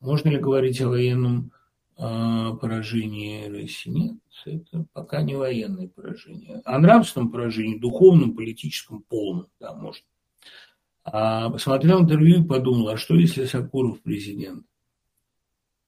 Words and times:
Можно 0.00 0.30
ли 0.30 0.38
говорить 0.38 0.80
о 0.80 0.88
военном 0.88 1.52
э, 1.96 2.02
поражении 2.60 3.48
России? 3.48 3.90
Нет, 3.90 4.16
это 4.46 4.86
пока 4.92 5.22
не 5.22 5.36
военное 5.36 5.88
поражение. 5.88 6.62
О 6.64 6.78
нравственном 6.78 7.30
поражении, 7.30 7.78
духовном, 7.78 8.34
политическом, 8.34 9.02
полном, 9.02 9.48
да, 9.60 9.74
можно. 9.74 10.06
А 11.04 11.50
посмотрел 11.50 12.00
интервью 12.00 12.42
и 12.42 12.46
подумал, 12.46 12.88
а 12.88 12.96
что 12.96 13.14
если 13.14 13.44
Сакуров 13.44 14.00
президент? 14.02 14.66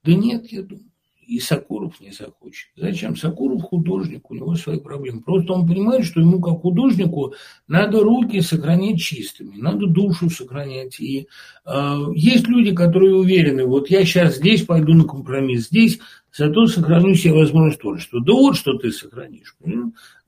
Да 0.04 0.14
нет, 0.14 0.46
я 0.52 0.62
думаю 0.62 0.91
и 1.26 1.38
Сокуров 1.38 2.00
не 2.00 2.10
захочет. 2.10 2.68
Зачем? 2.76 3.16
Сокуров 3.16 3.62
художник, 3.62 4.30
у 4.30 4.34
него 4.34 4.54
свои 4.54 4.78
проблемы. 4.78 5.22
Просто 5.22 5.52
он 5.52 5.66
понимает, 5.66 6.04
что 6.04 6.20
ему 6.20 6.40
как 6.40 6.60
художнику 6.60 7.34
надо 7.68 8.00
руки 8.00 8.40
сохранять 8.40 9.00
чистыми, 9.00 9.56
надо 9.56 9.86
душу 9.86 10.30
сохранять. 10.30 11.00
И 11.00 11.28
э, 11.64 11.96
есть 12.14 12.48
люди, 12.48 12.74
которые 12.74 13.14
уверены, 13.14 13.64
вот 13.64 13.90
я 13.90 14.04
сейчас 14.04 14.36
здесь 14.36 14.62
пойду 14.62 14.94
на 14.94 15.04
компромисс, 15.04 15.68
здесь 15.68 16.00
зато 16.32 16.66
сохраню 16.66 17.14
себе 17.14 17.34
возможность 17.34 17.80
творчества. 17.80 18.20
Да 18.24 18.32
вот 18.32 18.56
что 18.56 18.74
ты 18.78 18.90
сохранишь. 18.90 19.56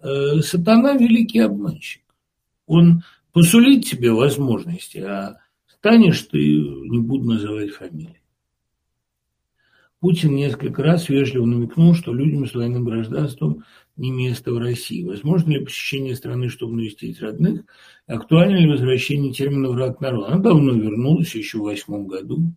Э, 0.01 0.41
сатана 0.41 0.95
великий 0.95 1.41
обманщик. 1.41 2.03
Он 2.67 3.03
посулит 3.33 3.85
тебе 3.85 4.13
возможности, 4.13 4.99
а 4.99 5.39
станешь 5.67 6.23
ты, 6.23 6.39
не 6.39 7.01
буду 7.01 7.33
называть 7.33 7.71
фамилии. 7.71 8.21
Путин 10.05 10.35
несколько 10.35 10.83
раз 10.83 11.09
вежливо 11.09 11.47
намекнул, 11.47 11.95
что 11.95 12.13
людям 12.13 12.47
с 12.47 12.53
двойным 12.53 12.85
гражданством 12.85 13.65
не 13.97 14.11
место 14.11 14.53
в 14.53 14.59
России. 14.59 15.03
Возможно 15.03 15.53
ли 15.53 15.65
посещение 15.65 16.15
страны, 16.15 16.51
чтобы 16.51 16.77
навестить 16.77 17.23
родных? 17.23 17.63
Актуально 18.07 18.59
ли 18.59 18.69
возвращение 18.69 19.33
термина 19.33 19.71
«враг 19.71 20.03
народа»? 20.03 20.27
Она 20.27 20.43
давно 20.43 20.75
вернулась, 20.75 21.35
еще 21.35 21.57
в 21.57 21.63
восьмом 21.63 22.07
году, 22.07 22.53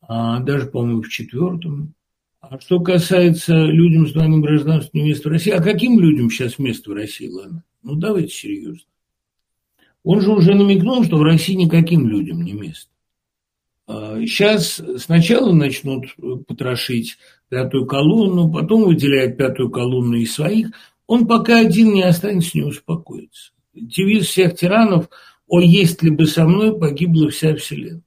а 0.00 0.40
даже, 0.40 0.66
по-моему, 0.66 1.02
в 1.02 1.08
четвертом. 1.08 1.94
А 2.40 2.58
что 2.58 2.80
касается 2.80 3.54
людям 3.54 4.08
с 4.08 4.12
двойным 4.12 4.40
гражданством 4.40 5.02
не 5.02 5.10
место 5.10 5.28
в 5.28 5.32
России, 5.32 5.52
а 5.52 5.62
каким 5.62 6.00
людям 6.00 6.30
сейчас 6.30 6.58
место 6.58 6.90
в 6.90 6.94
России, 6.94 7.28
ладно? 7.28 7.62
Ну, 7.84 7.94
давайте 7.94 8.34
серьезно. 8.34 8.90
Он 10.02 10.20
же 10.20 10.32
уже 10.32 10.56
намекнул, 10.56 11.04
что 11.04 11.16
в 11.16 11.22
России 11.22 11.54
никаким 11.54 12.08
людям 12.08 12.42
не 12.42 12.54
место. 12.54 12.90
Сейчас 13.90 14.80
сначала 14.98 15.52
начнут 15.52 16.06
потрошить 16.46 17.18
пятую 17.48 17.86
колонну, 17.86 18.52
потом 18.52 18.84
выделяют 18.84 19.36
пятую 19.36 19.70
колонну 19.70 20.16
из 20.16 20.34
своих. 20.34 20.68
Он 21.06 21.26
пока 21.26 21.58
один 21.58 21.92
не 21.92 22.02
останется, 22.02 22.56
не 22.56 22.62
успокоится. 22.62 23.52
Девиз 23.74 24.26
всех 24.26 24.54
тиранов 24.56 25.08
«О, 25.48 25.60
есть 25.60 26.02
ли 26.02 26.10
бы 26.10 26.26
со 26.26 26.46
мной, 26.46 26.78
погибла 26.78 27.30
вся 27.30 27.56
вселенная». 27.56 28.02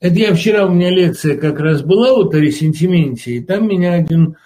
Это 0.00 0.14
я 0.14 0.34
вчера, 0.34 0.66
у 0.66 0.72
меня 0.72 0.88
лекция 0.88 1.36
как 1.36 1.60
раз 1.60 1.82
была 1.82 2.14
вот 2.14 2.34
о 2.34 2.40
ресентименте, 2.40 3.32
и 3.32 3.44
там 3.44 3.68
меня 3.68 3.92
один 3.92 4.36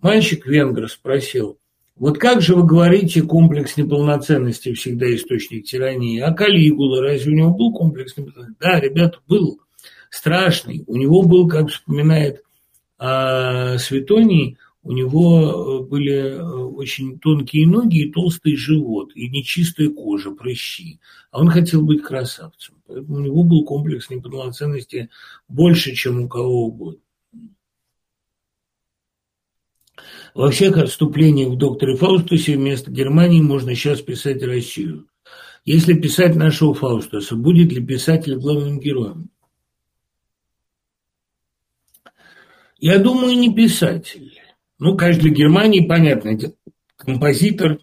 мальчик 0.00 0.44
венгр 0.44 0.88
спросил, 0.90 1.58
вот 1.94 2.18
как 2.18 2.40
же 2.40 2.56
вы 2.56 2.66
говорите, 2.66 3.22
комплекс 3.22 3.76
неполноценности 3.76 4.74
всегда 4.74 5.14
источник 5.14 5.66
тирании, 5.66 6.18
а 6.18 6.32
Калигула, 6.34 7.00
разве 7.00 7.30
у 7.30 7.36
него 7.36 7.50
был 7.54 7.72
комплекс 7.72 8.16
неполноценности? 8.16 8.58
Да, 8.60 8.80
ребята, 8.80 9.18
был 9.28 9.60
страшный. 10.14 10.84
У 10.86 10.96
него 10.96 11.22
был, 11.22 11.48
как 11.48 11.68
вспоминает 11.68 12.42
а, 12.98 13.78
Светоний, 13.78 14.58
у 14.84 14.92
него 14.92 15.80
э, 15.80 15.88
были 15.88 16.12
э, 16.12 16.42
очень 16.42 17.18
тонкие 17.18 17.66
ноги 17.66 18.02
и 18.02 18.12
толстый 18.12 18.54
живот, 18.54 19.12
и 19.14 19.30
нечистая 19.30 19.88
кожа, 19.88 20.30
прыщи. 20.30 21.00
А 21.30 21.40
он 21.40 21.48
хотел 21.48 21.82
быть 21.82 22.02
красавцем. 22.02 22.74
Поэтому 22.86 23.16
у 23.16 23.20
него 23.20 23.44
был 23.44 23.64
комплекс 23.64 24.10
неполноценности 24.10 25.08
больше, 25.48 25.94
чем 25.94 26.20
у 26.20 26.28
кого 26.28 26.66
угодно. 26.66 27.00
Во 30.34 30.50
всех 30.50 30.76
отступлениях 30.76 31.48
в 31.48 31.56
докторе 31.56 31.96
Фаустусе 31.96 32.56
вместо 32.56 32.90
Германии 32.90 33.40
можно 33.40 33.74
сейчас 33.74 34.02
писать 34.02 34.42
Россию. 34.42 35.06
Если 35.64 35.94
писать 35.94 36.36
нашего 36.36 36.74
Фаустуса, 36.74 37.36
будет 37.36 37.72
ли 37.72 37.82
писатель 37.82 38.36
главным 38.36 38.80
героем? 38.80 39.30
Я 42.84 42.98
думаю, 42.98 43.34
не 43.38 43.50
писатель. 43.50 44.38
Ну, 44.78 44.94
конечно, 44.94 45.22
для 45.22 45.30
Германии, 45.32 45.86
понятно, 45.86 46.38
композитор, 46.96 47.78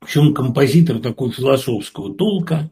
причем 0.00 0.34
композитор 0.34 0.98
такой 0.98 1.30
философского 1.30 2.14
толка. 2.14 2.70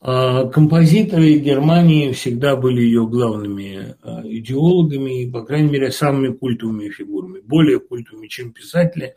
А 0.00 0.48
композиторы 0.48 1.38
Германии 1.38 2.10
всегда 2.10 2.56
были 2.56 2.80
ее 2.80 3.06
главными 3.06 3.94
а, 4.02 4.22
идеологами 4.24 5.22
и, 5.22 5.30
по 5.30 5.44
крайней 5.44 5.70
мере, 5.70 5.92
самыми 5.92 6.34
культовыми 6.34 6.88
фигурами. 6.88 7.38
Более 7.38 7.78
культовыми, 7.78 8.26
чем 8.26 8.50
писатели, 8.50 9.14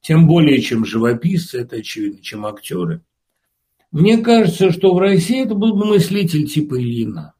тем 0.00 0.26
более, 0.26 0.62
чем 0.62 0.86
живописцы, 0.86 1.60
это 1.60 1.76
очевидно, 1.76 2.22
чем 2.22 2.46
актеры. 2.46 3.02
Мне 3.92 4.16
кажется, 4.22 4.72
что 4.72 4.94
в 4.94 4.98
России 4.98 5.44
это 5.44 5.54
был 5.54 5.76
бы 5.76 5.84
мыслитель 5.84 6.48
типа 6.48 6.80
Ильина. 6.80 7.34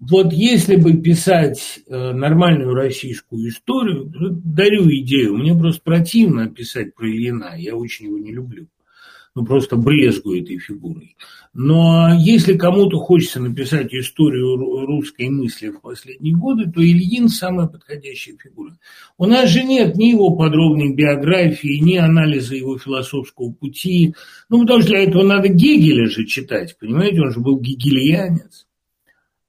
Вот 0.00 0.32
если 0.32 0.76
бы 0.76 0.94
писать 0.94 1.80
э, 1.86 2.12
нормальную 2.12 2.74
российскую 2.74 3.48
историю, 3.48 4.12
дарю 4.44 4.88
идею, 5.00 5.36
мне 5.36 5.54
просто 5.54 5.80
противно 5.82 6.48
писать 6.48 6.94
про 6.94 7.08
Ильина, 7.08 7.54
я 7.56 7.76
очень 7.76 8.06
его 8.06 8.18
не 8.18 8.32
люблю. 8.32 8.66
Ну, 9.36 9.44
просто 9.44 9.76
брезгую 9.76 10.42
этой 10.42 10.58
фигурой. 10.58 11.16
Но 11.52 12.08
если 12.16 12.56
кому-то 12.56 12.98
хочется 12.98 13.40
написать 13.40 13.92
историю 13.92 14.56
русской 14.86 15.28
мысли 15.28 15.70
в 15.70 15.80
последние 15.80 16.36
годы, 16.36 16.70
то 16.70 16.80
Ильин 16.80 17.28
самая 17.28 17.66
подходящая 17.66 18.36
фигура. 18.36 18.76
У 19.18 19.26
нас 19.26 19.50
же 19.50 19.64
нет 19.64 19.96
ни 19.96 20.10
его 20.10 20.36
подробной 20.36 20.94
биографии, 20.94 21.80
ни 21.80 21.96
анализа 21.96 22.54
его 22.54 22.78
философского 22.78 23.52
пути. 23.52 24.14
Ну, 24.48 24.60
потому 24.60 24.82
что 24.82 24.90
для 24.90 25.02
этого 25.02 25.24
надо 25.24 25.48
Гегеля 25.48 26.06
же 26.06 26.26
читать, 26.26 26.76
понимаете, 26.78 27.20
он 27.20 27.32
же 27.32 27.40
был 27.40 27.58
гегельянец. 27.58 28.63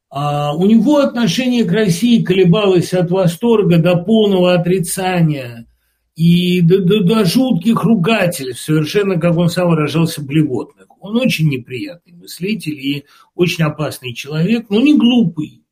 А 0.10 0.56
у 0.56 0.66
него 0.66 0.98
отношение 0.98 1.66
к 1.66 1.72
России 1.72 2.24
колебалось 2.24 2.94
от 2.94 3.12
восторга 3.12 3.78
до 3.80 3.98
полного 3.98 4.54
отрицания 4.54 5.68
и 6.16 6.62
до, 6.62 6.80
до, 6.80 7.04
до 7.04 7.26
жутких 7.26 7.84
ругательств, 7.84 8.64
совершенно, 8.64 9.20
как 9.20 9.36
он 9.36 9.50
сам 9.50 9.70
выражался, 9.70 10.24
блевотных. 10.24 10.88
Он 11.02 11.18
очень 11.18 11.50
неприятный 11.50 12.14
мыслитель 12.14 12.80
и 12.80 13.06
очень 13.34 13.66
опасный 13.66 14.14
человек, 14.14 14.70
но 14.70 14.80
не 14.80 14.98
глупый. 14.98 15.64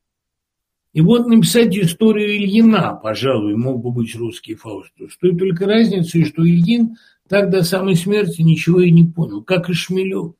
И 0.92 1.00
вот 1.00 1.26
написать 1.26 1.76
историю 1.76 2.36
Ильина, 2.36 2.98
пожалуй, 3.02 3.56
мог 3.56 3.82
бы 3.82 3.90
быть 3.90 4.14
русский 4.14 4.54
Фауст. 4.54 4.92
С 5.10 5.16
той 5.16 5.36
только 5.36 5.66
разницей, 5.66 6.24
что 6.24 6.46
Ильин 6.46 6.96
так 7.28 7.50
до 7.50 7.62
самой 7.62 7.96
смерти 7.96 8.42
ничего 8.42 8.80
и 8.80 8.90
не 8.90 9.04
понял, 9.04 9.42
как 9.42 9.70
и 9.70 9.72
Шмелев. 9.72 10.34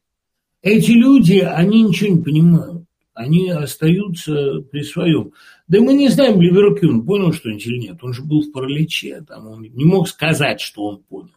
Эти 0.62 0.93
люди, 0.93 1.38
они 1.38 1.82
ничего 1.82 2.15
не 2.15 2.22
понимают 2.22 2.74
они 3.15 3.49
остаются 3.49 4.61
при 4.71 4.83
своем. 4.83 5.33
Да 5.69 5.81
мы 5.81 5.95
не 5.95 6.09
знаем, 6.09 6.41
Ливеркюн 6.41 7.07
понял 7.07 7.33
что-нибудь 7.33 7.67
или 7.67 7.79
нет. 7.79 7.99
Он 8.03 8.13
же 8.13 8.23
был 8.23 8.43
в 8.43 8.53
параличе, 8.53 9.25
там 9.27 9.47
он 9.47 9.63
не 9.63 9.85
мог 9.85 10.09
сказать, 10.09 10.61
что 10.61 10.85
он 10.85 10.99
понял. 10.99 11.31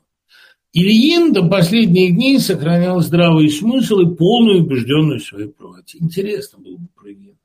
Ильин 0.74 1.34
до 1.34 1.48
последних 1.48 2.16
дней 2.16 2.40
сохранял 2.40 3.00
здравый 3.02 3.50
смысл 3.50 4.00
и 4.00 4.16
полную 4.16 4.64
убежденность 4.64 5.26
в 5.26 5.30
своей 5.30 5.48
правоте. 5.50 5.98
Интересно 6.00 6.60
было 6.60 6.78
бы 6.78 6.88
про 6.96 7.12
Ильина. 7.12 7.38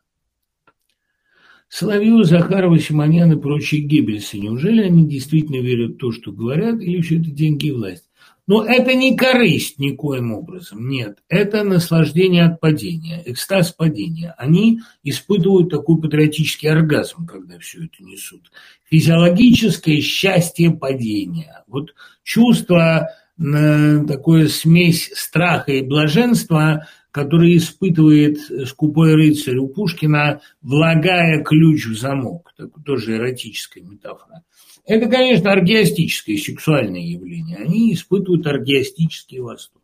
Соловьев, 1.68 2.26
Захарова, 2.26 2.78
Симонян 2.78 3.32
и 3.32 3.40
прочие 3.40 3.80
Геббельсы. 3.82 4.38
Неужели 4.38 4.82
они 4.82 5.06
действительно 5.06 5.62
верят 5.62 5.92
в 5.92 5.98
то, 5.98 6.12
что 6.12 6.30
говорят, 6.30 6.80
или 6.82 7.00
все 7.00 7.18
это 7.18 7.30
деньги 7.30 7.68
и 7.68 7.72
власть? 7.72 8.04
Но 8.48 8.64
это 8.64 8.94
не 8.94 9.16
корысть 9.16 9.78
никоим 9.78 10.32
образом, 10.32 10.88
нет. 10.88 11.18
Это 11.28 11.62
наслаждение 11.62 12.46
от 12.46 12.58
падения, 12.60 13.22
экстаз 13.24 13.70
падения. 13.70 14.34
Они 14.36 14.80
испытывают 15.04 15.70
такой 15.70 16.00
патриотический 16.00 16.68
оргазм, 16.68 17.24
когда 17.24 17.58
все 17.60 17.84
это 17.84 18.02
несут. 18.02 18.50
Физиологическое 18.90 20.00
счастье 20.00 20.72
падения. 20.72 21.62
Вот 21.68 21.94
чувство, 22.24 23.10
такое 23.38 24.48
смесь 24.48 25.12
страха 25.14 25.72
и 25.72 25.82
блаженства, 25.82 26.88
которое 27.12 27.56
испытывает 27.56 28.38
скупой 28.66 29.14
рыцарь 29.14 29.58
у 29.58 29.68
Пушкина, 29.68 30.40
влагая 30.62 31.44
ключ 31.44 31.86
в 31.86 31.98
замок. 31.98 32.52
Так, 32.56 32.70
тоже 32.84 33.16
эротическая 33.16 33.84
метафора. 33.84 34.42
Это, 34.84 35.08
конечно, 35.08 35.52
оргиастическое 35.52 36.36
сексуальное 36.36 37.00
явление. 37.00 37.58
Они 37.58 37.92
испытывают 37.92 38.46
оргиастический 38.46 39.38
восторг. 39.38 39.82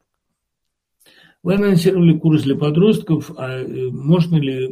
Вы 1.43 1.55
анонсировали 1.55 2.19
курс 2.19 2.43
для 2.43 2.57
подростков, 2.57 3.31
а 3.37 3.61
э, 3.61 3.89
можно 3.91 4.37
ли 4.37 4.69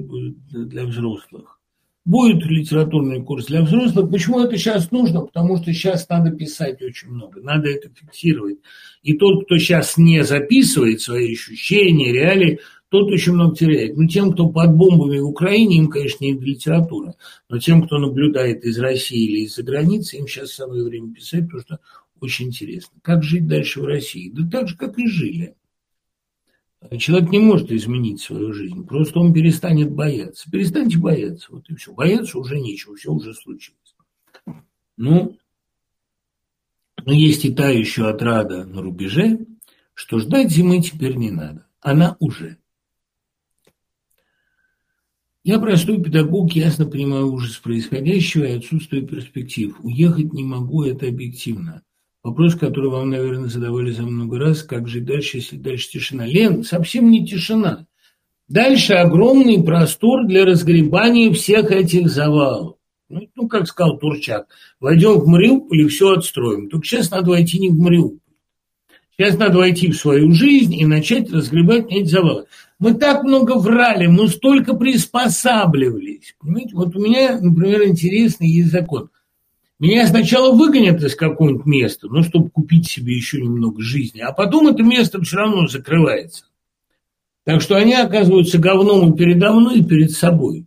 для 0.50 0.84
взрослых? 0.84 1.61
Будет 2.05 2.44
литературный 2.44 3.23
курс 3.23 3.46
для 3.46 3.62
взрослых. 3.62 4.11
Почему 4.11 4.40
это 4.40 4.56
сейчас 4.56 4.90
нужно? 4.90 5.23
Потому 5.23 5.56
что 5.56 5.73
сейчас 5.73 6.08
надо 6.08 6.31
писать 6.32 6.82
очень 6.82 7.08
много, 7.08 7.40
надо 7.40 7.69
это 7.69 7.88
фиксировать. 7.88 8.58
И 9.02 9.14
тот, 9.14 9.44
кто 9.44 9.58
сейчас 9.58 9.96
не 9.96 10.23
записывает 10.25 11.00
свои 11.00 11.32
ощущения, 11.32 12.12
реалии, 12.12 12.61
тот 12.97 13.13
очень 13.13 13.33
много 13.33 13.55
теряет. 13.55 13.95
Ну, 13.95 14.09
тем, 14.09 14.33
кто 14.33 14.49
под 14.49 14.75
бомбами 14.75 15.19
в 15.19 15.29
Украине, 15.29 15.77
им, 15.77 15.89
конечно, 15.89 16.25
не 16.25 16.35
до 16.35 16.45
литературы. 16.47 17.13
Но 17.51 17.59
тем, 17.59 17.83
кто 17.83 17.99
наблюдает 17.99 18.65
из 18.65 18.79
России 18.79 19.27
или 19.27 19.45
из-за 19.45 19.63
границы, 19.63 20.17
им 20.17 20.27
сейчас 20.27 20.53
самое 20.53 20.83
время 20.83 21.13
писать, 21.13 21.45
потому 21.45 21.61
что 21.61 21.81
очень 22.21 22.47
интересно. 22.47 22.99
Как 23.03 23.23
жить 23.23 23.47
дальше 23.47 23.83
в 23.83 23.85
России? 23.85 24.31
Да 24.31 24.49
так 24.49 24.69
же, 24.69 24.79
как 24.79 24.99
и 24.99 25.07
жили. 25.07 25.57
Человек 26.99 27.31
не 27.31 27.39
может 27.39 27.71
изменить 27.71 28.23
свою 28.23 28.55
жизнь, 28.55 28.87
просто 28.87 29.19
он 29.19 29.35
перестанет 29.35 29.93
бояться. 29.93 30.51
Перестаньте 30.51 30.97
бояться, 30.97 31.49
вот 31.51 31.69
и 31.69 31.75
все. 31.75 31.93
Бояться 31.93 32.39
уже 32.39 32.59
нечего, 32.59 32.97
все 32.97 33.13
уже 33.13 33.35
случилось. 33.35 33.95
Ну, 34.97 35.37
но 37.05 37.13
есть 37.13 37.45
и 37.45 37.53
та 37.53 37.69
еще 37.69 38.09
отрада 38.09 38.65
на 38.65 38.81
рубеже, 38.81 39.41
что 39.93 40.19
ждать 40.19 40.51
зимы 40.51 40.81
теперь 40.81 41.17
не 41.17 41.31
надо. 41.31 41.67
Она 41.81 42.17
уже. 42.21 42.57
Я 45.47 45.61
простой 45.61 46.03
педагог, 46.03 46.55
ясно 46.55 46.87
понимаю 46.87 47.33
ужас 47.33 47.59
происходящего 47.59 48.43
и 48.43 48.57
отсутствие 48.57 49.07
перспектив. 49.07 49.77
Уехать 49.81 50.33
не 50.33 50.43
могу, 50.43 50.83
это 50.83 51.07
объективно. 51.07 51.83
Вопрос, 52.25 52.57
который 52.57 52.91
вам, 52.91 53.11
наверное, 53.11 53.49
задавали 53.49 53.93
за 53.93 54.03
много 54.03 54.41
раз, 54.41 54.65
как 54.65 54.89
жить 54.89 55.05
дальше, 55.05 55.37
если 55.37 55.57
дальше 55.57 55.91
тишина. 55.91 56.27
Лен, 56.27 56.65
совсем 56.65 57.13
не 57.13 57.25
тишина. 57.25 57.87
Дальше 58.49 58.95
огромный 58.95 59.63
простор 59.63 60.27
для 60.27 60.45
разгребания 60.45 61.33
всех 61.33 61.71
этих 61.71 62.09
завалов. 62.09 62.79
Ну, 63.09 63.29
ну 63.37 63.47
как 63.47 63.69
сказал 63.69 63.99
Турчак, 63.99 64.49
войдем 64.81 65.21
в 65.21 65.29
Мариуполь 65.29 65.83
и 65.83 65.87
все 65.87 66.15
отстроим. 66.15 66.69
Только 66.69 66.89
сейчас 66.89 67.13
надо 67.13 67.31
войти 67.31 67.61
не 67.61 67.69
в 67.69 67.79
Мариуполь. 67.79 68.19
Сейчас 69.19 69.39
надо 69.39 69.59
войти 69.59 69.91
в 69.91 69.97
свою 69.97 70.33
жизнь 70.33 70.75
и 70.75 70.85
начать 70.85 71.33
разгребать 71.33 71.87
эти 71.91 72.07
завалы. 72.07 72.45
Мы 72.79 72.93
так 72.95 73.23
много 73.23 73.59
врали, 73.59 74.07
мы 74.07 74.29
столько 74.29 74.75
приспосабливались. 74.75 76.35
Понимаете, 76.39 76.75
вот 76.75 76.95
у 76.95 77.01
меня, 77.01 77.39
например, 77.41 77.85
интересный 77.85 78.49
есть 78.49 78.71
закон. 78.71 79.09
Меня 79.79 80.07
сначала 80.07 80.55
выгонят 80.55 81.03
из 81.03 81.15
какого-нибудь 81.15 81.67
места, 81.67 82.09
ну, 82.11 82.23
чтобы 82.23 82.51
купить 82.51 82.89
себе 82.89 83.15
еще 83.15 83.41
немного 83.41 83.81
жизни, 83.81 84.21
а 84.21 84.33
потом 84.33 84.69
это 84.69 84.83
место 84.83 85.21
все 85.23 85.37
равно 85.37 85.67
закрывается. 85.67 86.45
Так 87.45 87.62
что 87.62 87.77
они 87.77 87.95
оказываются 87.95 88.59
говном 88.59 89.12
и 89.12 89.17
передо 89.17 89.53
мной, 89.53 89.79
и 89.79 89.85
перед 89.85 90.11
собой. 90.11 90.67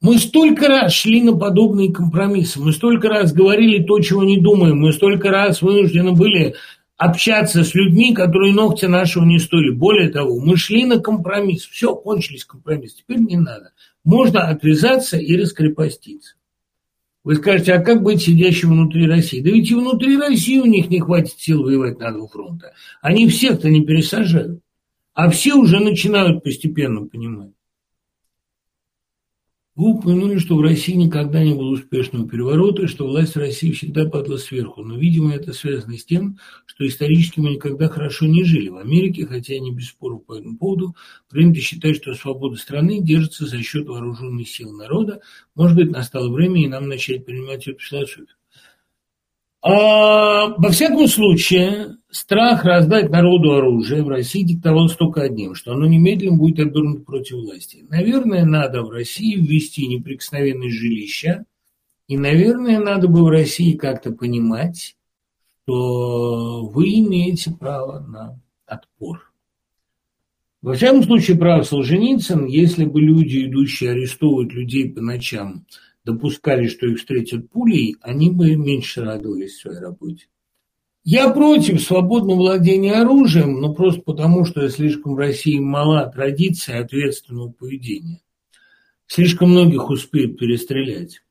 Мы 0.00 0.18
столько 0.18 0.68
раз 0.68 0.92
шли 0.92 1.22
на 1.22 1.36
подобные 1.36 1.92
компромиссы, 1.92 2.60
мы 2.60 2.72
столько 2.72 3.08
раз 3.08 3.32
говорили 3.32 3.82
то, 3.82 3.98
чего 4.00 4.22
не 4.22 4.38
думаем, 4.38 4.78
мы 4.78 4.92
столько 4.92 5.30
раз 5.30 5.60
вынуждены 5.60 6.12
были 6.12 6.54
общаться 6.98 7.64
с 7.64 7.74
людьми, 7.74 8.12
которые 8.12 8.52
ногти 8.52 8.84
нашего 8.84 9.24
не 9.24 9.38
стоили. 9.38 9.70
Более 9.70 10.10
того, 10.10 10.38
мы 10.40 10.56
шли 10.56 10.84
на 10.84 10.98
компромисс. 10.98 11.62
Все, 11.62 11.94
кончились 11.94 12.44
компромиссы. 12.44 12.98
Теперь 12.98 13.20
не 13.20 13.36
надо. 13.36 13.72
Можно 14.04 14.48
отвязаться 14.48 15.16
и 15.16 15.36
раскрепоститься. 15.36 16.34
Вы 17.24 17.36
скажете, 17.36 17.74
а 17.74 17.82
как 17.82 18.02
быть 18.02 18.22
сидящим 18.22 18.70
внутри 18.70 19.06
России? 19.06 19.40
Да 19.40 19.50
ведь 19.50 19.70
и 19.70 19.74
внутри 19.74 20.16
России 20.16 20.58
у 20.58 20.66
них 20.66 20.88
не 20.88 21.00
хватит 21.00 21.38
сил 21.38 21.62
воевать 21.62 21.98
на 21.98 22.10
два 22.10 22.26
фронта. 22.26 22.72
Они 23.00 23.28
всех-то 23.28 23.70
не 23.70 23.84
пересажают. 23.84 24.60
А 25.14 25.30
все 25.30 25.54
уже 25.54 25.80
начинают 25.80 26.42
постепенно 26.42 27.06
понимать. 27.06 27.52
Вы 29.78 29.90
упомянули, 29.90 30.38
что 30.38 30.56
в 30.56 30.60
России 30.60 30.94
никогда 30.94 31.40
не 31.40 31.54
было 31.54 31.70
успешного 31.70 32.28
переворота, 32.28 32.82
и 32.82 32.86
что 32.88 33.06
власть 33.06 33.36
в 33.36 33.38
России 33.38 33.70
всегда 33.70 34.06
падла 34.06 34.36
сверху. 34.36 34.82
Но, 34.82 34.98
видимо, 34.98 35.32
это 35.32 35.52
связано 35.52 35.96
с 35.96 36.04
тем, 36.04 36.40
что 36.66 36.84
исторически 36.84 37.38
мы 37.38 37.50
никогда 37.50 37.88
хорошо 37.88 38.26
не 38.26 38.42
жили. 38.42 38.70
В 38.70 38.78
Америке, 38.78 39.24
хотя 39.24 39.54
и 39.54 39.60
не 39.60 39.72
без 39.72 39.90
споров 39.90 40.26
по 40.26 40.36
этому 40.36 40.58
поводу, 40.58 40.96
принято 41.30 41.60
считать, 41.60 41.94
что 41.94 42.12
свобода 42.14 42.56
страны 42.56 43.00
держится 43.00 43.46
за 43.46 43.62
счет 43.62 43.86
вооруженных 43.86 44.48
сил 44.48 44.72
народа. 44.72 45.20
Может 45.54 45.76
быть, 45.76 45.92
настало 45.92 46.28
время 46.28 46.60
и 46.64 46.66
нам 46.66 46.88
начать 46.88 47.24
принимать 47.24 47.68
эту 47.68 47.78
философию. 47.78 48.26
А, 49.60 50.48
во 50.56 50.70
всяком 50.70 51.08
случае, 51.08 51.96
страх 52.10 52.64
раздать 52.64 53.10
народу 53.10 53.52
оружие 53.52 54.04
в 54.04 54.08
России 54.08 54.42
диктовался 54.42 54.96
только 54.96 55.22
одним, 55.22 55.54
что 55.54 55.72
оно 55.72 55.86
немедленно 55.86 56.36
будет 56.36 56.60
обернуто 56.60 57.02
против 57.02 57.36
власти. 57.36 57.84
Наверное, 57.88 58.44
надо 58.44 58.82
в 58.82 58.90
России 58.90 59.34
ввести 59.34 59.88
неприкосновенность 59.88 60.76
жилища, 60.76 61.44
и, 62.06 62.16
наверное, 62.16 62.78
надо 62.78 63.08
бы 63.08 63.24
в 63.24 63.28
России 63.28 63.76
как-то 63.76 64.12
понимать, 64.12 64.96
что 65.64 66.66
вы 66.66 67.00
имеете 67.00 67.50
право 67.50 67.98
на 68.00 68.40
отпор. 68.64 69.32
Во 70.62 70.74
всяком 70.74 71.02
случае, 71.02 71.36
прав 71.36 71.66
Солженицын, 71.66 72.46
если 72.46 72.84
бы 72.84 73.00
люди, 73.00 73.46
идущие 73.46 73.90
арестовывать 73.90 74.52
людей 74.52 74.90
по 74.90 75.00
ночам, 75.00 75.66
допускали, 76.08 76.68
что 76.68 76.86
их 76.86 76.98
встретят 76.98 77.50
пулей, 77.50 77.96
они 78.00 78.30
бы 78.30 78.56
меньше 78.56 79.02
радовались 79.02 79.58
своей 79.58 79.78
работе. 79.78 80.26
Я 81.04 81.30
против 81.30 81.82
свободного 81.82 82.38
владения 82.38 82.94
оружием, 82.94 83.60
но 83.60 83.74
просто 83.74 84.00
потому, 84.02 84.44
что 84.44 84.68
слишком 84.68 85.14
в 85.14 85.18
России 85.18 85.58
мала 85.58 86.06
традиция 86.06 86.80
ответственного 86.82 87.50
поведения. 87.50 88.20
Слишком 89.06 89.50
многих 89.50 89.90
успеют 89.90 90.38
перестрелять. 90.38 91.22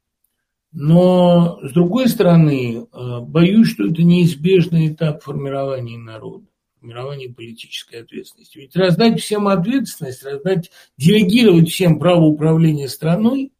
Но, 0.71 1.59
с 1.63 1.71
другой 1.73 2.07
стороны, 2.07 2.85
э, 2.91 3.19
боюсь, 3.21 3.69
что 3.69 3.87
это 3.87 4.03
неизбежный 4.03 4.89
этап 4.89 5.23
формирования 5.23 5.97
народа, 5.97 6.45
формирования 6.79 7.29
политической 7.29 8.01
ответственности. 8.01 8.57
Ведь 8.59 8.75
раздать 8.75 9.19
всем 9.19 9.47
ответственность, 9.47 10.23
раздать, 10.23 10.71
делегировать 10.97 11.69
всем 11.69 11.99
право 11.99 12.25
управления 12.25 12.89
страной, 12.89 13.51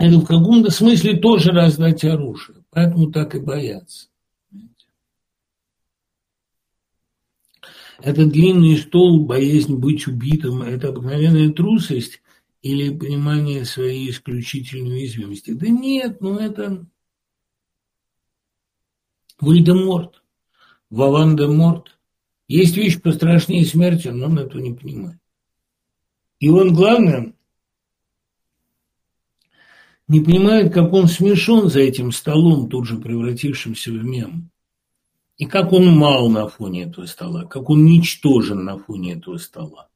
это 0.00 0.18
в 0.18 0.70
смысле 0.70 1.18
тоже 1.18 1.50
раздать 1.52 2.04
оружие. 2.04 2.64
Поэтому 2.70 3.12
так 3.12 3.34
и 3.34 3.38
боятся. 3.38 4.08
Это 8.02 8.24
длинный 8.24 8.78
стол, 8.78 9.26
боязнь 9.26 9.76
быть 9.76 10.06
убитым, 10.06 10.62
это 10.62 10.88
обыкновенная 10.88 11.52
трусость 11.52 12.22
или 12.62 12.96
понимание 12.96 13.66
своей 13.66 14.08
исключительной 14.10 15.00
уязвимости. 15.00 15.50
Да 15.50 15.68
нет, 15.68 16.22
ну 16.22 16.38
это 16.38 16.86
Вольдеморт, 19.38 20.22
Ваван-де-Морт. 20.88 21.98
Есть 22.48 22.76
вещь 22.76 23.00
пострашнее 23.02 23.66
смерти, 23.66 24.08
но 24.08 24.26
он 24.26 24.38
этого 24.38 24.62
не 24.62 24.72
понимает. 24.72 25.18
И 26.38 26.48
он, 26.48 26.72
главное, 26.72 27.34
не 30.10 30.18
понимает, 30.18 30.74
как 30.74 30.92
он 30.92 31.06
смешон 31.06 31.70
за 31.70 31.78
этим 31.78 32.10
столом, 32.10 32.68
тут 32.68 32.84
же 32.84 32.96
превратившимся 32.96 33.92
в 33.92 34.04
мем. 34.04 34.50
И 35.36 35.46
как 35.46 35.72
он 35.72 35.86
мал 35.86 36.28
на 36.28 36.48
фоне 36.48 36.82
этого 36.82 37.06
стола, 37.06 37.44
как 37.44 37.70
он 37.70 37.84
ничтожен 37.84 38.64
на 38.64 38.76
фоне 38.76 39.12
этого 39.12 39.36
стола. 39.36 39.88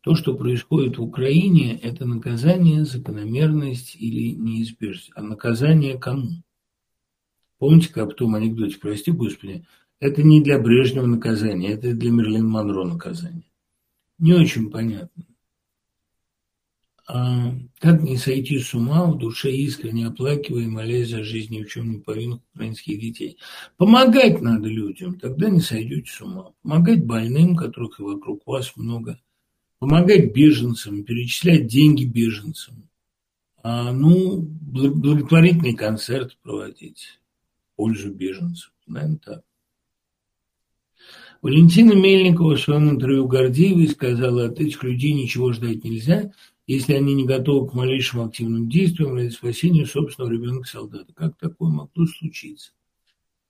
То, 0.00 0.14
что 0.14 0.34
происходит 0.34 0.96
в 0.96 1.02
Украине, 1.02 1.78
это 1.78 2.06
наказание, 2.06 2.86
закономерность 2.86 3.94
или 3.96 4.30
неизбежность. 4.30 5.10
А 5.14 5.20
наказание 5.20 5.98
кому? 5.98 6.42
Помните, 7.58 7.92
как 7.92 8.12
в 8.12 8.14
том 8.14 8.34
анекдоте, 8.34 8.78
прости 8.78 9.10
господи, 9.10 9.66
это 10.00 10.22
не 10.22 10.42
для 10.42 10.58
Брежнева 10.58 11.04
наказание, 11.04 11.72
это 11.72 11.92
для 11.92 12.10
Мерлин 12.10 12.48
Монро 12.48 12.84
наказание. 12.84 13.44
Не 14.18 14.32
очень 14.32 14.70
понятно. 14.70 15.24
А 17.10 17.54
как 17.78 18.02
не 18.02 18.18
сойти 18.18 18.58
с 18.58 18.74
ума, 18.74 19.06
в 19.06 19.16
душе 19.16 19.50
искренне 19.50 20.08
оплакивая 20.08 20.64
и 20.64 20.66
молясь 20.66 21.08
за 21.08 21.24
жизнь 21.24 21.54
ни 21.54 21.62
в 21.62 21.68
чем 21.68 21.90
не 21.90 21.98
повинных 21.98 22.40
украинских 22.52 23.00
детей? 23.00 23.38
Помогать 23.78 24.42
надо 24.42 24.68
людям, 24.68 25.18
тогда 25.18 25.48
не 25.48 25.60
сойдете 25.60 26.10
с 26.10 26.20
ума. 26.20 26.52
Помогать 26.62 27.06
больным, 27.06 27.56
которых 27.56 27.98
и 27.98 28.02
вокруг 28.02 28.46
вас 28.46 28.76
много. 28.76 29.18
Помогать 29.78 30.34
беженцам, 30.34 31.02
перечислять 31.02 31.66
деньги 31.66 32.04
беженцам. 32.04 32.90
А, 33.62 33.90
ну, 33.90 34.42
благотворительный 34.42 35.74
концерт 35.74 36.36
проводить 36.42 37.20
в 37.72 37.76
пользу 37.76 38.12
беженцев. 38.12 38.70
Наверное, 38.86 39.16
так. 39.24 39.44
Валентина 41.40 41.94
Мельникова 41.94 42.56
в 42.56 42.60
своем 42.60 42.90
интервью 42.90 43.26
Гордеевой 43.26 43.88
сказала, 43.88 44.46
от 44.46 44.60
этих 44.60 44.82
людей 44.82 45.14
ничего 45.14 45.54
ждать 45.54 45.84
нельзя– 45.84 46.32
если 46.68 46.92
они 46.92 47.14
не 47.14 47.24
готовы 47.24 47.66
к 47.66 47.72
малейшим 47.72 48.20
активным 48.20 48.68
действиям 48.68 49.14
ради 49.14 49.30
спасения 49.30 49.86
собственного 49.86 50.30
ребенка-солдата. 50.30 51.12
Как 51.14 51.36
такое 51.38 51.70
могло 51.70 52.06
случиться? 52.06 52.72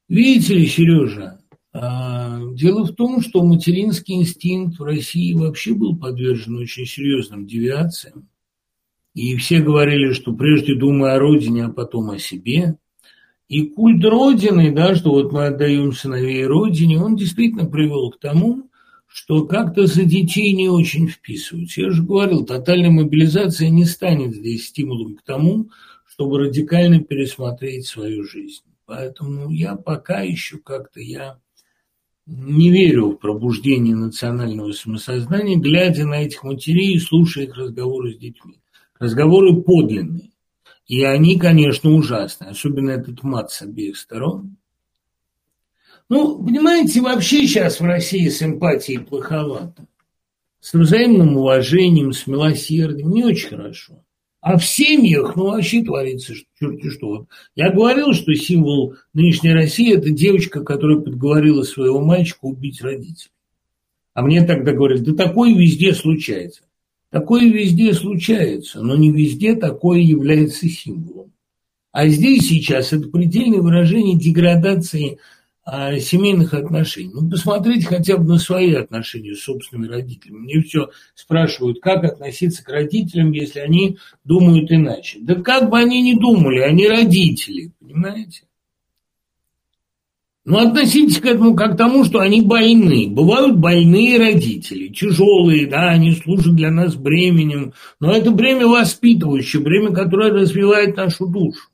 Видите 0.08 0.54
ли, 0.54 0.66
Сережа, 0.66 1.40
а, 1.72 2.40
дело 2.52 2.84
в 2.84 2.94
том, 2.94 3.20
что 3.20 3.42
материнский 3.42 4.14
инстинкт 4.14 4.78
в 4.78 4.84
России 4.84 5.34
вообще 5.34 5.74
был 5.74 5.96
подвержен 5.98 6.58
очень 6.58 6.86
серьезным 6.86 7.44
девиациям. 7.44 8.28
И 9.14 9.34
все 9.34 9.60
говорили, 9.60 10.12
что 10.12 10.32
прежде 10.32 10.76
думай 10.76 11.10
о 11.10 11.18
родине, 11.18 11.64
а 11.64 11.70
потом 11.70 12.10
о 12.10 12.18
себе. 12.18 12.78
И 13.48 13.66
культ 13.66 14.04
Родины, 14.04 14.72
да, 14.72 14.94
что 14.94 15.10
вот 15.10 15.32
мы 15.32 15.46
отдаем 15.46 15.92
сыновей 15.92 16.46
Родине, 16.46 17.00
он 17.00 17.16
действительно 17.16 17.64
привел 17.64 18.12
к 18.12 18.20
тому, 18.20 18.67
что 19.08 19.46
как-то 19.46 19.86
за 19.86 20.04
детей 20.04 20.52
не 20.52 20.68
очень 20.68 21.08
вписываются. 21.08 21.80
Я 21.80 21.90
же 21.90 22.02
говорил, 22.02 22.44
тотальная 22.44 22.90
мобилизация 22.90 23.70
не 23.70 23.84
станет 23.84 24.34
здесь 24.34 24.68
стимулом 24.68 25.16
к 25.16 25.22
тому, 25.22 25.70
чтобы 26.06 26.38
радикально 26.38 27.00
пересмотреть 27.00 27.86
свою 27.86 28.22
жизнь. 28.24 28.62
Поэтому 28.86 29.50
я 29.50 29.76
пока 29.76 30.20
еще 30.20 30.58
как-то 30.58 31.00
я 31.00 31.38
не 32.26 32.70
верю 32.70 33.10
в 33.10 33.16
пробуждение 33.16 33.96
национального 33.96 34.72
самосознания, 34.72 35.56
глядя 35.56 36.06
на 36.06 36.22
этих 36.22 36.44
матерей 36.44 36.94
и 36.94 36.98
слушая 36.98 37.44
их 37.44 37.56
разговоры 37.56 38.12
с 38.12 38.18
детьми. 38.18 38.60
Разговоры 38.98 39.62
подлинные. 39.62 40.30
И 40.86 41.02
они, 41.02 41.38
конечно, 41.38 41.90
ужасные, 41.90 42.50
особенно 42.50 42.90
этот 42.90 43.22
мат 43.22 43.50
с 43.50 43.62
обеих 43.62 43.96
сторон. 43.96 44.56
Ну, 46.08 46.42
понимаете, 46.42 47.00
вообще 47.00 47.46
сейчас 47.46 47.80
в 47.80 47.84
России 47.84 48.28
с 48.28 48.42
эмпатией 48.42 49.00
плоховато. 49.00 49.86
С 50.60 50.72
взаимным 50.72 51.36
уважением, 51.36 52.12
с 52.12 52.26
милосердием 52.26 53.10
не 53.10 53.24
очень 53.24 53.50
хорошо. 53.50 54.02
А 54.40 54.56
в 54.56 54.64
семьях, 54.64 55.36
ну, 55.36 55.46
вообще 55.50 55.82
творится 55.82 56.32
черти 56.58 56.90
что. 56.90 57.26
Я 57.54 57.70
говорил, 57.70 58.12
что 58.14 58.34
символ 58.34 58.94
нынешней 59.12 59.52
России– 59.52 59.94
это 59.96 60.10
девочка, 60.10 60.62
которая 60.62 60.98
подговорила 60.98 61.62
своего 61.62 62.00
мальчика 62.00 62.44
убить 62.44 62.80
родителей. 62.80 63.32
А 64.14 64.22
мне 64.22 64.44
тогда 64.44 64.72
говорят, 64.72 65.02
да 65.02 65.14
такое 65.14 65.54
везде 65.54 65.92
случается. 65.92 66.62
Такое 67.10 67.50
везде 67.50 67.92
случается, 67.94 68.82
но 68.82 68.96
не 68.96 69.10
везде 69.10 69.54
такое 69.54 70.00
является 70.00 70.68
символом. 70.68 71.32
А 71.92 72.06
здесь 72.08 72.48
сейчас 72.48 72.92
это 72.92 73.08
предельное 73.08 73.60
выражение 73.60 74.16
деградации 74.16 75.18
семейных 76.00 76.54
отношений. 76.54 77.10
Ну, 77.12 77.28
посмотрите 77.28 77.86
хотя 77.86 78.16
бы 78.16 78.24
на 78.24 78.38
свои 78.38 78.74
отношения 78.74 79.34
с 79.34 79.42
собственными 79.42 79.88
родителями. 79.88 80.38
Мне 80.38 80.62
все 80.62 80.90
спрашивают, 81.14 81.80
как 81.80 82.04
относиться 82.04 82.64
к 82.64 82.68
родителям, 82.68 83.32
если 83.32 83.60
они 83.60 83.98
думают 84.24 84.70
иначе. 84.72 85.18
Да 85.20 85.34
как 85.34 85.70
бы 85.70 85.78
они 85.78 86.02
ни 86.02 86.18
думали, 86.18 86.60
они 86.60 86.88
родители, 86.88 87.72
понимаете? 87.80 88.42
Ну, 90.44 90.56
относитесь 90.56 91.18
к 91.18 91.26
этому 91.26 91.54
как 91.54 91.74
к 91.74 91.76
тому, 91.76 92.04
что 92.04 92.20
они 92.20 92.40
больны. 92.40 93.06
Бывают 93.10 93.58
больные 93.58 94.16
родители, 94.16 94.88
тяжелые, 94.88 95.66
да, 95.66 95.90
они 95.90 96.12
служат 96.12 96.54
для 96.54 96.70
нас 96.70 96.94
бременем. 96.94 97.74
Но 98.00 98.12
это 98.12 98.30
бремя 98.30 98.66
воспитывающее, 98.66 99.60
бремя, 99.60 99.92
которое 99.92 100.32
развивает 100.32 100.96
нашу 100.96 101.26
душу. 101.26 101.68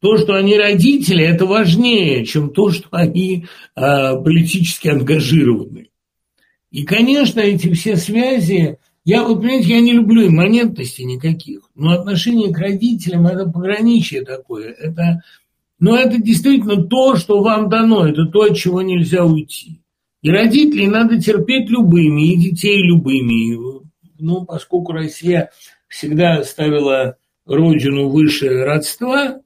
То, 0.00 0.16
что 0.16 0.34
они 0.34 0.56
родители, 0.56 1.24
это 1.24 1.44
важнее, 1.44 2.24
чем 2.24 2.50
то, 2.50 2.70
что 2.70 2.88
они 2.92 3.46
э, 3.74 3.80
политически 4.22 4.88
ангажированы. 4.88 5.88
И, 6.70 6.84
конечно, 6.84 7.40
эти 7.40 7.72
все 7.72 7.96
связи, 7.96 8.78
я, 9.04 9.24
вот, 9.24 9.40
понимаете, 9.40 9.70
я 9.70 9.80
не 9.80 9.92
люблю 9.92 10.26
имманентности 10.26 11.02
никаких, 11.02 11.62
но 11.74 11.92
отношение 11.92 12.52
к 12.52 12.58
родителям– 12.58 13.26
это 13.26 13.48
пограничие 13.48 14.22
такое, 14.22 14.70
это, 14.72 15.22
но 15.80 15.96
это 15.96 16.20
действительно 16.22 16.84
то, 16.84 17.16
что 17.16 17.42
вам 17.42 17.68
дано, 17.68 18.06
это 18.06 18.26
то, 18.26 18.42
от 18.42 18.56
чего 18.56 18.82
нельзя 18.82 19.24
уйти. 19.24 19.80
И 20.20 20.30
родителей 20.30 20.88
надо 20.88 21.20
терпеть 21.20 21.70
любыми, 21.70 22.32
и 22.32 22.36
детей 22.36 22.82
любыми. 22.82 23.82
Ну, 24.18 24.44
поскольку 24.44 24.92
Россия 24.92 25.50
всегда 25.88 26.42
ставила 26.42 27.16
родину 27.46 28.08
выше 28.08 28.48
родства, 28.64 29.40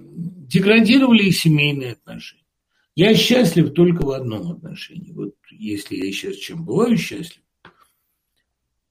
деградировали 0.00 1.24
и 1.24 1.30
семейные 1.32 1.92
отношения. 1.92 2.44
Я 2.94 3.14
счастлив 3.14 3.72
только 3.72 4.04
в 4.04 4.10
одном 4.10 4.50
отношении. 4.52 5.12
Вот 5.12 5.34
если 5.50 5.96
я 5.96 6.12
сейчас 6.12 6.36
чем 6.36 6.64
бываю 6.64 6.96
счастлив, 6.96 7.42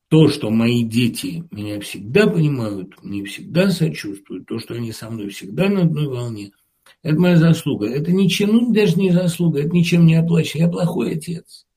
то, 0.08 0.28
что 0.28 0.50
мои 0.50 0.84
дети 0.84 1.44
меня 1.52 1.80
всегда 1.82 2.28
понимают, 2.28 3.04
мне 3.04 3.24
всегда 3.26 3.70
сочувствуют, 3.70 4.48
то, 4.48 4.58
что 4.58 4.74
они 4.74 4.92
со 4.92 5.10
мной 5.10 5.30
всегда 5.30 5.70
на 5.70 5.82
одной 5.82 6.08
волне, 6.08 6.52
это 7.04 7.20
моя 7.20 7.38
заслуга. 7.38 7.88
Это 7.88 8.12
ничем, 8.12 8.50
ну, 8.50 8.74
даже 8.74 8.96
не 8.96 9.12
заслуга, 9.12 9.60
это 9.60 9.70
ничем 9.70 10.06
не 10.06 10.16
оплачено. 10.16 10.64
Я 10.64 10.68
плохой 10.70 11.14
отец. 11.14 11.68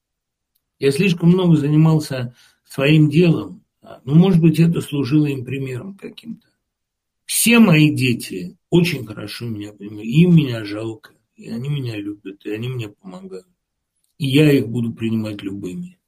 Я 0.79 0.91
слишком 0.91 1.29
много 1.29 1.57
занимался 1.57 2.35
своим 2.65 3.11
делом. 3.11 3.63
Ну, 4.05 4.15
может 4.15 4.41
быть, 4.41 4.59
это 4.59 4.81
служило 4.81 5.27
им 5.27 5.45
примером 5.45 5.95
каким-то. 5.95 6.47
Все 7.33 7.59
мои 7.61 7.91
дети 7.91 8.59
очень 8.69 9.07
хорошо 9.07 9.47
меня 9.47 9.73
понимают. 9.73 10.05
Им 10.05 10.37
меня 10.37 10.67
жалко, 10.67 11.15
и 11.35 11.49
они 11.49 11.71
меня 11.71 11.97
любят, 11.97 12.45
и 12.45 12.51
они 12.51 12.69
мне 12.69 12.91
помогают. 12.91 13.47
И 14.19 14.27
я 14.27 14.53
их 14.53 14.69
буду 14.69 14.93
принимать 14.93 15.43
любыми. 15.43 15.99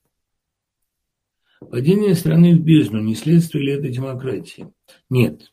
Падение 1.61 2.15
страны 2.15 2.55
в 2.55 2.61
бездну 2.61 3.01
не 3.01 3.15
следствие 3.15 3.65
ли 3.65 3.73
это 3.73 3.89
демократии? 3.89 4.71
Нет. 5.09 5.51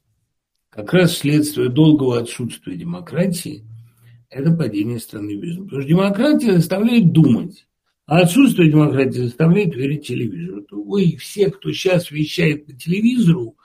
Как 0.69 0.91
раз 0.91 1.19
следствие 1.19 1.69
долгого 1.69 2.19
отсутствия 2.19 2.75
демократии– 2.75 3.63
это 4.29 4.51
падение 4.51 4.99
страны 4.99 5.37
в 5.37 5.39
бездну. 5.39 5.63
Потому 5.63 5.83
что 5.83 5.89
демократия 5.89 6.51
заставляет 6.51 7.13
думать, 7.13 7.65
а 8.07 8.19
отсутствие 8.19 8.69
демократии 8.69 9.19
заставляет 9.19 9.73
верить 9.73 10.05
телевизору. 10.05 10.65
Ой, 10.69 11.15
все, 11.15 11.49
кто 11.49 11.71
сейчас 11.71 12.11
вещает 12.11 12.65
по 12.65 12.73
телевизору, 12.73 13.55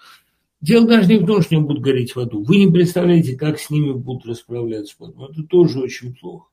Дело 0.61 0.87
даже 0.87 1.09
не 1.09 1.19
в 1.19 1.27
том, 1.27 1.43
что 1.43 1.57
они 1.57 1.65
будут 1.67 1.83
гореть 1.83 2.15
в 2.15 2.21
аду. 2.21 2.43
Вы 2.43 2.57
не 2.57 2.73
представляете, 2.73 3.37
как 3.37 3.59
с 3.59 3.71
ними 3.71 3.93
будут 3.93 4.27
расправляться 4.27 4.97
потом. 4.99 5.31
Это 5.31 5.43
тоже 5.43 5.81
очень 5.81 6.15
плохо. 6.15 6.49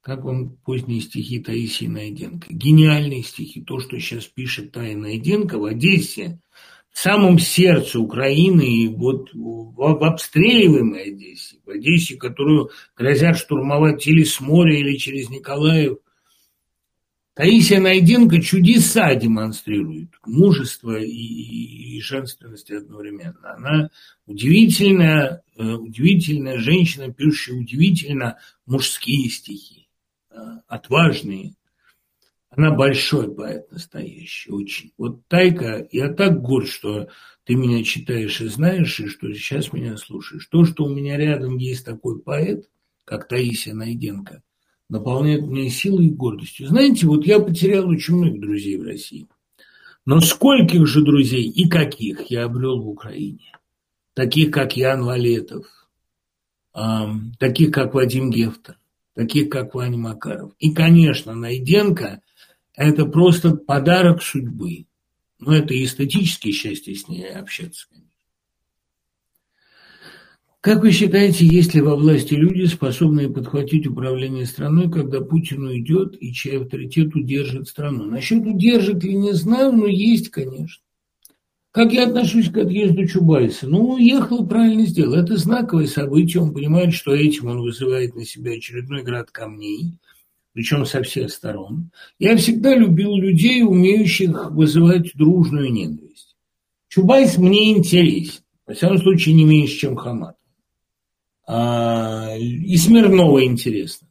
Как 0.00 0.24
вам 0.24 0.56
поздние 0.64 1.00
стихи 1.00 1.40
Таисии 1.40 1.86
Найденко? 1.86 2.46
Гениальные 2.48 3.22
стихи. 3.22 3.62
То, 3.62 3.80
что 3.80 3.98
сейчас 3.98 4.26
пишет 4.26 4.72
Тая 4.72 4.96
Найденко 4.96 5.58
в 5.58 5.64
Одессе, 5.64 6.40
в 6.90 6.98
самом 6.98 7.38
сердце 7.38 8.00
Украины, 8.00 8.62
и 8.62 8.88
вот 8.88 9.30
в 9.34 10.04
обстреливаемой 10.04 11.12
Одессе, 11.12 11.56
в 11.66 11.70
Одессе, 11.70 12.16
которую 12.16 12.70
грозят 12.96 13.36
штурмовать 13.36 14.06
или 14.06 14.22
с 14.22 14.40
моря, 14.40 14.78
или 14.78 14.96
через 14.96 15.28
Николаев, 15.30 15.98
Таисия 17.38 17.78
Найденко 17.78 18.42
чудеса 18.42 19.14
демонстрирует, 19.14 20.08
мужество 20.26 20.98
и, 20.98 21.06
и 21.06 22.00
женственность 22.00 22.68
одновременно. 22.72 23.54
Она 23.54 23.90
удивительная, 24.26 25.44
э, 25.56 25.62
удивительная 25.62 26.58
женщина, 26.58 27.12
пишущая 27.12 27.54
удивительно 27.54 28.38
мужские 28.66 29.30
стихи, 29.30 29.88
э, 30.32 30.34
отважные. 30.66 31.54
Она 32.50 32.72
большой 32.72 33.32
поэт 33.32 33.70
настоящий, 33.70 34.50
очень. 34.50 34.90
Вот 34.98 35.24
Тайка, 35.28 35.86
я 35.92 36.12
так 36.12 36.42
горд, 36.42 36.66
что 36.66 37.06
ты 37.44 37.54
меня 37.54 37.84
читаешь 37.84 38.40
и 38.40 38.48
знаешь, 38.48 38.98
и 38.98 39.06
что 39.06 39.32
сейчас 39.32 39.72
меня 39.72 39.96
слушаешь. 39.96 40.48
То, 40.48 40.64
что 40.64 40.86
у 40.86 40.92
меня 40.92 41.16
рядом 41.16 41.56
есть 41.56 41.84
такой 41.84 42.20
поэт, 42.20 42.68
как 43.04 43.28
Таисия 43.28 43.74
Найденко, 43.74 44.42
наполняет 44.88 45.42
меня 45.42 45.68
силой 45.70 46.06
и 46.06 46.10
гордостью. 46.10 46.68
Знаете, 46.68 47.06
вот 47.06 47.26
я 47.26 47.40
потерял 47.40 47.88
очень 47.88 48.14
многих 48.14 48.40
друзей 48.40 48.76
в 48.78 48.84
России. 48.84 49.26
Но 50.06 50.20
скольких 50.20 50.86
же 50.86 51.04
друзей 51.04 51.48
и 51.48 51.68
каких 51.68 52.30
я 52.30 52.44
обрел 52.44 52.80
в 52.80 52.88
Украине? 52.88 53.52
Таких, 54.14 54.50
как 54.50 54.76
Ян 54.76 55.04
Валетов, 55.04 55.66
таких, 57.38 57.70
как 57.72 57.94
Вадим 57.94 58.30
Гефтер, 58.30 58.78
таких, 59.14 59.50
как 59.50 59.74
Ваня 59.74 59.98
Макаров. 59.98 60.52
И, 60.58 60.72
конечно, 60.72 61.34
Найденко– 61.34 62.22
это 62.74 63.04
просто 63.04 63.54
подарок 63.54 64.22
судьбы. 64.22 64.86
Но 65.38 65.54
это 65.54 65.74
эстетическое 65.74 66.52
счастье 66.52 66.94
с 66.94 67.06
ней 67.06 67.28
общаться, 67.28 67.86
конечно. 67.88 68.07
Как 70.60 70.82
вы 70.82 70.90
считаете, 70.90 71.46
есть 71.46 71.74
ли 71.74 71.80
во 71.80 71.94
власти 71.94 72.34
люди, 72.34 72.64
способные 72.64 73.30
подхватить 73.30 73.86
управление 73.86 74.44
страной, 74.44 74.90
когда 74.90 75.20
Путин 75.20 75.62
уйдет 75.62 76.16
и 76.20 76.32
чей 76.32 76.60
авторитет 76.60 77.14
удержит 77.14 77.68
страну? 77.68 78.06
Насчет 78.06 78.44
удержит 78.44 79.04
ли 79.04 79.14
не 79.14 79.32
знаю, 79.34 79.70
но 79.72 79.86
есть, 79.86 80.30
конечно. 80.30 80.82
Как 81.70 81.92
я 81.92 82.08
отношусь 82.08 82.50
к 82.50 82.56
отъезду 82.56 83.06
Чубайса? 83.06 83.68
Ну, 83.68 83.90
уехал 83.90 84.44
и 84.44 84.48
правильно 84.48 84.84
сделал. 84.84 85.14
Это 85.14 85.36
знаковое 85.36 85.86
событие. 85.86 86.42
Он 86.42 86.52
понимает, 86.52 86.92
что 86.92 87.14
этим 87.14 87.46
он 87.46 87.60
вызывает 87.60 88.16
на 88.16 88.24
себя 88.24 88.52
очередной 88.52 89.04
град 89.04 89.30
камней, 89.30 89.92
причем 90.54 90.84
со 90.86 91.04
всех 91.04 91.30
сторон. 91.30 91.92
Я 92.18 92.36
всегда 92.36 92.74
любил 92.74 93.14
людей, 93.16 93.62
умеющих 93.62 94.50
вызывать 94.50 95.12
дружную 95.14 95.70
ненависть. 95.70 96.34
Чубайс 96.88 97.38
мне 97.38 97.70
интересен. 97.70 98.40
Во 98.66 98.74
всяком 98.74 98.98
случае, 98.98 99.36
не 99.36 99.44
меньше, 99.44 99.78
чем 99.78 99.94
Хамат. 99.94 100.34
А, 101.50 102.36
и 102.36 102.76
Смирнова 102.76 103.42
интересно. 103.42 104.06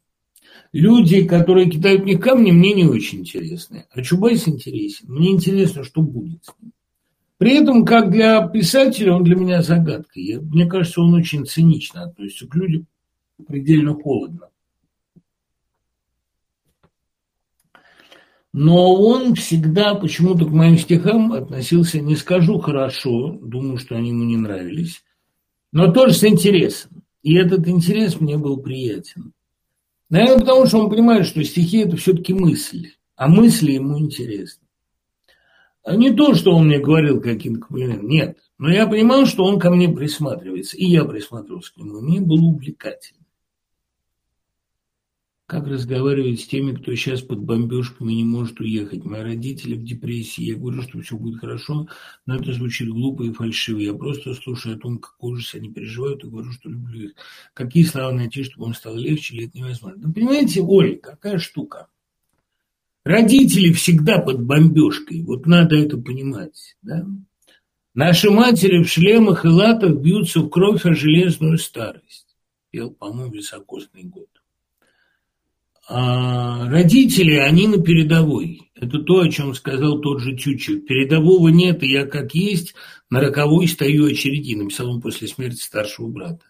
Люди, 0.74 1.24
которые 1.24 1.70
кидают 1.70 2.02
мне 2.02 2.18
камни, 2.18 2.50
мне 2.52 2.74
не 2.74 2.86
очень 2.86 3.20
интересны. 3.20 3.86
А 3.92 4.02
Чубайс 4.02 4.48
интересен. 4.48 5.06
Мне 5.08 5.32
интересно, 5.32 5.84
что 5.84 6.02
будет 6.02 6.44
с 6.44 6.50
ним. 6.60 6.74
При 7.38 7.54
этом, 7.62 7.86
как 7.86 8.10
для 8.10 8.46
писателя, 8.48 9.14
он 9.14 9.24
для 9.24 9.36
меня 9.36 9.62
загадка. 9.62 10.20
Я, 10.20 10.42
мне 10.42 10.66
кажется, 10.66 11.00
он 11.00 11.14
очень 11.14 11.46
цинично 11.46 12.06
относится 12.06 12.48
к 12.48 12.56
людям, 12.56 12.88
предельно 13.48 13.94
холодно. 13.94 14.50
Но 18.52 18.96
он 18.96 19.36
всегда 19.36 19.94
почему-то 19.94 20.46
к 20.46 20.50
моим 20.50 20.80
стихам 20.80 21.34
относился, 21.34 22.02
не 22.02 22.16
скажу 22.16 22.58
хорошо, 22.58 23.38
думаю, 23.40 23.78
что 23.78 23.96
они 23.96 24.10
ему 24.10 24.24
не 24.24 24.38
нравились, 24.38 25.04
но 25.72 25.92
тоже 25.92 26.14
с 26.14 26.24
интересом. 26.24 27.04
И 27.28 27.36
этот 27.36 27.68
интерес 27.68 28.22
мне 28.22 28.38
был 28.38 28.56
приятен. 28.56 29.34
Наверное, 30.10 30.40
потому 30.40 30.66
что 30.66 30.80
он 30.80 30.90
понимает, 30.90 31.26
что 31.26 31.44
стихи– 31.44 31.80
это 31.80 31.98
все-таки 31.98 32.34
мысли, 32.34 32.94
а 33.18 33.28
мысли 33.28 33.74
ему 33.74 34.00
интересны. 34.00 34.66
А 35.84 35.98
не 35.98 36.14
то, 36.14 36.36
что 36.36 36.56
он 36.56 36.68
мне 36.68 36.80
говорил 36.80 37.20
каким-то 37.20 37.68
комплиментом, 37.68 38.08
нет. 38.08 38.38
Но 38.58 38.72
я 38.72 38.88
понимал, 38.88 39.26
что 39.26 39.44
он 39.44 39.60
ко 39.60 39.70
мне 39.70 39.90
присматривается, 39.90 40.78
и 40.78 40.86
я 40.86 41.04
присматривался 41.04 41.74
к 41.74 41.76
нему. 41.76 42.00
Мне 42.00 42.22
было 42.22 42.46
увлекательно. 42.46 43.26
Как 45.48 45.66
разговаривать 45.66 46.42
с 46.42 46.46
теми, 46.46 46.74
кто 46.74 46.94
сейчас 46.94 47.22
под 47.22 47.40
бомбежками 47.40 48.12
не 48.12 48.26
может 48.26 48.60
уехать? 48.60 49.06
Мои 49.06 49.22
родители 49.22 49.76
в 49.76 49.84
депрессии. 49.84 50.44
Я 50.44 50.58
говорю, 50.58 50.82
что 50.82 51.00
все 51.00 51.16
будет 51.16 51.40
хорошо, 51.40 51.88
но 52.26 52.36
это 52.36 52.52
звучит 52.52 52.90
глупо 52.90 53.24
и 53.24 53.32
фальшиво. 53.32 53.80
Я 53.80 53.94
просто 53.94 54.34
слушаю 54.34 54.76
о 54.76 54.80
том, 54.80 54.98
как 54.98 55.16
ужас 55.24 55.56
они 55.56 55.72
переживают, 55.72 56.22
и 56.22 56.28
говорю, 56.28 56.52
что 56.52 56.68
люблю 56.68 57.06
их. 57.06 57.12
Какие 57.54 57.84
слова 57.84 58.12
найти, 58.12 58.44
чтобы 58.44 58.68
им 58.68 58.74
стало 58.74 58.98
легче, 58.98 59.38
или 59.38 59.48
это 59.48 59.58
невозможно? 59.58 60.08
Ну, 60.08 60.14
понимаете, 60.14 60.62
Оля, 60.62 60.98
какая 60.98 61.38
штука? 61.38 61.88
Родители 63.06 63.72
всегда 63.72 64.20
под 64.20 64.44
бомбежкой. 64.44 65.22
Вот 65.22 65.46
надо 65.46 65.78
это 65.78 65.98
понимать. 65.98 66.76
Да? 66.82 67.08
Наши 67.94 68.30
матери 68.30 68.84
в 68.84 68.90
шлемах 68.90 69.46
и 69.46 69.48
латах 69.48 69.96
бьются 69.96 70.42
в 70.42 70.50
кровь 70.50 70.86
о 70.86 70.94
железную 70.94 71.58
старость. 71.58 72.36
Пел, 72.70 72.92
по-моему, 72.92 73.32
високосный 73.32 74.04
год. 74.04 74.28
А 75.90 76.68
родители, 76.70 77.36
они 77.36 77.68
на 77.68 77.82
передовой. 77.82 78.70
Это 78.76 79.00
то, 79.00 79.22
о 79.22 79.30
чем 79.30 79.54
сказал 79.54 80.00
тот 80.02 80.22
же 80.22 80.36
Тютчев. 80.36 80.86
Передового 80.86 81.48
нет, 81.48 81.82
и 81.82 81.92
я 81.92 82.06
как 82.06 82.36
есть 82.36 82.76
на 83.10 83.22
роковой 83.22 83.68
стою 83.68 84.06
очереди, 84.06 84.56
написал 84.56 84.92
он 84.92 85.02
после 85.02 85.30
смерти 85.30 85.62
старшего 85.62 86.10
брата. 86.10 86.44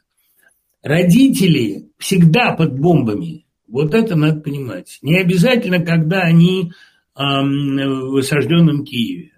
Родители 0.82 1.90
всегда 2.00 2.54
под 2.54 2.80
бомбами. 2.80 3.46
Вот 3.68 3.94
это 3.94 4.16
надо 4.16 4.42
понимать. 4.42 4.98
Не 5.04 5.20
обязательно, 5.20 5.86
когда 5.86 6.22
они 6.22 6.72
эм, 7.16 8.12
в 8.12 8.18
осажденном 8.18 8.86
Киеве. 8.86 9.34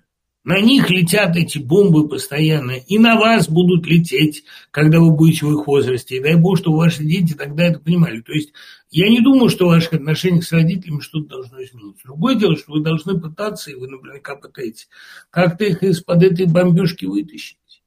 На 0.50 0.62
них 0.62 0.90
летят 0.90 1.36
эти 1.36 1.60
бомбы 1.60 2.10
постоянно, 2.10 2.72
и 2.72 2.98
на 2.98 3.20
вас 3.20 3.48
будут 3.48 3.86
лететь, 3.86 4.46
когда 4.72 5.00
вы 5.00 5.12
будете 5.12 5.46
в 5.46 5.54
их 5.54 5.68
возрасте. 5.68 6.18
И 6.18 6.24
дай 6.24 6.38
бог, 6.38 6.58
что 6.58 6.74
ваши 6.74 7.04
дети 7.04 7.36
тогда 7.36 7.66
это 7.66 7.80
понимали. 7.80 8.22
То 8.22 8.32
есть 8.32 8.52
я 8.90 9.10
не 9.10 9.22
думаю, 9.22 9.50
что 9.50 9.66
в 9.66 9.68
ваших 9.68 9.94
отношениях 9.94 10.44
с 10.44 10.52
родителями 10.52 11.02
что-то 11.02 11.28
должно 11.28 11.64
измениться. 11.64 12.02
Другое 12.04 12.34
дело, 12.34 12.58
что 12.58 12.72
вы 12.72 12.82
должны 12.82 13.22
пытаться, 13.22 13.70
и 13.70 13.76
вы 13.76 13.90
наверняка 13.90 14.36
пытаетесь, 14.38 14.90
как-то 15.30 15.66
их 15.66 15.84
из-под 15.84 16.24
этой 16.24 16.48
бомбежки 16.48 17.06
вытащить. 17.06 17.84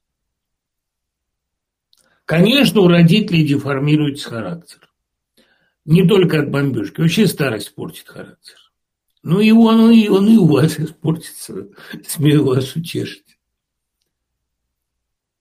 Конечно, 2.24 2.82
у 2.82 2.86
родителей 2.86 3.44
деформируется 3.44 4.30
характер. 4.30 4.88
Не 5.84 6.06
только 6.06 6.38
от 6.38 6.52
бомбежки, 6.52 7.00
вообще 7.00 7.26
старость 7.26 7.74
портит 7.74 8.06
характер. 8.06 8.61
Ну 9.22 9.40
и 9.40 9.52
он, 9.52 9.90
и 9.92 10.08
он 10.08 10.28
и 10.28 10.36
у 10.36 10.46
вас 10.46 10.78
испортится, 10.80 11.68
смею 12.06 12.44
вас 12.44 12.74
утешить. 12.74 13.38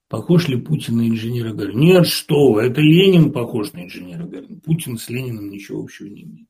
Похож 0.08 0.50
ли 0.50 0.58
Путин 0.58 0.98
на 0.98 1.08
инженера 1.08 1.54
Гарина? 1.54 1.80
Нет, 1.80 2.08
что 2.08 2.52
вы, 2.52 2.64
это 2.64 2.82
Ленин 2.82 3.32
похож 3.32 3.72
на 3.72 3.86
инженера 3.86 4.26
Гарина. 4.26 4.60
Путин 4.60 4.98
с 4.98 5.10
Лениным 5.10 5.50
ничего 5.50 5.82
общего 5.82 6.08
не 6.08 6.24
имеет. 6.24 6.48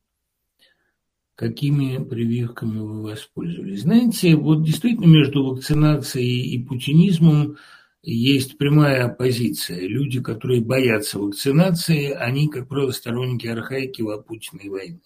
Какими 1.36 2.02
прививками 2.02 2.80
вы 2.80 3.02
воспользовались? 3.02 3.82
Знаете, 3.82 4.36
вот 4.36 4.64
действительно 4.64 5.06
между 5.06 5.44
вакцинацией 5.46 6.54
и 6.54 6.64
путинизмом 6.64 7.56
есть 8.02 8.58
прямая 8.58 9.06
оппозиция. 9.06 9.86
Люди, 9.86 10.20
которые 10.20 10.60
боятся 10.60 11.18
вакцинации, 11.18 12.10
они, 12.10 12.48
как 12.48 12.68
правило, 12.68 12.90
сторонники 12.90 13.46
архаики 13.46 14.02
во 14.02 14.18
Путиной 14.18 14.68
войны. 14.68 15.00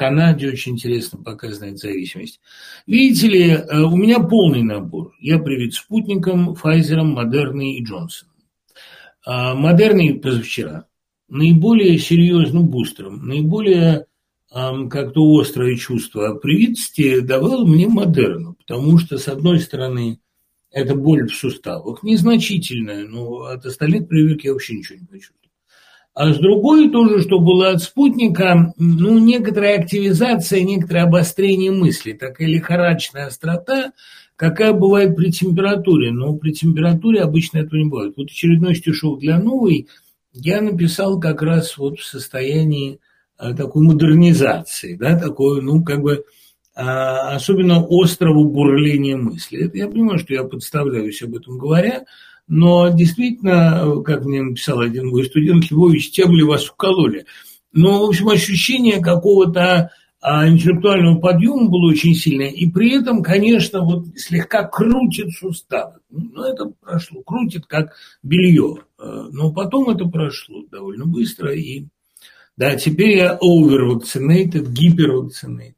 Канаде 0.00 0.48
очень 0.48 0.72
интересно 0.72 1.22
показана 1.22 1.66
эта 1.66 1.76
зависимость. 1.76 2.40
Видите 2.86 3.28
ли, 3.28 3.50
э, 3.50 3.82
у 3.82 3.94
меня 3.94 4.18
полный 4.18 4.62
набор. 4.62 5.14
Я 5.20 5.38
привит 5.38 5.74
спутником, 5.74 6.54
Файзером, 6.54 7.08
Модерной 7.08 7.72
и 7.74 7.84
Джонсоном. 7.84 8.34
А, 9.26 9.54
Модерный 9.54 10.14
позавчера. 10.14 10.86
Наиболее 11.28 11.98
серьезным 11.98 12.68
бустером, 12.68 13.26
наиболее 13.28 14.06
как-то 14.50 15.20
острое 15.38 15.76
чувство 15.76 16.34
привитости 16.34 17.20
давало 17.20 17.64
мне 17.64 17.86
Модерну, 17.86 18.54
потому 18.54 18.98
что, 18.98 19.16
с 19.16 19.28
одной 19.28 19.60
стороны, 19.60 20.18
это 20.72 20.96
боль 20.96 21.28
в 21.28 21.34
суставах, 21.36 22.02
незначительная, 22.02 23.06
но 23.06 23.42
от 23.42 23.64
остальных 23.64 24.08
прививок 24.08 24.42
я 24.42 24.52
вообще 24.52 24.74
ничего 24.74 24.98
не 24.98 25.06
почувствовал. 25.06 25.39
А 26.14 26.32
с 26.32 26.38
другой 26.38 26.90
тоже, 26.90 27.20
что 27.22 27.38
было 27.38 27.70
от 27.70 27.82
спутника, 27.82 28.74
ну, 28.76 29.18
некоторая 29.18 29.78
активизация, 29.78 30.62
некоторое 30.62 31.04
обострение 31.04 31.70
мысли, 31.70 32.12
такая 32.12 32.48
лихорадочная 32.48 33.26
острота, 33.26 33.92
какая 34.34 34.72
бывает 34.72 35.14
при 35.14 35.30
температуре. 35.30 36.10
Но 36.10 36.34
при 36.34 36.52
температуре 36.52 37.22
обычно 37.22 37.58
этого 37.58 37.78
не 37.78 37.88
бывает. 37.88 38.14
Вот 38.16 38.26
очередной 38.26 38.74
стишок 38.74 39.20
для 39.20 39.38
новой 39.38 39.88
я 40.32 40.60
написал 40.60 41.20
как 41.20 41.42
раз 41.42 41.78
вот 41.78 42.00
в 42.00 42.04
состоянии 42.04 42.98
а, 43.36 43.54
такой 43.54 43.86
модернизации, 43.86 44.96
да, 44.96 45.18
такой, 45.18 45.62
ну, 45.62 45.82
как 45.84 46.02
бы, 46.02 46.24
а, 46.74 47.34
особенно 47.34 47.86
острого 47.88 48.44
бурления 48.44 49.16
мысли. 49.16 49.66
Это 49.66 49.78
я 49.78 49.88
понимаю, 49.88 50.18
что 50.18 50.34
я 50.34 50.44
подставляюсь 50.44 51.22
об 51.22 51.36
этом 51.36 51.56
говоря, 51.56 52.04
но 52.50 52.88
действительно, 52.88 54.02
как 54.04 54.24
мне 54.24 54.42
написал 54.42 54.80
один 54.80 55.06
мой 55.06 55.24
студент, 55.24 55.70
Львович, 55.70 56.10
тем 56.10 56.32
ли 56.32 56.42
вас 56.42 56.68
укололи. 56.68 57.24
Но, 57.72 58.04
в 58.04 58.08
общем, 58.08 58.28
ощущение 58.28 59.00
какого-то 59.00 59.92
а, 60.20 60.48
интеллектуального 60.48 61.20
подъема 61.20 61.68
было 61.68 61.90
очень 61.90 62.12
сильное. 62.12 62.48
И 62.48 62.68
при 62.68 62.98
этом, 62.98 63.22
конечно, 63.22 63.82
вот 63.82 64.08
слегка 64.16 64.64
крутит 64.64 65.30
суставы. 65.30 66.00
Ну, 66.10 66.42
это 66.42 66.72
прошло. 66.80 67.22
Крутит, 67.22 67.66
как 67.66 67.94
белье. 68.24 68.78
А, 68.98 69.28
но 69.30 69.52
потом 69.52 69.88
это 69.88 70.06
прошло 70.06 70.64
довольно 70.72 71.06
быстро. 71.06 71.54
И 71.54 71.84
да, 72.56 72.74
теперь 72.74 73.16
я 73.16 73.38
over-vaccinated, 73.40 74.72
гипер-vaccinated. 74.72 75.76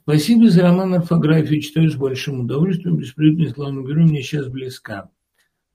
Спасибо 0.00 0.48
за 0.48 0.62
роман 0.62 0.94
«Орфографию». 0.94 1.60
Читаю 1.60 1.90
с 1.90 1.94
большим 1.94 2.40
удовольствием. 2.40 2.96
Беспредельность 2.96 3.54
главного 3.54 3.86
героя 3.86 4.06
мне 4.06 4.22
сейчас 4.22 4.48
близка. 4.48 5.10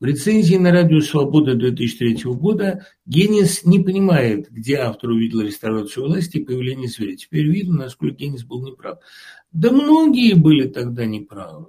В 0.04 0.06
рецензии 0.06 0.58
на 0.58 0.74
радио 0.74 1.00
«Свобода» 1.00 1.56
2003 1.56 2.24
года 2.34 2.86
Генис 3.06 3.64
не 3.64 3.80
понимает, 3.80 4.52
где 4.52 4.80
автор 4.80 5.12
увидел 5.12 5.40
реставрацию 5.40 6.08
власти 6.08 6.40
и 6.40 6.44
появление 6.44 6.90
зверя. 6.90 7.16
Теперь 7.16 7.48
видно, 7.48 7.86
насколько 7.86 8.18
Генис 8.18 8.44
был 8.44 8.68
неправ. 8.68 9.00
Да 9.54 9.72
многие 9.72 10.34
были 10.34 10.68
тогда 10.68 11.06
неправы. 11.06 11.68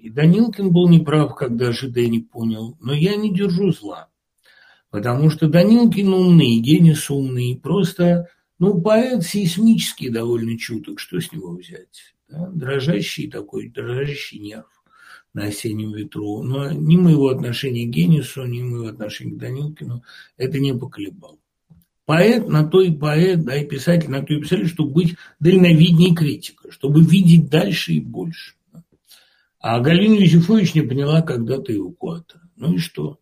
И 0.00 0.08
Данилкин 0.08 0.70
был 0.70 0.88
неправ, 0.88 1.34
когда 1.34 1.72
ЖД 1.72 1.96
не 1.96 2.20
понял. 2.20 2.76
Но 2.80 2.94
я 2.94 3.16
не 3.16 3.34
держу 3.34 3.72
зла. 3.72 4.08
Потому 4.90 5.28
что 5.28 5.48
Данилкин 5.48 6.14
умный, 6.14 6.60
Генис 6.60 7.10
умный. 7.10 7.58
Просто, 7.60 8.28
ну, 8.60 8.80
поэт 8.80 9.24
сейсмический 9.24 10.10
довольно 10.10 10.56
чуток. 10.56 11.00
Что 11.00 11.18
с 11.18 11.32
него 11.32 11.56
взять? 11.56 12.14
Да? 12.28 12.52
Дрожащий 12.54 13.28
такой, 13.28 13.68
дрожащий 13.68 14.38
нерв 14.38 14.73
на 15.34 15.46
осеннем 15.46 15.92
ветру. 15.92 16.42
Но 16.42 16.70
ни 16.70 16.96
моего 16.96 17.28
отношения 17.28 17.86
к 17.86 17.90
Генису, 17.90 18.44
ни 18.44 18.62
моего 18.62 18.88
отношения 18.88 19.32
к 19.32 19.38
Данилкину 19.38 20.02
это 20.36 20.58
не 20.58 20.74
поколебал. 20.74 21.38
Поэт 22.06 22.48
на 22.48 22.66
то 22.66 22.80
и 22.80 22.90
поэт, 22.90 23.44
да, 23.44 23.56
и 23.56 23.66
писатель 23.66 24.10
на 24.10 24.22
то 24.22 24.34
и 24.34 24.40
писатель, 24.40 24.68
чтобы 24.68 24.92
быть 24.92 25.16
дальновидней 25.40 26.14
критика, 26.14 26.70
чтобы 26.70 27.02
видеть 27.02 27.48
дальше 27.48 27.94
и 27.94 28.00
больше. 28.00 28.54
А 29.58 29.80
Галина 29.80 30.14
Юзефович 30.14 30.74
не 30.74 30.82
поняла 30.82 31.22
когда-то 31.22 31.74
эвакуатора. 31.74 32.42
Ну 32.56 32.74
и 32.74 32.78
что? 32.78 33.18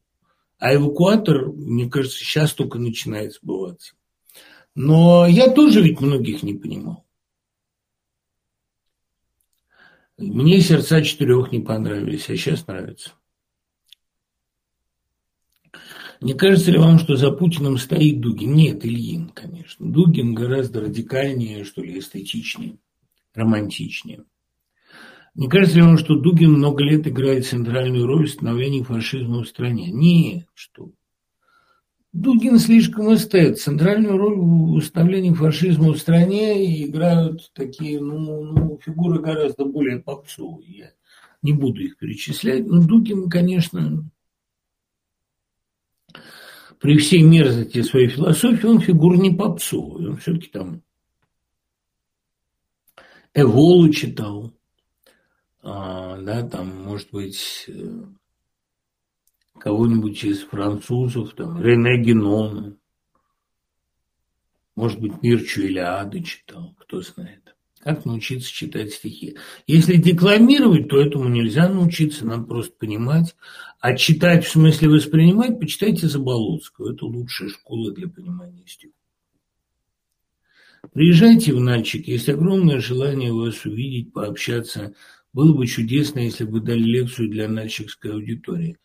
А 0.59 0.75
эвакуатор, 0.75 1.53
мне 1.53 1.89
кажется, 1.89 2.19
сейчас 2.19 2.53
только 2.53 2.79
начинает 2.79 3.35
сбываться. 3.35 3.95
Но 4.75 5.27
я 5.27 5.51
тоже 5.51 5.83
ведь 5.83 6.01
многих 6.01 6.43
не 6.43 6.55
понимал. 6.55 7.05
Мне 10.23 10.61
сердца 10.61 11.03
четырех 11.03 11.51
не 11.51 11.61
понравились, 11.61 12.31
а 12.31 12.37
сейчас 12.37 12.67
нравятся. 12.69 13.13
Не 16.21 16.35
кажется 16.35 16.71
ли 16.71 16.79
вам, 16.79 17.01
что 17.01 17.17
за 17.17 17.33
Путиным 17.33 17.77
стоит 17.77 18.21
Дугин? 18.21 18.55
Нет, 18.55 18.85
Ильин, 18.87 19.31
конечно. 19.31 19.85
Дугин 19.85 20.35
гораздо 20.35 20.83
радикальнее, 20.83 21.65
что 21.65 21.83
ли, 21.83 21.99
эстетичнее, 21.99 22.79
романтичнее. 23.35 24.25
Не 25.35 25.49
кажется 25.49 25.77
ли 25.77 25.83
вам, 25.83 25.99
что 25.99 26.15
Дугин 26.15 26.53
много 26.53 26.85
лет 26.85 27.09
играет 27.09 27.47
центральную 27.47 28.07
роль 28.07 28.29
в 28.29 28.31
становлении 28.31 28.83
фашизма 28.83 29.43
в 29.43 29.49
стране? 29.49 29.91
Нет, 29.91 30.47
что 30.55 30.93
Дугин 32.13 32.59
слишком 32.59 33.15
эстет. 33.15 33.59
Центральную 33.59 34.19
роль 34.19 34.37
в 34.37 34.73
установлении 34.75 35.33
фашизма 35.33 35.93
в 35.93 35.99
стране 35.99 36.85
играют 36.85 37.51
такие 37.55 38.01
ну, 38.01 38.45
ну, 38.45 38.79
фигуры 38.83 39.21
гораздо 39.21 39.65
более 39.65 39.99
попсовые. 39.99 40.71
Я 40.71 40.93
не 41.41 41.53
буду 41.53 41.81
их 41.81 41.97
перечислять. 41.97 42.67
Но 42.67 42.83
Дугин, 42.83 43.31
конечно, 43.31 44.05
при 46.81 46.99
всей 46.99 47.23
мерзости 47.23 47.81
своей 47.83 48.09
философии, 48.09 48.67
он 48.67 48.81
фигура 48.81 49.17
не 49.17 49.31
попсовая. 49.31 50.11
Он 50.11 50.17
все-таки 50.19 50.49
там 50.49 50.83
Эволу 53.35 53.89
читал, 53.91 54.53
а, 55.63 56.21
да, 56.21 56.47
там, 56.47 56.85
может 56.85 57.11
быть, 57.11 57.65
э, 57.69 58.03
кого-нибудь 59.59 60.25
из 60.25 60.41
французов, 60.41 61.35
там, 61.35 61.61
Рене 61.63 62.03
Генона, 62.03 62.77
может 64.75 65.01
быть, 65.01 65.23
Мирчу 65.23 65.63
Илиады 65.63 66.23
читал, 66.23 66.75
кто 66.79 67.01
знает. 67.03 67.55
Как 67.81 68.05
научиться 68.05 68.51
читать 68.51 68.93
стихи? 68.93 69.37
Если 69.67 69.97
декламировать, 69.97 70.89
то 70.89 71.01
этому 71.01 71.29
нельзя 71.29 71.69
научиться, 71.69 72.25
надо 72.25 72.45
просто 72.45 72.75
понимать. 72.79 73.35
А 73.81 73.97
читать, 73.97 74.45
в 74.45 74.51
смысле 74.51 74.89
воспринимать, 74.89 75.59
почитайте 75.59 76.07
Заболоцкого. 76.07 76.93
Это 76.93 77.07
лучшая 77.07 77.49
школа 77.49 77.93
для 77.93 78.09
понимания 78.09 78.63
стихов. 78.67 78.95
Приезжайте 80.93 81.53
в 81.55 81.61
Нальчик, 81.61 82.07
есть 82.09 82.29
огромное 82.29 82.81
желание 82.81 83.33
вас 83.33 83.65
увидеть, 83.65 84.13
пообщаться 84.13 84.95
было 85.33 85.55
бы 85.55 85.67
чудесно, 85.67 86.21
если 86.21 86.45
бы 86.45 86.61
дали 86.61 86.83
лекцию 86.83 87.31
для 87.31 87.49
нальчикской 87.49 88.13
аудитории. 88.13 88.77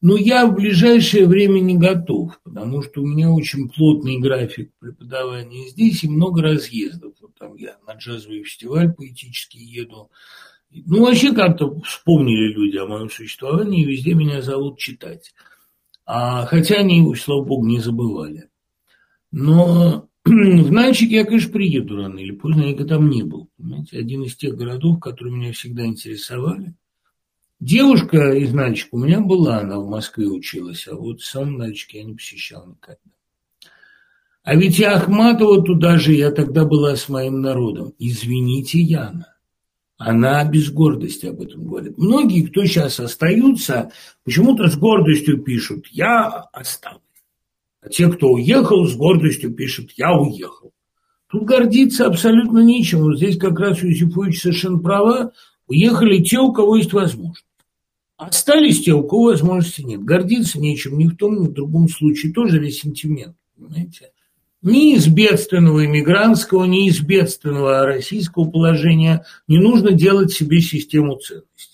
Но 0.00 0.16
я 0.16 0.46
в 0.46 0.54
ближайшее 0.54 1.26
время 1.26 1.60
не 1.60 1.76
готов, 1.76 2.40
потому 2.42 2.82
что 2.82 3.02
у 3.02 3.06
меня 3.06 3.30
очень 3.30 3.68
плотный 3.68 4.18
график 4.18 4.72
преподавания 4.80 5.68
здесь 5.68 6.02
и 6.02 6.08
много 6.08 6.42
разъездов. 6.42 7.14
Вот 7.20 7.34
там 7.38 7.54
я 7.56 7.78
на 7.86 7.92
джазовый 7.92 8.42
фестиваль 8.42 8.92
поэтический 8.92 9.60
еду. 9.60 10.10
Ну, 10.70 11.04
вообще 11.04 11.32
как-то 11.32 11.80
вспомнили 11.82 12.52
люди 12.52 12.76
о 12.76 12.86
моем 12.86 13.08
существовании, 13.08 13.82
и 13.82 13.86
везде 13.86 14.14
меня 14.14 14.42
зовут 14.42 14.78
читать. 14.78 15.32
А, 16.04 16.44
хотя 16.46 16.76
они, 16.76 17.14
слава 17.14 17.44
богу, 17.44 17.66
не 17.66 17.78
забывали. 17.78 18.48
Но 19.30 20.08
в 20.24 20.72
Нальчик 20.72 21.10
я, 21.10 21.24
конечно, 21.24 21.52
приеду 21.52 21.96
рано 21.96 22.18
или 22.18 22.32
поздно, 22.32 22.62
я 22.62 22.84
там 22.84 23.10
не 23.10 23.22
был. 23.22 23.50
Понимаете? 23.56 23.98
Один 23.98 24.22
из 24.22 24.36
тех 24.36 24.56
городов, 24.56 25.00
которые 25.00 25.34
меня 25.34 25.52
всегда 25.52 25.84
интересовали. 25.84 26.74
Девушка 27.60 28.32
из 28.32 28.52
Нальчика 28.52 28.94
у 28.94 28.98
меня 28.98 29.20
была, 29.20 29.58
она 29.58 29.78
в 29.78 29.88
Москве 29.88 30.26
училась, 30.26 30.88
а 30.88 30.94
вот 30.94 31.20
сам 31.20 31.56
Нальчик 31.56 31.94
я 31.94 32.04
не 32.04 32.14
посещал 32.14 32.66
никогда. 32.66 32.98
А 34.42 34.56
ведь 34.56 34.78
и 34.78 34.84
Ахматова 34.84 35.62
туда 35.62 35.96
же, 35.96 36.12
я 36.12 36.30
тогда 36.30 36.64
была 36.64 36.96
с 36.96 37.08
моим 37.08 37.40
народом. 37.40 37.94
Извините, 37.98 38.78
Яна. 38.80 39.34
Она 39.96 40.44
без 40.44 40.70
гордости 40.70 41.26
об 41.26 41.40
этом 41.40 41.66
говорит. 41.66 41.96
Многие, 41.96 42.46
кто 42.46 42.64
сейчас 42.64 42.98
остаются, 43.00 43.90
почему-то 44.24 44.68
с 44.68 44.76
гордостью 44.76 45.42
пишут 45.42 45.86
«я 45.90 46.26
остался». 46.52 47.03
А 47.84 47.90
те, 47.90 48.08
кто 48.08 48.28
уехал, 48.28 48.86
с 48.86 48.96
гордостью 48.96 49.52
пишут 49.52 49.90
«я 49.96 50.12
уехал». 50.14 50.72
Тут 51.30 51.44
гордиться 51.44 52.06
абсолютно 52.06 52.60
нечем. 52.60 53.00
Вот 53.00 53.18
здесь 53.18 53.36
как 53.36 53.58
раз 53.58 53.82
Юзефович 53.82 54.40
совершенно 54.40 54.78
права. 54.78 55.32
Уехали 55.66 56.22
те, 56.22 56.38
у 56.38 56.52
кого 56.52 56.76
есть 56.76 56.92
возможность. 56.92 57.44
Остались 58.16 58.84
те, 58.84 58.92
у 58.92 59.02
кого 59.02 59.24
возможности 59.24 59.82
нет. 59.82 60.02
Гордиться 60.02 60.60
нечем 60.60 60.96
ни 60.96 61.06
в 61.06 61.16
том, 61.16 61.42
ни 61.42 61.48
в 61.48 61.52
другом 61.52 61.88
случае. 61.88 62.32
Тоже 62.32 62.58
ресентимент, 62.58 63.36
понимаете? 63.56 64.12
Ни 64.62 64.94
из 64.94 65.08
бедственного 65.08 65.84
иммигрантского, 65.84 66.64
ни 66.64 66.88
из 66.88 67.00
бедственного 67.00 67.84
российского 67.84 68.50
положения 68.50 69.26
не 69.46 69.58
нужно 69.58 69.92
делать 69.92 70.32
себе 70.32 70.60
систему 70.60 71.16
ценностей. 71.16 71.73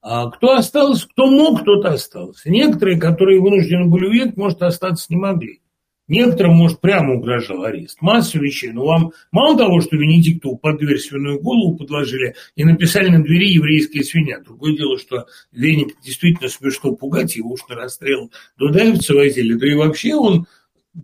А 0.00 0.30
кто 0.30 0.54
остался, 0.54 1.08
кто 1.08 1.26
мог, 1.26 1.64
тот 1.64 1.84
остался. 1.84 2.50
Некоторые, 2.50 2.98
которые 2.98 3.40
вынуждены 3.40 3.86
были 3.86 4.06
уехать, 4.06 4.36
может, 4.36 4.62
остаться 4.62 5.06
не 5.10 5.16
могли. 5.16 5.60
Некоторым, 6.06 6.54
может, 6.54 6.80
прямо 6.80 7.14
угрожал 7.14 7.64
арест. 7.64 8.00
Масса 8.00 8.38
вещей. 8.38 8.70
Но 8.70 8.86
вам 8.86 9.12
мало 9.30 9.58
того, 9.58 9.80
что 9.82 9.96
Венедиктову 9.96 10.56
под 10.56 10.78
дверь 10.78 10.98
свиную 10.98 11.40
голову 11.40 11.76
подложили 11.76 12.34
и 12.56 12.64
написали 12.64 13.10
на 13.10 13.22
двери 13.22 13.52
еврейская 13.52 14.02
свинья. 14.02 14.40
Другое 14.40 14.74
дело, 14.74 14.98
что 14.98 15.26
Веник 15.52 16.00
действительно 16.02 16.48
смешно 16.48 16.94
пугать, 16.94 17.36
его 17.36 17.50
уж 17.50 17.60
на 17.68 17.74
расстрел 17.74 18.32
Дудаевца 18.56 19.12
возили. 19.14 19.52
Да 19.54 19.66
и 19.66 19.74
вообще 19.74 20.14
он 20.14 20.46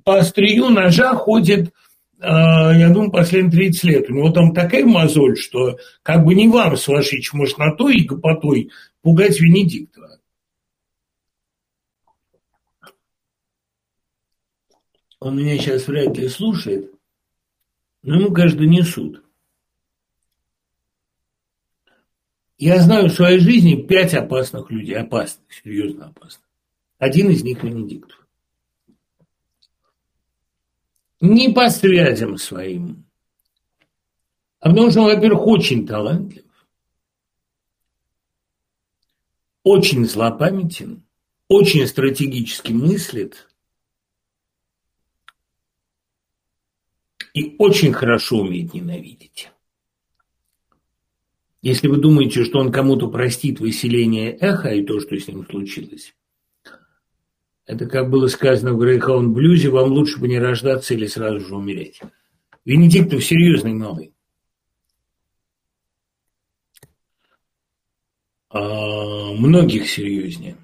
по 0.05 0.19
острию 0.19 0.71
ножа 0.71 1.15
ходит 1.15 1.71
я 2.21 2.91
думаю, 2.93 3.11
последние 3.11 3.53
30 3.53 3.85
лет. 3.85 4.11
У 4.11 4.15
него 4.15 4.31
там 4.31 4.55
такая 4.55 4.85
мозоль, 4.85 5.37
что 5.37 5.79
как 6.03 6.25
бы 6.25 6.35
не 6.35 6.49
вам 6.49 6.77
с 6.77 6.89
вашей 6.89 7.21
чмошнотой 7.21 7.97
и 7.97 8.05
гопотой 8.05 8.71
пугать 9.03 9.41
Венедиктова. 9.41 10.21
Он 15.21 15.39
меня 15.39 15.57
сейчас 15.57 15.87
вряд 15.87 16.17
ли 16.19 16.29
слушает, 16.29 16.93
но 18.03 18.21
ему, 18.21 18.33
каждый 18.33 18.67
несут. 18.67 19.25
Я 22.59 22.81
знаю 22.81 23.09
в 23.09 23.15
своей 23.15 23.39
жизни 23.39 23.75
пять 23.75 24.15
опасных 24.15 24.71
людей, 24.71 24.97
опасных, 24.97 25.45
серьезно 25.53 26.07
опасных. 26.07 26.47
Один 26.99 27.31
из 27.31 27.43
них 27.43 27.63
Венедиктов. 27.63 28.24
Не 31.25 31.49
по 31.49 31.71
связям 31.71 32.37
своим, 32.37 33.07
а 34.61 34.69
потому 34.69 34.91
что 34.91 35.01
он, 35.01 35.15
во-первых, 35.15 35.47
очень 35.47 35.87
талантлив, 35.87 36.45
очень 39.63 40.05
злопамятен, 40.05 41.03
очень 41.49 41.87
стратегически 41.87 42.73
мыслит 42.73 43.49
и 47.33 47.57
очень 47.59 47.95
хорошо 47.95 48.41
умеет 48.41 48.75
ненавидеть. 48.75 49.51
Если 51.63 51.89
вы 51.89 51.97
думаете, 51.97 52.45
что 52.45 52.59
он 52.59 52.71
кому-то 52.71 53.09
простит 53.09 53.61
выселение 53.61 54.37
эха 54.37 54.75
и 54.75 54.85
то, 54.85 55.01
что 55.01 55.19
с 55.19 55.27
ним 55.27 55.47
случилось, 55.47 56.15
это, 57.67 57.87
как 57.87 58.11
было 58.11 58.27
сказано 58.27 58.75
в 58.75 58.79
Грейхаун 58.79 59.33
блюзе, 59.33 59.71
вам 59.71 59.93
лучше 59.93 60.21
бы 60.21 60.29
не 60.29 60.39
рождаться 60.39 60.95
или 60.95 61.07
сразу 61.07 61.41
же 61.41 61.57
умереть. 61.57 62.01
Венедиктов 62.65 63.25
серьезный 63.25 63.73
малый. 63.73 64.13
А, 68.51 69.33
многих 69.33 69.89
серьезнее. 69.89 70.57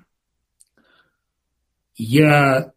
Я 1.97 2.73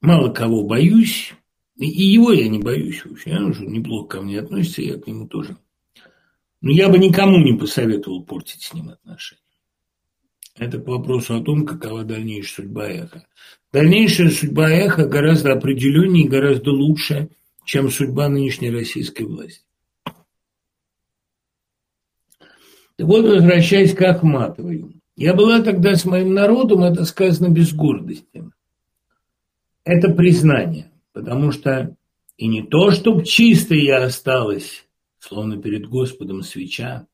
мало 0.00 0.32
кого 0.32 0.64
боюсь, 0.64 1.34
и 1.76 1.86
его 1.86 2.32
я 2.32 2.48
не 2.48 2.58
боюсь 2.58 3.04
вообще. 3.04 3.36
Он 3.36 3.46
уже 3.46 3.64
неплохо 3.66 4.18
ко 4.18 4.22
мне 4.22 4.40
относится, 4.40 4.82
я 4.82 4.98
к 4.98 5.06
нему 5.06 5.26
тоже. 5.26 5.56
Но 6.60 6.70
я 6.70 6.88
бы 6.88 6.98
никому 6.98 7.38
не 7.38 7.56
посоветовал 7.56 8.24
портить 8.24 8.62
с 8.62 8.74
ним 8.74 8.90
отношения. 8.90 9.40
Это 10.56 10.78
к 10.78 10.86
вопросу 10.86 11.36
о 11.36 11.42
том, 11.42 11.64
какова 11.64 12.04
дальнейшая 12.04 12.64
судьба 12.64 12.88
эхо. 12.88 13.26
Дальнейшая 13.72 14.30
судьба 14.30 14.70
эхо 14.70 15.06
гораздо 15.06 15.52
определеннее 15.52 16.24
и 16.24 16.28
гораздо 16.28 16.70
лучше, 16.70 17.30
чем 17.64 17.88
судьба 17.90 18.28
нынешней 18.28 18.70
российской 18.70 19.22
власти. 19.22 19.64
Так 22.96 23.06
вот, 23.06 23.24
возвращаясь 23.24 23.94
к 23.94 24.02
Ахматовой. 24.02 25.00
Я 25.16 25.34
была 25.34 25.62
тогда 25.62 25.94
с 25.94 26.04
моим 26.04 26.34
народом, 26.34 26.82
это 26.82 27.04
сказано 27.04 27.48
без 27.48 27.72
гордости. 27.72 28.44
Это 29.84 30.10
признание, 30.10 30.90
потому 31.12 31.52
что 31.52 31.96
и 32.36 32.48
не 32.48 32.62
то, 32.62 32.90
чтобы 32.90 33.24
чисто 33.24 33.74
я 33.74 34.04
осталась, 34.04 34.86
словно 35.18 35.60
перед 35.60 35.86
Господом 35.88 36.42
свеча, 36.42 37.06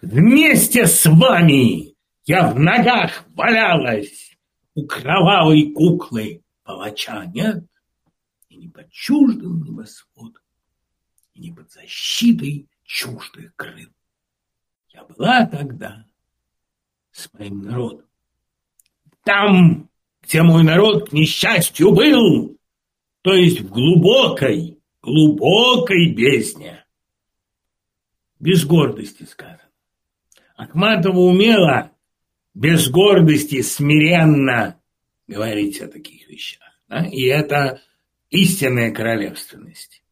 вместе 0.00 0.86
с 0.86 1.06
вами 1.06 1.93
я 2.26 2.50
в 2.50 2.58
ногах 2.58 3.24
валялась 3.34 4.36
у 4.74 4.86
кровавой 4.86 5.72
куклы 5.72 6.42
палача, 6.62 7.26
нет? 7.26 7.64
И 8.48 8.56
не 8.56 8.68
под 8.68 8.90
чуждым 8.90 9.62
небосводом, 9.62 10.42
и 11.34 11.40
не 11.40 11.52
под 11.52 11.70
защитой 11.70 12.68
чуждых 12.82 13.54
крыл. 13.56 13.90
Я 14.88 15.04
была 15.04 15.46
тогда 15.46 16.06
с 17.10 17.32
моим 17.34 17.62
народом. 17.62 18.06
Там, 19.24 19.90
где 20.22 20.42
мой 20.42 20.62
народ, 20.64 21.10
к 21.10 21.12
несчастью, 21.12 21.92
был, 21.92 22.58
то 23.22 23.34
есть 23.34 23.60
в 23.60 23.68
глубокой, 23.68 24.78
глубокой 25.02 26.14
бездне. 26.14 26.84
Без 28.38 28.64
гордости 28.64 29.24
сказано. 29.24 29.60
Ахматова 30.56 31.18
умела 31.18 31.93
без 32.54 32.88
гордости, 32.88 33.62
смиренно 33.62 34.80
говорить 35.26 35.80
о 35.80 35.88
таких 35.88 36.28
вещах. 36.28 36.80
Да? 36.88 37.04
И 37.04 37.24
это 37.24 37.82
истинная 38.30 38.92
королевственность. 38.92 40.02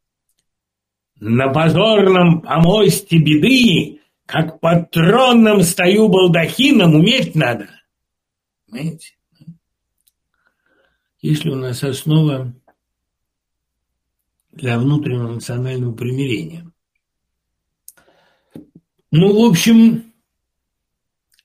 На 1.20 1.52
позорном 1.52 2.42
помосте 2.42 3.18
беды, 3.18 4.00
как 4.26 4.60
под 4.60 4.90
тронным 4.90 5.62
стою 5.62 6.08
балдахином, 6.08 6.96
уметь 6.96 7.34
надо. 7.34 7.68
Понимаете? 8.68 9.16
Если 11.20 11.50
у 11.50 11.54
нас 11.54 11.84
основа 11.84 12.52
для 14.50 14.78
внутреннего 14.78 15.32
национального 15.32 15.94
примирения. 15.94 16.70
Ну, 19.10 19.32
в 19.32 19.50
общем, 19.50 20.11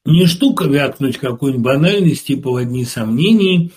не 0.08 0.26
штука 0.26 0.65
вякнуть 0.65 1.17
какой-нибудь 1.17 1.63
банальности 1.63 2.36
по 2.36 2.56
одни 2.56 2.86
сомнений, 2.86 3.72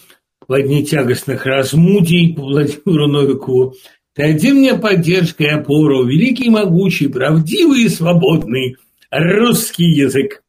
в 0.46 0.52
одни 0.52 0.84
тягостных 0.84 1.44
размудий 1.44 2.34
по 2.34 2.42
Владимиру 2.42 3.08
Новикову. 3.08 3.74
Один 4.16 4.56
мне 4.56 4.74
поддержка 4.74 5.44
и 5.44 5.48
опору, 5.48 6.04
великий, 6.04 6.48
могучий, 6.50 7.08
правдивый 7.08 7.84
и 7.84 7.88
свободный 7.88 8.76
русский 9.10 9.86
язык. 9.86 10.42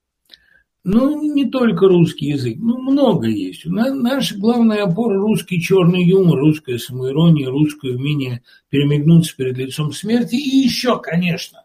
Ну, 0.83 1.33
не 1.33 1.49
только 1.49 1.87
русский 1.87 2.27
язык, 2.27 2.57
ну, 2.59 2.79
много 2.79 3.27
есть. 3.27 3.65
Наша 3.65 4.35
главная 4.37 4.83
опора– 4.83 5.19
русский 5.19 5.61
черный 5.61 6.03
юмор, 6.03 6.39
русская 6.39 6.77
самоирония, 6.77 7.49
русское 7.49 7.93
умение 7.93 8.41
перемигнуться 8.69 9.35
перед 9.35 9.57
лицом 9.57 9.91
смерти. 9.93 10.35
И 10.35 10.57
еще, 10.57 10.99
конечно, 10.99 11.63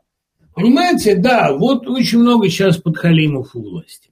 понимаете, 0.57 1.14
да, 1.16 1.53
вот 1.53 1.87
очень 1.87 2.19
много 2.19 2.49
сейчас 2.49 2.79
подхалимов 2.79 3.55
у 3.55 3.62
власти. 3.62 4.11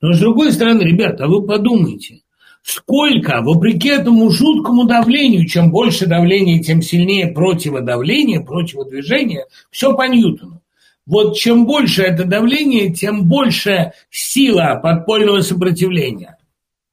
Но, 0.00 0.12
с 0.14 0.20
другой 0.20 0.52
стороны, 0.52 0.82
ребята, 0.82 1.24
а 1.24 1.28
вы 1.28 1.44
подумайте, 1.44 2.22
сколько, 2.62 3.42
вопреки 3.42 3.88
этому 3.88 4.30
жуткому 4.30 4.84
давлению, 4.84 5.46
чем 5.46 5.70
больше 5.70 6.06
давления, 6.06 6.62
тем 6.62 6.82
сильнее 6.82 7.28
противодавление, 7.28 8.40
противодвижение, 8.40 9.46
все 9.70 9.94
по 9.94 10.06
Ньютону. 10.06 10.62
Вот 11.04 11.36
чем 11.36 11.66
больше 11.66 12.02
это 12.02 12.24
давление, 12.24 12.92
тем 12.92 13.24
больше 13.28 13.92
сила 14.08 14.78
подпольного 14.80 15.40
сопротивления. 15.40 16.38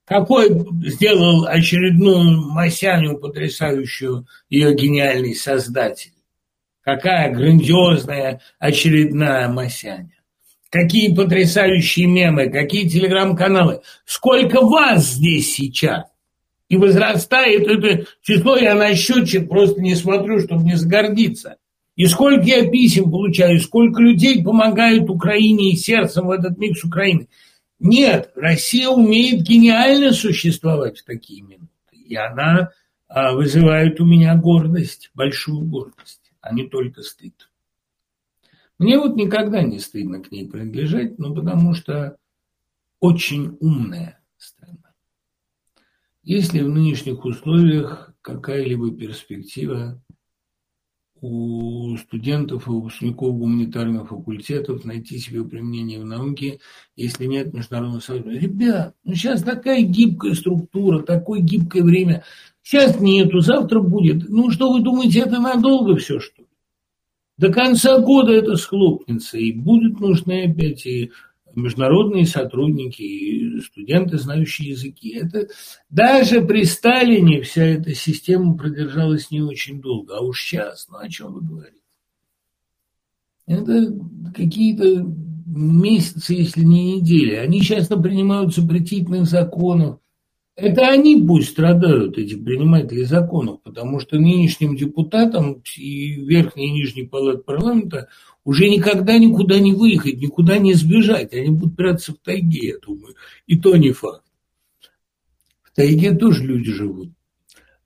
Какой 0.05 0.49
сделал 0.87 1.45
очередную 1.45 2.41
Масяню, 2.51 3.19
потрясающую 3.19 4.25
ее 4.49 4.73
гениальный 4.73 5.35
создатель? 5.35 6.13
Какая 6.89 7.31
грандиозная 7.31 8.41
очередная 8.57 9.47
Масяня? 9.47 10.09
Какие 10.71 11.13
потрясающие 11.13 12.07
мемы, 12.07 12.49
какие 12.49 12.89
телеграм-каналы. 12.89 13.81
Сколько 14.05 14.61
вас 14.61 15.05
здесь 15.05 15.53
сейчас? 15.53 16.05
И 16.67 16.77
возрастает 16.77 17.67
это 17.67 18.07
число, 18.23 18.57
я 18.57 18.73
на 18.73 18.95
счетчик 18.95 19.47
просто 19.47 19.79
не 19.81 19.93
смотрю, 19.93 20.39
чтобы 20.39 20.63
не 20.63 20.77
загордиться. 20.77 21.57
И 21.95 22.07
сколько 22.07 22.41
я 22.45 22.67
писем 22.67 23.11
получаю, 23.11 23.59
сколько 23.59 24.01
людей 24.01 24.43
помогают 24.43 25.11
Украине 25.11 25.73
и 25.73 25.75
сердцем 25.75 26.25
в 26.25 26.31
этот 26.31 26.57
миг 26.57 26.75
с 26.75 26.83
Украиной. 26.83 27.29
Нет, 27.79 28.31
Россия 28.35 28.89
умеет 28.89 29.43
гениально 29.43 30.11
существовать 30.11 30.97
в 30.97 31.05
такие 31.05 31.43
минуты. 31.43 31.69
И 31.93 32.15
она 32.15 32.71
а, 33.07 33.33
вызывает 33.33 33.99
у 34.01 34.05
меня 34.05 34.35
гордость, 34.35 35.11
большую 35.13 35.61
гордость, 35.65 36.18
а 36.41 36.53
не 36.53 36.67
только 36.67 37.01
стыд. 37.01 37.49
Мне 38.77 38.97
вот 38.97 39.15
никогда 39.15 39.61
не 39.61 39.79
стыдно 39.79 40.21
к 40.21 40.31
ней 40.31 40.49
принадлежать, 40.49 41.19
ну 41.19 41.35
потому 41.35 41.73
что 41.73 42.17
очень 42.99 43.57
умная 43.59 44.21
страна. 44.37 44.93
Если 46.23 46.61
в 46.61 46.69
нынешних 46.69 47.25
условиях 47.25 48.13
какая-либо 48.21 48.91
перспектива 48.91 50.01
у 51.21 51.97
студентов 51.97 52.67
и 52.67 52.69
выпускников 52.69 53.37
гуманитарных 53.37 54.07
факультетов 54.07 54.85
найти 54.85 55.17
себе 55.17 55.43
применение 55.43 55.99
в 55.99 56.05
науке, 56.05 56.59
если 56.95 57.25
нет 57.25 57.53
международного 57.53 57.99
союза. 57.99 58.29
Ребят, 58.29 58.95
ну 59.03 59.13
сейчас 59.13 59.43
такая 59.43 59.81
гибкая 59.81 60.33
структура, 60.33 61.01
такое 61.03 61.41
гибкое 61.41 61.83
время. 61.83 62.23
Сейчас 62.69 62.99
нету, 62.99 63.39
завтра 63.39 63.79
будет. 63.79 64.29
Ну 64.29 64.51
что 64.51 64.71
вы 64.71 64.81
думаете, 64.81 65.21
это 65.21 65.39
надолго 65.39 65.95
все, 65.95 66.19
что 66.19 66.43
ли? 66.43 66.47
До 67.35 67.51
конца 67.51 67.97
года 67.97 68.31
это 68.31 68.57
схлопнется, 68.57 69.39
и 69.39 69.51
будут 69.51 69.99
нужны 69.99 70.43
опять 70.43 70.85
и 70.85 71.09
международные 71.55 72.27
сотрудники, 72.27 73.01
и 73.01 73.59
студенты, 73.61 74.19
знающие 74.19 74.69
языки. 74.69 75.15
Это 75.15 75.47
даже 75.89 76.41
при 76.41 76.63
Сталине 76.63 77.41
вся 77.41 77.63
эта 77.63 77.95
система 77.95 78.55
продержалась 78.55 79.31
не 79.31 79.41
очень 79.41 79.81
долго, 79.81 80.17
а 80.17 80.21
уж 80.21 80.39
сейчас, 80.39 80.87
ну 80.91 80.99
о 80.99 81.09
чем 81.09 81.33
вы 81.33 81.41
говорите? 81.41 81.81
Это 83.47 83.95
какие-то 84.35 85.11
месяцы, 85.47 86.35
если 86.35 86.61
не 86.61 86.97
недели. 86.97 87.33
Они 87.33 87.61
сейчас 87.61 87.87
принимают 87.87 88.53
запретительных 88.53 89.25
законов. 89.25 89.97
Это 90.61 90.89
они 90.89 91.23
пусть 91.25 91.51
страдают, 91.51 92.17
эти 92.17 92.35
приниматели 92.35 93.03
законов, 93.03 93.61
потому 93.63 93.99
что 93.99 94.17
нынешним 94.17 94.75
депутатам 94.75 95.63
и 95.77 96.11
верхней 96.15 96.67
и 96.67 96.71
нижней 96.71 97.07
палат 97.07 97.45
парламента 97.45 98.09
уже 98.43 98.69
никогда 98.69 99.17
никуда 99.17 99.59
не 99.59 99.73
выехать, 99.73 100.19
никуда 100.19 100.57
не 100.57 100.73
сбежать. 100.73 101.33
Они 101.33 101.49
будут 101.49 101.77
прятаться 101.77 102.13
в 102.13 102.17
тайге, 102.17 102.69
я 102.69 102.77
думаю. 102.77 103.15
И 103.47 103.57
то 103.57 103.75
не 103.77 103.91
факт. 103.91 104.23
В 105.63 105.73
тайге 105.73 106.13
тоже 106.13 106.43
люди 106.43 106.71
живут. 106.71 107.11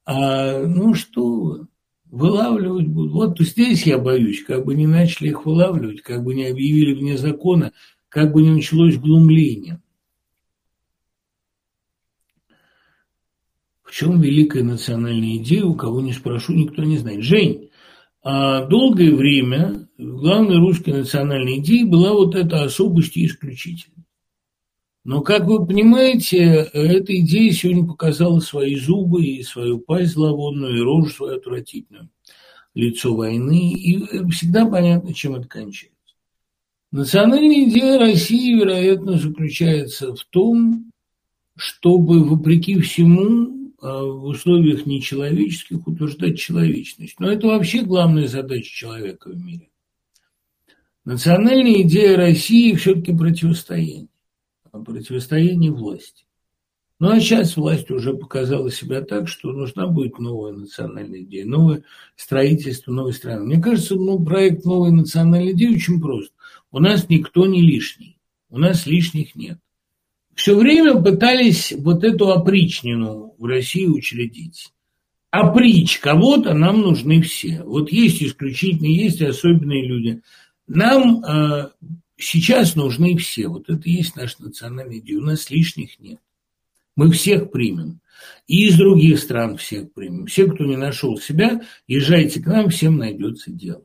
А, 0.05 0.65
ну 0.65 0.95
что, 0.95 1.67
вылавливать 2.09 2.87
будут. 2.87 3.11
Вот 3.11 3.39
здесь 3.39 3.85
я 3.85 3.99
боюсь, 3.99 4.43
как 4.43 4.65
бы 4.65 4.73
не 4.73 4.87
начали 4.87 5.29
их 5.29 5.45
вылавливать, 5.45 6.01
как 6.01 6.23
бы 6.23 6.33
не 6.33 6.45
объявили 6.45 6.93
вне 6.93 7.17
закона, 7.17 7.71
как 8.09 8.33
бы 8.33 8.41
не 8.41 8.49
началось 8.49 8.97
глумление. 8.97 9.79
Чем 13.93 14.19
великая 14.19 14.63
национальная 14.63 15.37
идея, 15.37 15.65
у 15.65 15.75
кого 15.75 16.01
не 16.01 16.13
спрошу, 16.13 16.53
никто 16.53 16.83
не 16.83 16.97
знает. 16.97 17.21
Жень, 17.21 17.69
а 18.23 18.65
долгое 18.65 19.13
время 19.13 19.87
главной 19.99 20.57
русской 20.57 20.89
национальной 20.89 21.59
идеей 21.59 21.83
была 21.83 22.13
вот 22.13 22.33
эта 22.33 22.63
особость 22.63 23.15
и 23.17 23.25
исключительность. 23.25 24.09
Но, 25.03 25.21
как 25.21 25.45
вы 25.45 25.63
понимаете, 25.63 26.69
эта 26.73 27.19
идея 27.19 27.51
сегодня 27.51 27.85
показала 27.85 28.39
свои 28.39 28.75
зубы 28.77 29.23
и 29.23 29.43
свою 29.43 29.77
пасть 29.77 30.13
зловонную, 30.13 30.75
и 30.75 30.81
рожу 30.81 31.09
свою 31.09 31.37
отвратительную, 31.37 32.09
лицо 32.73 33.13
войны, 33.13 33.73
и 33.73 33.99
всегда 34.31 34.65
понятно, 34.65 35.13
чем 35.13 35.35
это 35.35 35.47
кончается. 35.47 35.93
Национальная 36.91 37.65
идея 37.65 37.99
России, 37.99 38.55
вероятно, 38.55 39.19
заключается 39.19 40.15
в 40.15 40.23
том, 40.31 40.89
чтобы, 41.55 42.23
вопреки 42.23 42.79
всему, 42.79 43.62
в 43.83 44.25
условиях 44.25 44.85
нечеловеческих 44.85 45.85
утверждать 45.85 46.39
человечность. 46.39 47.19
Но 47.19 47.29
это 47.29 47.47
вообще 47.47 47.83
главная 47.83 48.27
задача 48.27 48.69
человека 48.69 49.29
в 49.29 49.37
мире. 49.37 49.69
Национальная 51.03 51.81
идея 51.81 52.15
России 52.15 52.73
все-таки 52.75 53.13
противостояние. 53.13 54.07
А 54.71 54.79
противостояние 54.79 55.71
власти. 55.71 56.25
Ну 56.99 57.09
а 57.09 57.19
сейчас 57.19 57.57
власть 57.57 57.91
уже 57.91 58.13
показала 58.13 58.71
себя 58.71 59.01
так, 59.01 59.27
что 59.27 59.51
нужна 59.51 59.87
будет 59.87 60.17
новая 60.17 60.53
национальная 60.53 61.21
идея, 61.23 61.45
новое 61.45 61.83
строительство 62.15 62.93
новой 62.93 63.11
страны. 63.11 63.43
Мне 63.43 63.61
кажется, 63.61 63.95
ну, 63.95 64.23
проект 64.23 64.63
новой 64.63 64.91
национальной 64.91 65.51
идеи 65.51 65.75
очень 65.75 65.99
прост. 65.99 66.31
У 66.71 66.79
нас 66.79 67.09
никто 67.09 67.45
не 67.45 67.61
лишний, 67.61 68.17
у 68.49 68.57
нас 68.57 68.85
лишних 68.85 69.35
нет 69.35 69.59
все 70.35 70.57
время 70.57 71.01
пытались 71.01 71.73
вот 71.77 72.03
эту 72.03 72.31
опричнину 72.31 73.35
в 73.37 73.45
России 73.45 73.85
учредить. 73.85 74.71
Опричь 75.31 75.99
кого-то 75.99 76.53
нам 76.53 76.81
нужны 76.81 77.21
все. 77.21 77.63
Вот 77.63 77.91
есть 77.91 78.21
исключительные, 78.21 78.95
есть 78.95 79.21
особенные 79.21 79.85
люди. 79.85 80.21
Нам 80.67 81.23
э, 81.23 81.69
сейчас 82.17 82.75
нужны 82.75 83.17
все. 83.17 83.47
Вот 83.47 83.69
это 83.69 83.81
и 83.89 83.93
есть 83.93 84.15
наша 84.15 84.43
национальная 84.43 84.99
идея. 84.99 85.17
У 85.17 85.23
нас 85.23 85.49
лишних 85.49 85.99
нет. 85.99 86.19
Мы 86.95 87.11
всех 87.11 87.51
примем. 87.51 87.99
И 88.47 88.67
из 88.67 88.77
других 88.77 89.19
стран 89.19 89.57
всех 89.57 89.91
примем. 89.93 90.27
Все, 90.27 90.45
кто 90.45 90.65
не 90.65 90.77
нашел 90.77 91.17
себя, 91.17 91.61
езжайте 91.87 92.41
к 92.41 92.45
нам, 92.45 92.69
всем 92.69 92.97
найдется 92.97 93.51
дело. 93.51 93.83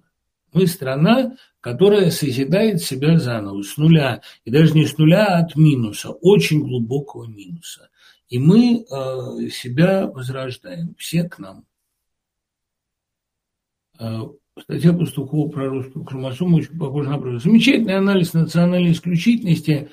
Мы 0.58 0.66
страна, 0.66 1.36
которая 1.60 2.10
созидает 2.10 2.82
себя 2.82 3.16
заново, 3.16 3.62
с 3.62 3.76
нуля, 3.76 4.22
и 4.44 4.50
даже 4.50 4.74
не 4.74 4.86
с 4.86 4.98
нуля, 4.98 5.24
а 5.24 5.38
от 5.44 5.54
минуса, 5.54 6.10
очень 6.10 6.58
глубокого 6.58 7.28
минуса. 7.28 7.90
И 8.28 8.40
мы 8.40 8.80
э, 8.80 9.48
себя 9.50 10.08
возрождаем, 10.08 10.96
все 10.98 11.28
к 11.28 11.38
нам. 11.38 11.64
Э, 14.00 14.22
Статья 14.60 14.92
Пастухова 14.92 15.48
про 15.48 15.68
русскую 15.68 16.04
хромосому 16.04 16.56
очень 16.56 16.76
похожа 16.76 17.10
на 17.10 17.18
правду. 17.18 17.38
Замечательный 17.38 17.96
анализ 17.96 18.34
национальной 18.34 18.90
исключительности, 18.90 19.90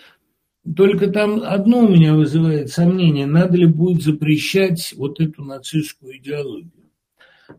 только 0.76 1.12
там 1.12 1.44
одно 1.44 1.86
у 1.86 1.90
меня 1.90 2.16
вызывает 2.16 2.72
сомнение, 2.72 3.28
надо 3.28 3.56
ли 3.56 3.68
будет 3.68 4.02
запрещать 4.02 4.96
вот 4.98 5.20
эту 5.20 5.44
нацистскую 5.44 6.18
идеологию. 6.18 6.85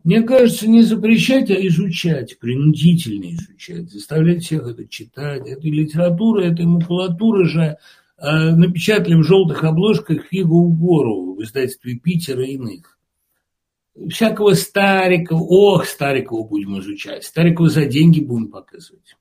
Мне 0.03 0.21
кажется, 0.21 0.67
не 0.67 0.81
запрещать, 0.81 1.49
а 1.49 1.67
изучать, 1.67 2.39
принудительно 2.39 3.33
изучать, 3.33 3.89
заставлять 3.89 4.43
всех 4.43 4.67
это 4.67 4.87
читать. 4.87 5.47
Это 5.47 5.61
литература, 5.61 6.41
это 6.41 6.63
макулатура 6.63 7.45
же 7.45 7.77
э, 8.17 8.55
напечатали 8.55 9.15
в 9.15 9.23
желтых 9.23 9.63
обложках 9.63 10.25
фигу 10.25 10.67
гору 10.69 11.35
в 11.35 11.43
издательстве 11.43 11.95
Питера 11.95 12.45
и 12.45 12.53
иных. 12.53 12.97
Всякого 14.09 14.53
Старикова, 14.53 15.41
ох, 15.41 15.85
Старикова 15.85 16.47
будем 16.47 16.79
изучать, 16.79 17.23
Старикова 17.23 17.69
за 17.69 17.85
деньги 17.85 18.19
будем 18.19 18.49
показывать. 18.49 19.15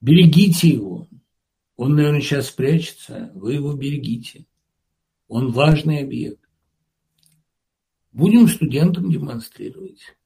Берегите 0.00 0.68
его. 0.68 1.08
Он, 1.76 1.94
наверное, 1.94 2.20
сейчас 2.20 2.48
спрячется, 2.48 3.30
вы 3.34 3.54
его 3.54 3.74
берегите. 3.74 4.46
Он 5.28 5.52
важный 5.52 6.00
объект. 6.00 6.49
Будем 8.12 8.48
студентам 8.48 9.10
демонстрировать. 9.10 10.16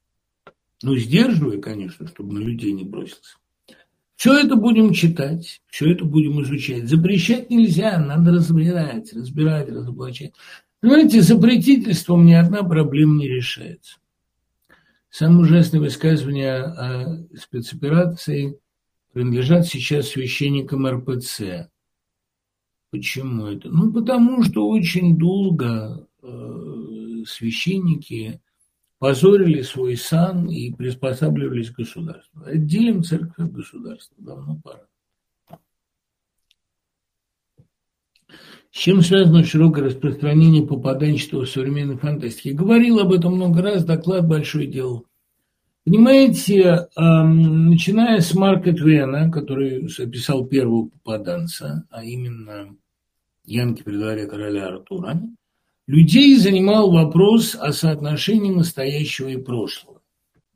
Ну, 0.82 0.96
сдерживая, 0.96 1.60
конечно, 1.60 2.06
чтобы 2.08 2.34
на 2.34 2.38
людей 2.38 2.72
не 2.72 2.84
бросился. 2.84 3.36
Все 4.16 4.32
это 4.38 4.56
будем 4.56 4.92
читать, 4.92 5.60
все 5.68 5.92
это 5.92 6.04
будем 6.04 6.40
изучать. 6.42 6.88
Запрещать 6.88 7.50
нельзя, 7.50 7.98
надо 7.98 8.32
разбирать, 8.32 9.12
разбирать, 9.12 9.68
разоблачать. 9.68 10.32
Понимаете, 10.80 11.20
запретительством 11.20 12.26
ни 12.26 12.34
одна 12.34 12.62
проблема 12.62 13.18
не 13.18 13.28
решается. 13.28 13.96
Самые 15.10 15.42
ужасные 15.42 15.80
высказывания 15.80 16.56
о 16.56 17.26
спецоперации 17.36 18.58
принадлежат 19.12 19.66
сейчас 19.66 20.08
священникам 20.08 20.86
РПЦ. 20.86 21.70
Почему 22.90 23.46
это? 23.46 23.68
Ну, 23.68 23.92
потому 23.92 24.42
что 24.42 24.68
очень 24.68 25.16
долго 25.16 26.06
э, 26.22 26.83
священники 27.26 28.40
позорили 28.98 29.62
свой 29.62 29.96
сан 29.96 30.48
и 30.48 30.72
приспосабливались 30.72 31.70
к 31.70 31.76
государству. 31.76 32.42
Отделим 32.44 33.02
церковь 33.02 33.38
от 33.38 33.52
государства, 33.52 34.16
давно 34.18 34.60
пора. 34.62 34.86
С 38.70 38.76
чем 38.76 39.02
связано 39.02 39.44
широкое 39.44 39.84
распространение 39.84 40.66
попаданчества 40.66 41.44
в 41.44 41.48
современной 41.50 41.96
фантастике? 41.96 42.52
Говорил 42.52 42.98
об 42.98 43.12
этом 43.12 43.34
много 43.34 43.62
раз, 43.62 43.84
доклад 43.84 44.26
большой 44.26 44.66
делал. 44.66 45.06
Понимаете, 45.84 46.88
начиная 46.96 48.20
с 48.20 48.34
Марка 48.34 48.72
Твена, 48.72 49.30
который 49.30 49.86
описал 49.86 50.46
первого 50.46 50.88
попаданца, 50.88 51.86
а 51.90 52.02
именно 52.04 52.74
Янки 53.44 53.82
при 53.82 53.96
дворе 53.96 54.26
короля 54.26 54.68
Артура, 54.68 55.20
людей 55.86 56.36
занимал 56.36 56.90
вопрос 56.90 57.54
о 57.54 57.72
соотношении 57.72 58.50
настоящего 58.50 59.28
и 59.28 59.36
прошлого. 59.36 60.00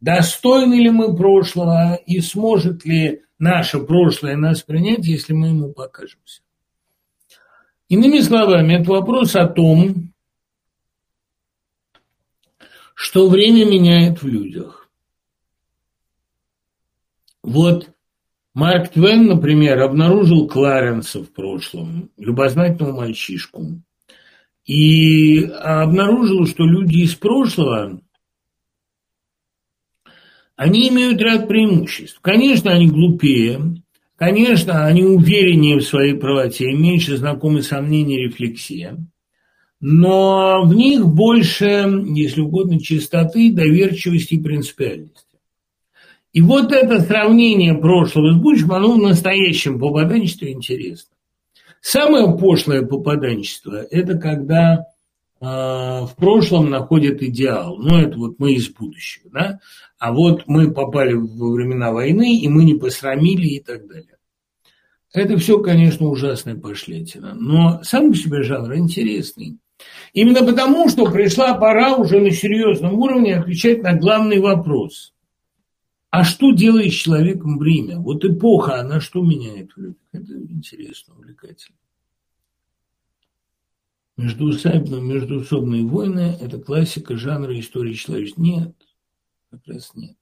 Достойны 0.00 0.74
ли 0.74 0.90
мы 0.90 1.16
прошлого 1.16 1.94
и 1.94 2.20
сможет 2.20 2.84
ли 2.84 3.22
наше 3.38 3.80
прошлое 3.80 4.36
нас 4.36 4.62
принять, 4.62 5.04
если 5.04 5.32
мы 5.32 5.48
ему 5.48 5.72
покажемся? 5.72 6.42
Иными 7.88 8.20
словами, 8.20 8.74
это 8.74 8.90
вопрос 8.90 9.34
о 9.34 9.46
том, 9.46 10.12
что 12.94 13.28
время 13.28 13.64
меняет 13.64 14.22
в 14.22 14.26
людях. 14.26 14.90
Вот 17.42 17.90
Марк 18.54 18.90
Твен, 18.90 19.26
например, 19.26 19.80
обнаружил 19.80 20.48
Кларенса 20.48 21.22
в 21.22 21.32
прошлом, 21.32 22.10
любознательного 22.16 22.96
мальчишку, 22.96 23.80
и 24.68 25.44
обнаружил, 25.44 26.46
что 26.46 26.64
люди 26.64 26.98
из 26.98 27.14
прошлого, 27.14 28.00
они 30.56 30.88
имеют 30.90 31.20
ряд 31.22 31.48
преимуществ. 31.48 32.20
Конечно, 32.20 32.70
они 32.70 32.88
глупее, 32.88 33.82
конечно, 34.16 34.84
они 34.84 35.04
увереннее 35.04 35.78
в 35.78 35.84
своей 35.84 36.14
правоте, 36.14 36.70
меньше 36.72 37.16
знакомы 37.16 37.62
сомнения 37.62 38.16
и 38.16 38.24
рефлексия, 38.26 38.98
но 39.80 40.62
в 40.64 40.74
них 40.74 41.06
больше, 41.06 42.04
если 42.14 42.42
угодно, 42.42 42.78
чистоты, 42.78 43.50
доверчивости 43.50 44.34
и 44.34 44.42
принципиальности. 44.42 45.24
И 46.34 46.42
вот 46.42 46.72
это 46.72 47.00
сравнение 47.00 47.74
прошлого 47.74 48.34
с 48.34 48.36
будущим, 48.36 48.72
оно 48.72 48.92
в 48.92 48.98
настоящем 48.98 49.78
попаданчестве 49.78 50.52
интересно. 50.52 51.14
Самое 51.90 52.36
пошлое 52.36 52.82
попаданчество– 52.82 53.82
это 53.90 54.18
когда 54.18 54.74
э, 54.74 54.84
в 55.40 56.10
прошлом 56.18 56.68
находят 56.68 57.22
идеал. 57.22 57.78
Ну, 57.78 57.96
это 57.96 58.18
вот 58.18 58.38
мы 58.38 58.52
из 58.52 58.68
будущего, 58.68 59.30
да? 59.32 59.58
А 59.98 60.12
вот 60.12 60.42
мы 60.46 60.70
попали 60.70 61.14
во 61.14 61.50
времена 61.50 61.90
войны, 61.90 62.40
и 62.40 62.46
мы 62.46 62.64
не 62.64 62.74
посрамили 62.74 63.46
и 63.46 63.60
так 63.60 63.88
далее. 63.88 64.18
Это 65.14 65.38
все, 65.38 65.60
конечно, 65.60 66.08
ужасная 66.08 66.56
пошлятина. 66.56 67.32
Но 67.34 67.80
сам 67.84 68.10
по 68.10 68.16
себе 68.18 68.42
жанр 68.42 68.74
интересный. 68.74 69.56
Именно 70.12 70.44
потому, 70.44 70.90
что 70.90 71.10
пришла 71.10 71.54
пора 71.54 71.96
уже 71.96 72.20
на 72.20 72.32
серьезном 72.32 72.98
уровне 72.98 73.36
отвечать 73.36 73.82
на 73.82 73.94
главный 73.94 74.40
вопрос. 74.40 75.14
А 76.10 76.24
что 76.24 76.52
делает 76.52 76.92
с 76.92 76.96
человеком 76.96 77.58
время? 77.58 77.98
Вот 77.98 78.24
эпоха, 78.24 78.80
она 78.80 79.00
что 79.00 79.22
меняет 79.22 79.72
в 79.72 79.78
людях? 79.78 79.96
Это 80.12 80.32
интересно, 80.34 81.14
увлекательно. 81.14 81.76
Междуусобные, 84.16 85.02
междуусобные 85.02 85.84
войны– 85.84 86.36
это 86.40 86.58
классика 86.58 87.16
жанра 87.16 87.58
истории 87.60 87.92
человечества. 87.92 88.42
Нет, 88.42 88.74
как 89.50 89.60
раз 89.66 89.92
нет. 89.94 90.16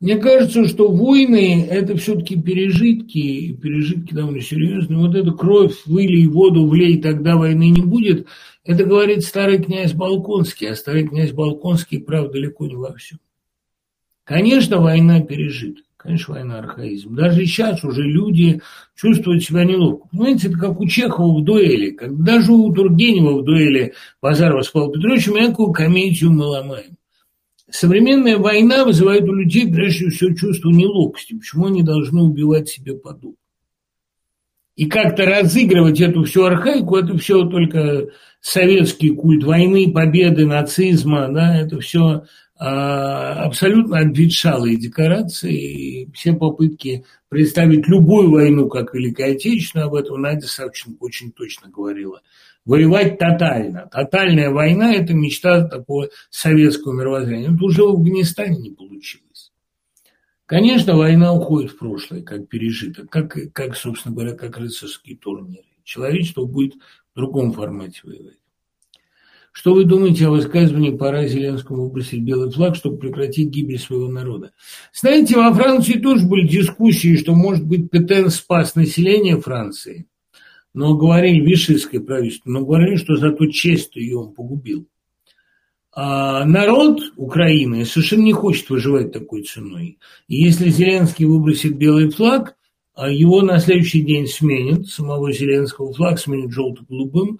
Мне 0.00 0.16
кажется, 0.16 0.66
что 0.66 0.90
войны– 0.90 1.66
это 1.70 1.96
все-таки 1.96 2.40
пережитки, 2.40 3.18
и 3.18 3.52
пережитки 3.52 4.14
довольно 4.14 4.40
серьезные. 4.40 4.98
Вот 4.98 5.14
эту 5.14 5.34
кровь 5.34 5.74
вылей, 5.86 6.26
воду 6.28 6.66
влей, 6.66 7.00
тогда 7.00 7.36
войны 7.36 7.68
не 7.68 7.82
будет. 7.82 8.26
Это 8.64 8.84
говорит 8.84 9.24
старый 9.24 9.62
князь 9.62 9.92
Балконский, 9.92 10.70
а 10.70 10.74
старый 10.74 11.06
князь 11.06 11.32
Балконский 11.32 12.00
прав 12.00 12.32
далеко 12.32 12.66
не 12.66 12.76
во 12.76 12.94
всем. 12.94 13.18
Конечно, 14.24 14.80
война 14.80 15.20
пережита. 15.20 15.82
Конечно, 15.96 16.34
война 16.34 16.58
архаизм. 16.58 17.14
Даже 17.14 17.46
сейчас 17.46 17.82
уже 17.82 18.02
люди 18.02 18.60
чувствуют 18.94 19.42
себя 19.42 19.64
неловко. 19.64 20.08
Понимаете, 20.10 20.48
это 20.48 20.58
как 20.58 20.80
у 20.80 20.86
Чехова 20.86 21.40
в 21.40 21.44
дуэли. 21.44 21.90
Как 21.90 22.22
даже 22.22 22.52
у 22.52 22.72
Тургенева 22.74 23.38
в 23.38 23.44
дуэли 23.44 23.94
Базарова 24.20 24.60
с 24.60 24.68
Павлом 24.68 24.92
Петровичем 24.92 25.34
мягкую 25.34 25.72
комедию 25.72 26.30
мы 26.30 26.44
ломаем. 26.44 26.96
Современная 27.70 28.36
война 28.36 28.84
вызывает 28.84 29.24
у 29.24 29.32
людей 29.32 29.70
прежде 29.72 30.10
всего 30.10 30.34
чувство 30.34 30.68
неловкости. 30.70 31.34
Почему 31.34 31.66
они 31.66 31.82
должны 31.82 32.22
убивать 32.22 32.68
себе 32.68 32.94
подобных? 32.94 33.38
И 34.76 34.86
как-то 34.86 35.24
разыгрывать 35.24 36.00
эту 36.00 36.24
всю 36.24 36.44
архаику, 36.44 36.96
это 36.96 37.16
все 37.16 37.44
только 37.44 38.08
советский 38.40 39.10
культ 39.10 39.44
войны, 39.44 39.92
победы, 39.92 40.46
нацизма, 40.46 41.28
да, 41.32 41.56
это 41.56 41.78
все 41.78 42.24
абсолютно 42.56 43.98
обветшалые 43.98 44.76
декорации, 44.76 46.04
и 46.04 46.12
все 46.12 46.34
попытки 46.34 47.04
представить 47.28 47.88
любую 47.88 48.30
войну 48.30 48.68
как 48.68 48.94
Великую 48.94 49.32
Отечественную, 49.32 49.88
об 49.88 49.94
этом 49.94 50.20
Надя 50.20 50.46
Савченко 50.46 51.02
очень 51.02 51.32
точно 51.32 51.68
говорила. 51.68 52.22
Воевать 52.64 53.18
тотально. 53.18 53.88
Тотальная 53.90 54.50
война– 54.50 54.94
это 54.94 55.12
мечта 55.14 55.66
такого 55.66 56.08
советского 56.30 56.92
мировоззрения. 56.92 57.52
Это 57.52 57.64
уже 57.64 57.82
в 57.82 57.88
Афганистане 57.88 58.56
не 58.56 58.70
получилось. 58.70 59.52
Конечно, 60.46 60.96
война 60.96 61.34
уходит 61.34 61.72
в 61.72 61.78
прошлое, 61.78 62.22
как 62.22 62.48
пережиток, 62.48 63.10
как, 63.10 63.36
как 63.52 63.76
собственно 63.76 64.14
говоря, 64.14 64.34
как 64.34 64.56
рыцарские 64.56 65.16
турниры. 65.16 65.64
Человечество 65.82 66.44
будет 66.44 66.74
в 66.74 67.16
другом 67.16 67.52
формате 67.52 68.00
воевать. 68.04 68.38
Что 69.56 69.72
вы 69.72 69.84
думаете 69.84 70.26
о 70.26 70.30
высказывании 70.30 70.90
«пора 70.90 71.28
Зеленскому 71.28 71.84
выбросить 71.84 72.22
белый 72.22 72.50
флаг, 72.50 72.74
чтобы 72.74 72.98
прекратить 72.98 73.50
гибель 73.50 73.78
своего 73.78 74.08
народа»? 74.08 74.50
Знаете, 74.92 75.36
во 75.36 75.54
Франции 75.54 75.92
тоже 75.92 76.26
были 76.26 76.48
дискуссии, 76.48 77.16
что, 77.16 77.36
может 77.36 77.64
быть, 77.64 77.88
Петен 77.88 78.30
спас 78.30 78.74
население 78.74 79.40
Франции, 79.40 80.06
но 80.74 80.96
говорили, 80.96 81.40
вишистское 81.40 82.00
правительство, 82.00 82.50
но 82.50 82.66
говорили, 82.66 82.96
что 82.96 83.14
зато 83.14 83.46
честь 83.46 83.94
ее 83.94 84.18
он 84.18 84.32
погубил. 84.34 84.88
А 85.92 86.44
народ 86.44 87.12
Украины 87.16 87.84
совершенно 87.84 88.22
не 88.22 88.32
хочет 88.32 88.68
выживать 88.68 89.12
такой 89.12 89.44
ценой. 89.44 89.98
И 90.26 90.34
если 90.34 90.68
Зеленский 90.68 91.26
выбросит 91.26 91.78
белый 91.78 92.10
флаг, 92.10 92.56
а 92.96 93.08
его 93.08 93.40
на 93.42 93.60
следующий 93.60 94.02
день 94.02 94.26
сменят, 94.26 94.88
самого 94.88 95.32
Зеленского 95.32 95.92
флаг 95.92 96.18
сменят 96.18 96.50
желто-голубым, 96.50 97.38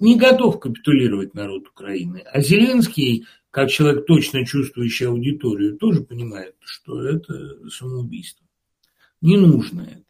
не 0.00 0.16
готов 0.16 0.60
капитулировать 0.60 1.34
народ 1.34 1.68
Украины. 1.68 2.22
А 2.32 2.40
Зеленский, 2.40 3.26
как 3.50 3.70
человек, 3.70 4.06
точно 4.06 4.44
чувствующий 4.46 5.06
аудиторию, 5.06 5.76
тоже 5.76 6.02
понимает, 6.02 6.56
что 6.60 7.02
это 7.02 7.68
самоубийство. 7.70 8.46
Не 9.20 9.36
нужно 9.36 9.82
это. 9.82 10.04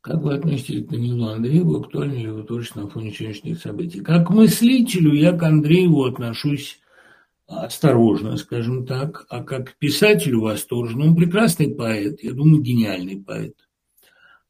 Как 0.00 0.22
вы 0.22 0.34
относитесь 0.34 0.84
к 0.86 0.90
Данилу 0.90 1.26
Андрееву? 1.26 1.80
Актуально 1.80 2.14
ли 2.14 2.22
его 2.22 2.42
творчество 2.42 2.82
на 2.82 2.88
фоне 2.88 3.12
сегодняшних 3.12 3.60
событий? 3.60 4.00
Как 4.02 4.30
мыслителю 4.30 5.12
я 5.12 5.32
к 5.32 5.42
Андрееву 5.42 6.04
отношусь 6.04 6.78
осторожно, 7.46 8.36
скажем 8.36 8.86
так, 8.86 9.26
а 9.28 9.42
как 9.42 9.70
к 9.70 9.76
писателю 9.76 10.40
восторженно. 10.40 11.06
Он 11.06 11.16
прекрасный 11.16 11.74
поэт, 11.74 12.22
я 12.22 12.32
думаю, 12.32 12.62
гениальный 12.62 13.22
поэт. 13.22 13.54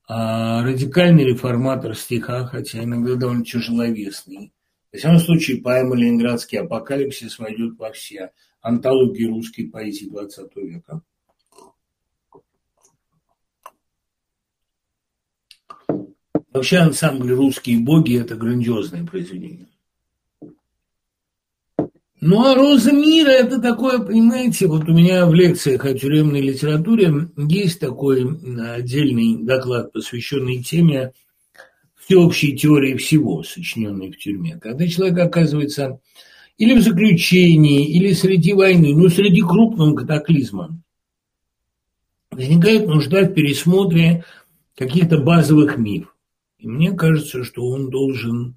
А 0.09 0.62
радикальный 0.62 1.24
реформатор 1.24 1.94
стиха, 1.94 2.47
хотя 2.47 2.84
иногда 2.84 3.16
довольно 3.16 3.44
тяжеловесный. 3.44 4.53
В 4.92 4.97
всяком 4.97 5.18
случае, 5.18 5.61
поэма 5.61 5.97
«Ленинградский 5.97 6.59
апокалипсис» 6.59 7.38
войдет 7.38 7.76
во 7.76 7.92
все 7.92 8.32
антологии 8.62 9.26
русской 9.26 9.64
поэзии 9.64 10.11
XX 10.11 10.49
века. 10.55 11.03
Вообще 16.53 16.78
ансамбль 16.78 17.32
«Русские 17.32 17.80
боги»– 17.80 18.18
это 18.20 18.36
грандиозное 18.36 19.05
произведение. 19.05 19.68
Ну, 22.27 22.45
а 22.45 22.57
«Роза 22.57 22.91
мира»– 22.91 23.29
это 23.31 23.61
такое, 23.61 24.01
понимаете, 24.01 24.66
вот 24.66 24.89
у 24.89 24.93
меня 24.93 25.27
в 25.27 25.33
лекциях 25.33 25.85
о 25.85 25.95
тюремной 25.95 26.41
литературе 26.41 27.29
есть 27.37 27.79
такой 27.79 28.27
отдельный 28.74 29.45
доклад, 29.45 29.93
посвященный 29.93 30.61
теме 30.61 31.12
всеобщей 31.95 32.57
теории 32.57 32.97
всего, 32.97 33.45
сочиненной 33.45 34.11
в 34.11 34.18
тюрьме. 34.18 34.59
Когда 34.61 34.89
человек 34.89 35.18
оказывается 35.20 36.01
или 36.59 36.74
в 36.74 36.83
заключении, 36.83 37.93
или 37.97 38.12
среди 38.12 38.55
войны, 38.55 38.93
ну, 38.97 39.09
среди 39.09 39.43
крупного 39.43 39.95
катаклизма, 39.95 40.83
возникает 42.33 42.89
нужда 42.89 43.22
в 43.22 43.35
пересмотре 43.35 44.24
каких-то 44.74 45.18
базовых 45.18 45.79
мифов. 45.79 46.12
И 46.59 46.66
мне 46.66 46.91
кажется, 46.91 47.45
что 47.45 47.68
он 47.68 47.89
должен 47.89 48.57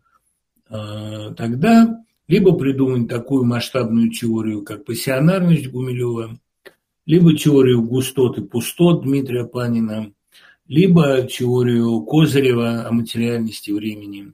э, 0.72 1.36
тогда 1.38 2.04
либо 2.30 2.54
придумать 2.54 3.10
такую 3.10 3.44
масштабную 3.44 4.12
теорию, 4.12 4.64
как 4.64 4.86
пассионарность 4.86 5.68
Гумилева, 5.68 6.40
либо 7.08 7.36
теорию 7.36 7.82
густот 7.82 8.38
и 8.38 8.44
пустот 8.44 9.02
Дмитрия 9.02 9.46
Панина, 9.46 10.14
либо 10.68 11.24
теорию 11.24 12.02
Козырева 12.04 12.88
о 12.88 12.92
материальности 12.92 13.72
времени. 13.72 14.34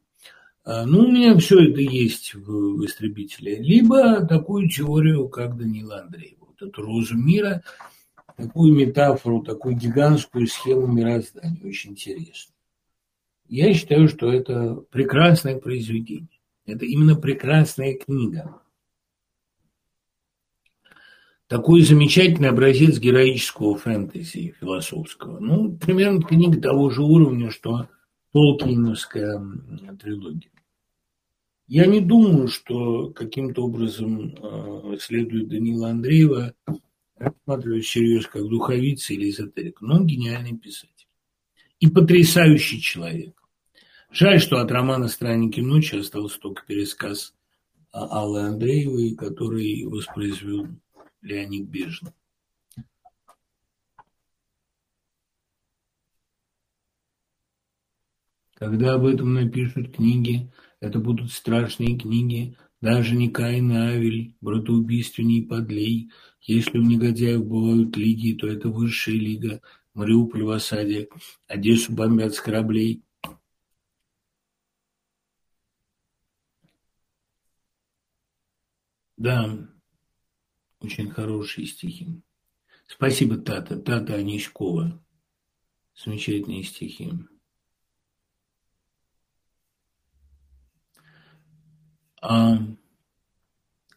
А, 0.65 0.85
ну, 0.85 1.05
у 1.05 1.07
меня 1.07 1.37
все 1.37 1.69
это 1.69 1.79
есть 1.79 2.33
в, 2.33 2.83
«Истребителе». 2.83 3.59
Либо 3.59 4.25
такую 4.25 4.67
теорию, 4.67 5.29
как 5.29 5.55
Данила 5.55 6.01
Андреева. 6.01 6.47
Вот 6.47 6.67
эту 6.67 6.81
розу 6.81 7.15
мира, 7.15 7.63
такую 8.35 8.73
метафору, 8.73 9.41
такую 9.41 9.77
гигантскую 9.77 10.47
схему 10.47 10.87
мироздания. 10.87 11.65
Очень 11.65 11.91
интересно. 11.91 12.53
Я 13.47 13.73
считаю, 13.73 14.09
что 14.09 14.29
это 14.33 14.83
прекрасное 14.91 15.57
произведение. 15.57 16.34
Это 16.65 16.85
именно 16.85 17.15
прекрасная 17.15 17.95
книга. 17.95 18.61
Такой 21.47 21.81
замечательный 21.81 22.49
образец 22.49 22.97
героического 22.97 23.77
фэнтези 23.77 24.55
философского. 24.59 25.39
Ну, 25.39 25.77
примерно 25.77 26.23
книга 26.23 26.59
того 26.59 26.89
же 26.89 27.03
уровня, 27.03 27.51
что 27.51 27.87
Толкиновская 28.31 29.39
трилогия. 30.01 30.51
Я 31.67 31.85
не 31.85 32.01
думаю, 32.01 32.47
что 32.47 33.11
каким-то 33.11 33.63
образом 33.63 34.35
э, 34.35 34.97
следует 34.99 35.47
Данила 35.47 35.89
Андреева 35.89 36.53
рассматривать 37.17 37.85
всерьез 37.85 38.27
как 38.27 38.47
духовица 38.47 39.13
или 39.13 39.29
эзотерик, 39.29 39.81
но 39.81 39.95
он 39.95 40.05
гениальный 40.05 40.57
писатель 40.57 41.07
и 41.79 41.87
потрясающий 41.87 42.81
человек. 42.81 43.41
Жаль, 44.17 44.39
что 44.39 44.61
от 44.61 44.71
романа 44.71 45.09
«Странники 45.09 45.59
ночи» 45.59 45.97
остался 45.97 46.39
только 46.39 46.65
пересказ 46.65 47.35
Аллы 47.91 48.43
Андреевой, 48.43 49.13
который 49.13 49.83
воспроизвел 49.83 50.69
Леонид 51.21 51.67
Бежин. 51.67 52.13
Когда 58.53 58.93
об 58.93 59.03
этом 59.03 59.33
напишут 59.33 59.93
книги, 59.93 60.49
это 60.79 60.99
будут 60.99 61.33
страшные 61.33 61.99
книги, 61.99 62.55
даже 62.79 63.17
не 63.17 63.27
Каин 63.27 63.69
и 63.73 63.75
Авель, 63.75 64.37
братоубийственней 64.39 65.45
подлей. 65.45 66.09
Если 66.39 66.77
у 66.77 66.83
негодяев 66.83 67.45
бывают 67.45 67.97
лиги, 67.97 68.31
то 68.31 68.47
это 68.47 68.69
высшая 68.69 69.17
лига. 69.17 69.59
Мариуполь 69.93 70.43
в 70.43 70.51
осаде, 70.51 71.09
Одессу 71.49 71.91
бомбят 71.91 72.33
с 72.33 72.39
кораблей. 72.39 73.01
Да, 79.17 79.69
очень 80.79 81.09
хорошие 81.09 81.67
стихи. 81.67 82.21
Спасибо, 82.87 83.37
Тата. 83.37 83.77
Тата 83.79 84.15
Аничкова. 84.15 85.01
Замечательные 85.95 86.63
стихи. 86.63 87.13
А 92.21 92.57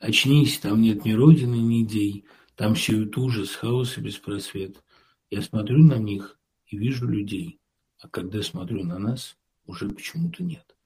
очнись, 0.00 0.58
там 0.60 0.82
нет 0.82 1.04
ни 1.04 1.12
родины, 1.12 1.56
ни 1.56 1.82
идей. 1.82 2.24
Там 2.54 2.76
сеют 2.76 3.16
ужас, 3.16 3.54
хаос 3.54 3.98
и 3.98 4.00
беспросвет. 4.00 4.82
Я 5.30 5.42
смотрю 5.42 5.78
на 5.78 5.98
них 5.98 6.38
и 6.66 6.76
вижу 6.76 7.08
людей. 7.08 7.60
А 7.98 8.08
когда 8.08 8.42
смотрю 8.42 8.84
на 8.84 8.98
нас, 8.98 9.36
уже 9.66 9.88
почему-то 9.88 10.44
нет. 10.44 10.76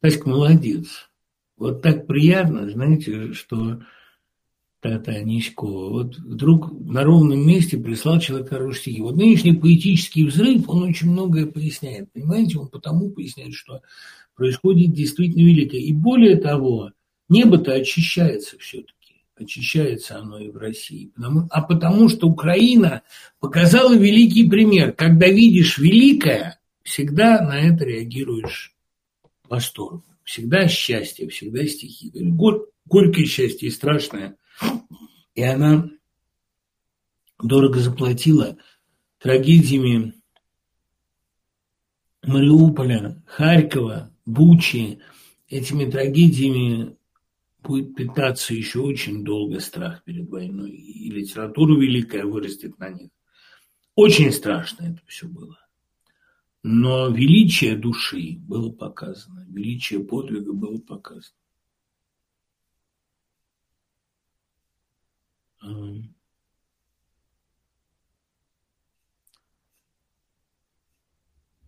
Таська 0.00 0.28
молодец. 0.28 1.10
Вот 1.58 1.82
так 1.82 2.06
приятно, 2.06 2.70
знаете, 2.70 3.32
что 3.32 3.80
Тата 4.80 5.10
Аничкова, 5.10 5.90
вот 5.90 6.16
вдруг 6.18 6.70
на 6.72 7.02
ровном 7.02 7.44
месте 7.44 7.76
прислал 7.76 8.20
человек 8.20 8.50
хорошие 8.50 8.80
стихи. 8.80 9.02
Вот 9.02 9.16
нынешний 9.16 9.54
поэтический 9.54 10.24
взрыв, 10.24 10.68
он 10.68 10.84
очень 10.84 11.10
многое 11.10 11.46
поясняет. 11.46 12.12
Понимаете, 12.12 12.58
он 12.58 12.68
потому 12.68 13.10
поясняет, 13.10 13.54
что 13.54 13.82
происходит 14.36 14.92
действительно 14.92 15.44
великое. 15.44 15.80
И 15.80 15.92
более 15.92 16.36
того, 16.36 16.92
небо-то 17.28 17.72
очищается 17.72 18.56
все-таки. 18.58 19.24
Очищается 19.34 20.18
оно 20.18 20.38
и 20.38 20.50
в 20.50 20.56
России. 20.56 21.10
Потому, 21.16 21.48
а 21.50 21.62
потому 21.62 22.08
что 22.08 22.28
Украина 22.28 23.02
показала 23.40 23.96
великий 23.96 24.48
пример. 24.48 24.92
Когда 24.92 25.26
видишь 25.26 25.78
великое, 25.78 26.60
всегда 26.84 27.40
на 27.40 27.58
это 27.58 27.84
реагируешь 27.84 28.76
восторгом. 29.48 30.04
Всегда 30.28 30.68
счастье, 30.68 31.26
всегда 31.30 31.66
стихи. 31.66 32.10
Горь, 32.12 32.60
горькое 32.84 33.24
счастье 33.24 33.68
и 33.68 33.72
страшное. 33.72 34.36
И 35.34 35.42
она 35.42 35.88
дорого 37.42 37.78
заплатила 37.80 38.58
трагедиями 39.20 40.12
Мариуполя, 42.22 43.22
Харькова, 43.24 44.14
Бучи. 44.26 44.98
Этими 45.48 45.90
трагедиями 45.90 46.94
будет 47.62 47.96
питаться 47.96 48.52
еще 48.52 48.80
очень 48.80 49.24
долго 49.24 49.60
страх 49.60 50.04
перед 50.04 50.28
войной. 50.28 50.72
И 50.72 51.10
литература 51.10 51.74
великая 51.80 52.26
вырастет 52.26 52.78
на 52.78 52.90
них. 52.90 53.08
Очень 53.94 54.30
страшно 54.32 54.92
это 54.92 55.00
все 55.06 55.26
было. 55.26 55.58
Но 56.70 57.08
величие 57.08 57.76
души 57.76 58.36
было 58.40 58.70
показано, 58.70 59.46
величие 59.48 60.04
подвига 60.04 60.52
было 60.52 60.76
показано. 60.76 61.38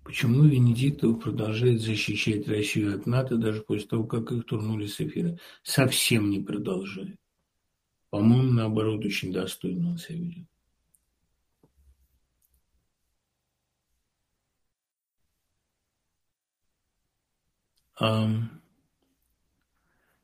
Почему 0.05 0.45
Венедиктов 0.45 1.23
продолжает 1.23 1.81
защищать 1.81 2.47
Россию 2.47 2.95
от 2.95 3.07
НАТО 3.07 3.39
даже 3.39 3.63
после 3.63 3.89
того, 3.89 4.05
как 4.05 4.31
их 4.33 4.45
турнули 4.45 4.85
с 4.85 5.01
эфира? 5.01 5.39
Совсем 5.63 6.29
не 6.29 6.41
продолжает. 6.41 7.19
По-моему, 8.11 8.53
наоборот, 8.53 9.03
очень 9.07 9.33
достойно 9.33 9.93
он 9.93 9.97
себя 9.97 10.19
ведет. 10.19 10.49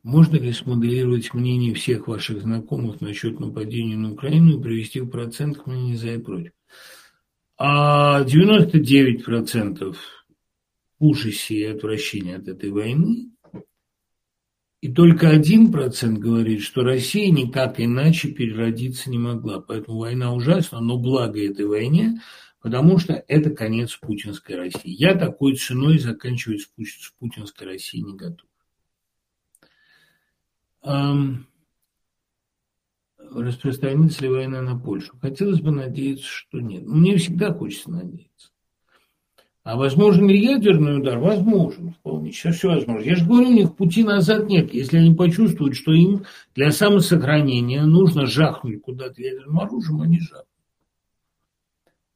Можно 0.03 0.37
ли 0.37 0.53
смоделировать 0.53 1.35
мнение 1.35 1.75
всех 1.75 2.09
ваших 2.09 2.43
знакомых 2.43 3.01
насчет 3.01 3.41
нападения 3.41 3.97
на 3.97 4.13
Украину 4.13 4.59
и 4.59 4.63
привести 4.63 5.01
в 5.01 5.09
процент 5.09 5.67
мнение 5.67 5.97
за 5.97 6.11
и 6.11 6.19
против? 6.19 6.53
А 7.59 8.23
99% 8.23 9.93
в 9.93 9.99
ужасе 10.99 11.55
и 11.55 11.65
отвращении 11.65 12.35
от 12.35 12.49
этой 12.49 12.71
войны. 12.71 13.31
И 14.83 14.93
только 14.93 15.31
один 15.31 15.73
процент 15.73 16.19
говорит, 16.19 16.61
что 16.61 16.83
Россия 16.83 17.31
никак 17.31 17.81
иначе 17.81 18.31
переродиться 18.31 19.11
не 19.11 19.19
могла. 19.19 19.61
Поэтому 19.61 19.99
война 19.99 20.35
ужасна, 20.35 20.81
но 20.81 20.99
благо 20.99 21.41
этой 21.41 21.67
войне, 21.67 22.21
потому 22.61 22.99
что 22.99 23.15
это 23.27 23.51
конец 23.51 23.97
путинской 23.97 24.57
России. 24.57 24.91
Я 24.91 25.15
такой 25.15 25.57
ценой 25.57 25.99
заканчивать 25.99 26.63
с 26.63 27.13
путинской 27.19 27.67
Россией 27.67 28.05
не 28.05 28.17
готов. 28.17 28.49
Распространится 33.19 34.23
ли 34.23 34.29
война 34.29 34.63
на 34.63 34.79
Польшу? 34.79 35.19
Хотелось 35.21 35.61
бы 35.61 35.73
надеяться, 35.73 36.27
что 36.27 36.61
нет. 36.61 36.87
Мне 36.87 37.17
всегда 37.17 37.53
хочется 37.53 37.91
надеяться. 37.91 38.51
А 39.67 39.75
возможен 39.75 40.29
ли 40.29 40.39
ядерный 40.39 41.01
удар? 41.01 41.19
Возможен, 41.19 41.91
вполне. 41.91 42.31
Сейчас 42.31 42.55
все 42.55 42.69
возможно. 42.69 43.05
Я 43.05 43.17
же 43.17 43.27
говорю, 43.27 43.49
у 43.49 43.53
них 43.53 43.75
пути 43.75 44.05
назад 44.05 44.47
нет. 44.47 44.73
Если 44.73 44.97
они 44.97 45.13
почувствуют, 45.13 45.75
что 45.75 45.93
им 45.93 46.23
для 46.55 46.71
самосохранения 46.71 47.83
нужно 47.83 48.27
жахнуть 48.27 48.81
куда-то 48.81 49.21
ядерным 49.21 49.59
оружием, 49.59 50.03
они 50.03 50.21
жахнут. 50.21 50.47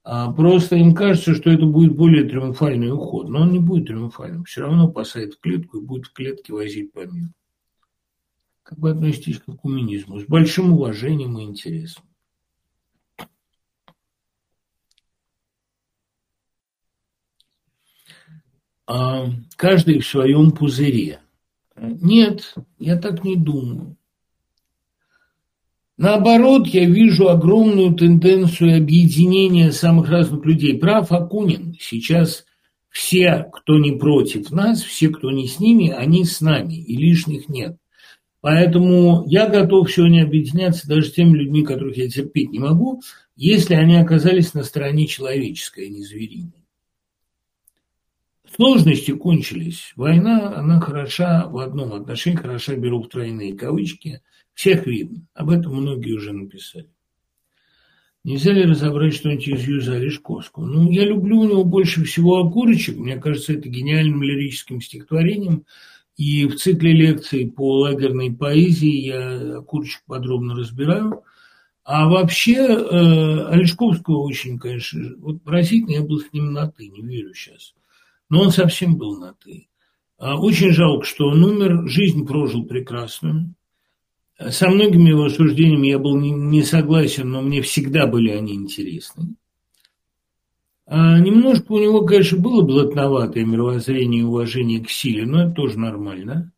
А 0.04 0.30
просто 0.30 0.76
им 0.76 0.94
кажется, 0.94 1.34
что 1.34 1.50
это 1.50 1.66
будет 1.66 1.96
более 1.96 2.22
триумфальный 2.22 2.92
уход. 2.92 3.28
Но 3.28 3.40
он 3.40 3.50
не 3.50 3.58
будет 3.58 3.88
триумфальным. 3.88 4.44
Все 4.44 4.60
равно 4.60 4.86
посадят 4.86 5.34
в 5.34 5.40
клетку 5.40 5.78
и 5.78 5.84
будет 5.84 6.06
в 6.06 6.12
клетке 6.12 6.52
возить 6.52 6.92
по 6.92 7.00
миру. 7.00 7.32
Как 8.62 8.78
вы 8.78 8.90
относитесь 8.90 9.40
к 9.40 9.46
коммунизму? 9.60 10.20
С 10.20 10.24
большим 10.24 10.74
уважением 10.74 11.36
и 11.36 11.42
интересом. 11.42 12.04
Каждый 19.56 20.00
в 20.00 20.06
своем 20.06 20.50
пузыре. 20.50 21.20
Нет, 21.76 22.54
я 22.78 22.96
так 22.96 23.24
не 23.24 23.36
думаю. 23.36 23.96
Наоборот, 25.96 26.66
я 26.68 26.86
вижу 26.86 27.28
огромную 27.28 27.94
тенденцию 27.94 28.78
объединения 28.78 29.70
самых 29.70 30.08
разных 30.08 30.44
людей. 30.46 30.78
Прав 30.78 31.12
Акунин. 31.12 31.76
Сейчас 31.78 32.46
все, 32.88 33.46
кто 33.52 33.78
не 33.78 33.92
против 33.92 34.50
нас, 34.50 34.82
все, 34.82 35.10
кто 35.10 35.30
не 35.30 35.46
с 35.46 35.60
ними, 35.60 35.90
они 35.90 36.24
с 36.24 36.40
нами, 36.40 36.74
и 36.74 36.96
лишних 36.96 37.48
нет. 37.48 37.76
Поэтому 38.40 39.24
я 39.26 39.46
готов 39.46 39.92
сегодня 39.92 40.24
объединяться 40.24 40.88
даже 40.88 41.08
с 41.08 41.12
теми 41.12 41.36
людьми, 41.36 41.62
которых 41.62 41.98
я 41.98 42.08
терпеть 42.08 42.50
не 42.50 42.58
могу, 42.58 43.02
если 43.36 43.74
они 43.74 43.96
оказались 43.96 44.54
на 44.54 44.64
стороне 44.64 45.06
человеческой, 45.06 45.86
а 45.86 45.90
не 45.90 46.02
звериной. 46.02 46.59
Сложности 48.60 49.12
кончились. 49.12 49.90
Война, 49.96 50.54
она 50.54 50.80
хороша 50.80 51.48
в 51.48 51.56
одном 51.56 51.94
отношении, 51.94 52.36
хороша, 52.36 52.76
беру 52.76 53.00
в 53.02 53.08
тройные 53.08 53.54
кавычки. 53.54 54.20
Всех 54.52 54.86
видно. 54.86 55.26
Об 55.32 55.48
этом 55.48 55.76
многие 55.76 56.12
уже 56.12 56.34
написали. 56.34 56.90
Нельзя 58.22 58.52
ли 58.52 58.64
разобрать 58.64 59.14
что-нибудь 59.14 59.48
из 59.48 59.66
Юза 59.66 59.94
Олешковского? 59.94 60.66
Ну, 60.66 60.90
я 60.90 61.06
люблю 61.06 61.38
у 61.38 61.48
него 61.48 61.64
больше 61.64 62.04
всего 62.04 62.36
«Огуречек». 62.36 62.98
Мне 62.98 63.16
кажется, 63.16 63.54
это 63.54 63.70
гениальным 63.70 64.22
лирическим 64.22 64.82
стихотворением. 64.82 65.64
И 66.18 66.44
в 66.44 66.56
цикле 66.56 66.92
лекций 66.92 67.50
по 67.50 67.78
лагерной 67.78 68.30
поэзии 68.30 69.06
я 69.06 69.56
«Огуречек» 69.56 70.02
подробно 70.06 70.54
разбираю. 70.54 71.22
А 71.82 72.10
вообще 72.10 72.56
э, 72.56 73.46
Олешковского 73.46 74.18
очень, 74.18 74.58
конечно, 74.58 75.16
вот 75.16 75.42
поразительно, 75.42 75.92
я 75.92 76.02
был 76.02 76.20
с 76.20 76.30
ним 76.34 76.52
на 76.52 76.70
«ты», 76.70 76.88
не 76.88 77.00
верю 77.00 77.32
сейчас 77.32 77.72
но 78.30 78.42
он 78.42 78.50
совсем 78.50 78.96
был 78.96 79.18
на 79.18 79.34
«ты». 79.34 79.68
А, 80.16 80.40
очень 80.40 80.70
жалко, 80.70 81.04
что 81.04 81.26
он 81.26 81.44
умер, 81.44 81.88
жизнь 81.88 82.26
прожил 82.26 82.64
прекрасную. 82.64 83.54
Со 84.38 84.70
многими 84.70 85.10
его 85.10 85.28
суждениями 85.28 85.88
я 85.88 85.98
был 85.98 86.18
не 86.18 86.62
согласен, 86.62 87.30
но 87.30 87.42
мне 87.42 87.60
всегда 87.60 88.06
были 88.06 88.30
они 88.30 88.54
интересны. 88.54 89.34
А 90.86 91.18
немножко 91.18 91.72
у 91.72 91.78
него, 91.78 92.04
конечно, 92.04 92.38
было 92.38 92.62
блатноватое 92.62 93.44
мировоззрение 93.44 94.22
и 94.22 94.24
уважение 94.24 94.82
к 94.82 94.90
силе, 94.90 95.26
но 95.26 95.44
это 95.44 95.52
тоже 95.52 95.78
нормально. 95.78 96.52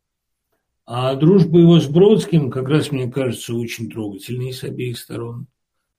А 0.85 1.15
дружба 1.15 1.59
его 1.59 1.79
с 1.79 1.87
Бродским, 1.87 2.49
как 2.49 2.67
раз, 2.67 2.91
мне 2.91 3.09
кажется, 3.09 3.53
очень 3.53 3.89
трогательной 3.89 4.51
с 4.51 4.63
обеих 4.63 4.97
сторон. 4.97 5.47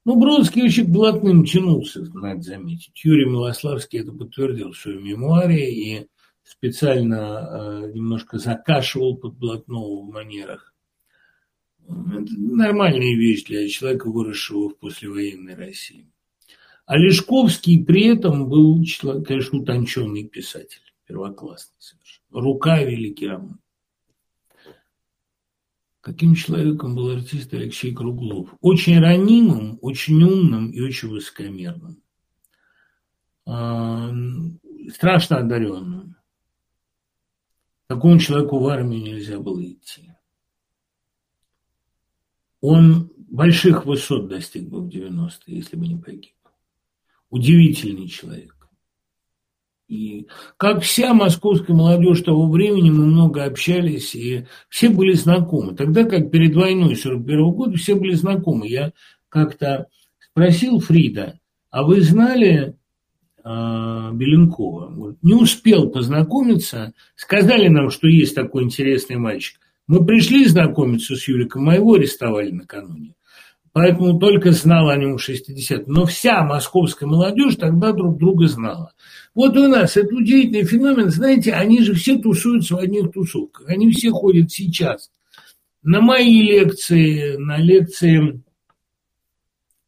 Ну, 0.04 0.20
Бродский 0.20 0.64
очень 0.64 0.92
блатным 0.92 1.44
тянулся, 1.46 2.04
надо 2.12 2.42
заметить. 2.42 2.92
Юрий 3.02 3.24
Милославский 3.24 4.00
это 4.00 4.12
подтвердил 4.12 4.72
в 4.72 4.76
своем 4.76 5.02
мемуаре 5.02 5.72
и 5.72 6.06
специально 6.42 7.14
э, 7.86 7.92
немножко 7.94 8.36
закашивал 8.38 9.16
под 9.16 9.38
блатного 9.38 10.02
в 10.02 10.10
манерах. 10.10 10.74
Это 11.86 12.32
нормальная 12.36 13.16
вещь 13.16 13.44
для 13.44 13.66
человека, 13.68 14.10
выросшего 14.10 14.68
в 14.68 14.78
послевоенной 14.78 15.54
России. 15.54 16.06
А 16.86 16.98
Лешковский 16.98 17.82
при 17.82 18.08
этом 18.08 18.48
был, 18.48 18.82
конечно, 19.24 19.58
утонченный 19.58 20.24
писатель, 20.28 20.82
первоклассный 21.06 21.76
совершенно. 21.78 22.42
Рука 22.42 22.82
великий 22.82 23.28
роман. 23.28 23.58
Каким 26.04 26.34
человеком 26.34 26.94
был 26.94 27.16
артист 27.16 27.54
Алексей 27.54 27.94
Круглов? 27.94 28.50
Очень 28.60 29.00
ранимым, 29.00 29.78
очень 29.80 30.22
умным 30.22 30.70
и 30.70 30.78
очень 30.78 31.08
высокомерным. 31.08 32.02
А, 33.46 34.12
страшно 34.92 35.38
одаренным. 35.38 36.16
Такому 37.86 38.18
человеку 38.18 38.58
в 38.58 38.66
армию 38.66 39.02
нельзя 39.02 39.40
было 39.40 39.64
идти. 39.64 40.12
Он 42.60 43.10
больших 43.16 43.86
высот 43.86 44.28
достиг 44.28 44.68
бы 44.68 44.82
в 44.82 44.88
90-е, 44.88 45.56
если 45.56 45.76
бы 45.76 45.86
не 45.86 45.96
погиб. 45.96 46.36
Удивительный 47.30 48.08
человек. 48.08 48.53
И 49.88 50.26
как 50.56 50.82
вся 50.82 51.12
московская 51.12 51.74
молодежь 51.74 52.22
того 52.22 52.50
времени, 52.50 52.90
мы 52.90 53.04
много 53.04 53.44
общались, 53.44 54.14
и 54.14 54.46
все 54.68 54.88
были 54.88 55.12
знакомы. 55.12 55.74
Тогда, 55.74 56.04
как 56.04 56.30
перед 56.30 56.54
войной 56.54 56.96
41 56.96 57.50
года, 57.52 57.76
все 57.76 57.94
были 57.94 58.14
знакомы. 58.14 58.66
Я 58.66 58.92
как-то 59.28 59.88
спросил 60.30 60.80
Фрида, 60.80 61.38
а 61.70 61.82
вы 61.82 62.00
знали 62.00 62.76
э, 63.44 63.44
Беленкова? 63.44 65.16
Не 65.20 65.34
успел 65.34 65.90
познакомиться. 65.90 66.94
Сказали 67.14 67.68
нам, 67.68 67.90
что 67.90 68.08
есть 68.08 68.34
такой 68.34 68.64
интересный 68.64 69.16
мальчик. 69.16 69.60
Мы 69.86 70.04
пришли 70.06 70.46
знакомиться 70.46 71.14
с 71.14 71.28
Юриком, 71.28 71.68
а 71.68 71.74
его 71.74 71.94
арестовали 71.94 72.50
накануне. 72.50 73.14
Поэтому 73.74 74.20
только 74.20 74.52
знал 74.52 74.88
о 74.88 74.96
нем 74.96 75.18
60 75.18 75.88
Но 75.88 76.06
вся 76.06 76.44
московская 76.44 77.06
молодежь 77.06 77.56
тогда 77.56 77.90
друг 77.90 78.18
друга 78.18 78.46
знала. 78.46 78.92
Вот 79.34 79.56
у 79.56 79.66
нас 79.66 79.96
это 79.96 80.14
удивительный 80.14 80.64
феномен. 80.64 81.10
Знаете, 81.10 81.52
они 81.52 81.82
же 81.82 81.94
все 81.94 82.16
тусуются 82.16 82.76
в 82.76 82.78
одних 82.78 83.10
тусовках. 83.10 83.68
Они 83.68 83.90
все 83.90 84.10
ходят 84.10 84.52
сейчас 84.52 85.10
на 85.82 86.00
мои 86.00 86.40
лекции, 86.40 87.36
на 87.36 87.58
лекции, 87.58 88.40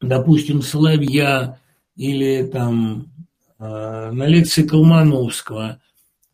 допустим, 0.01 0.63
Соловья 0.63 1.61
или 1.95 2.43
там 2.53 3.13
э, 3.61 4.11
на 4.11 4.27
лекции 4.27 4.65
Колмановского. 4.67 5.81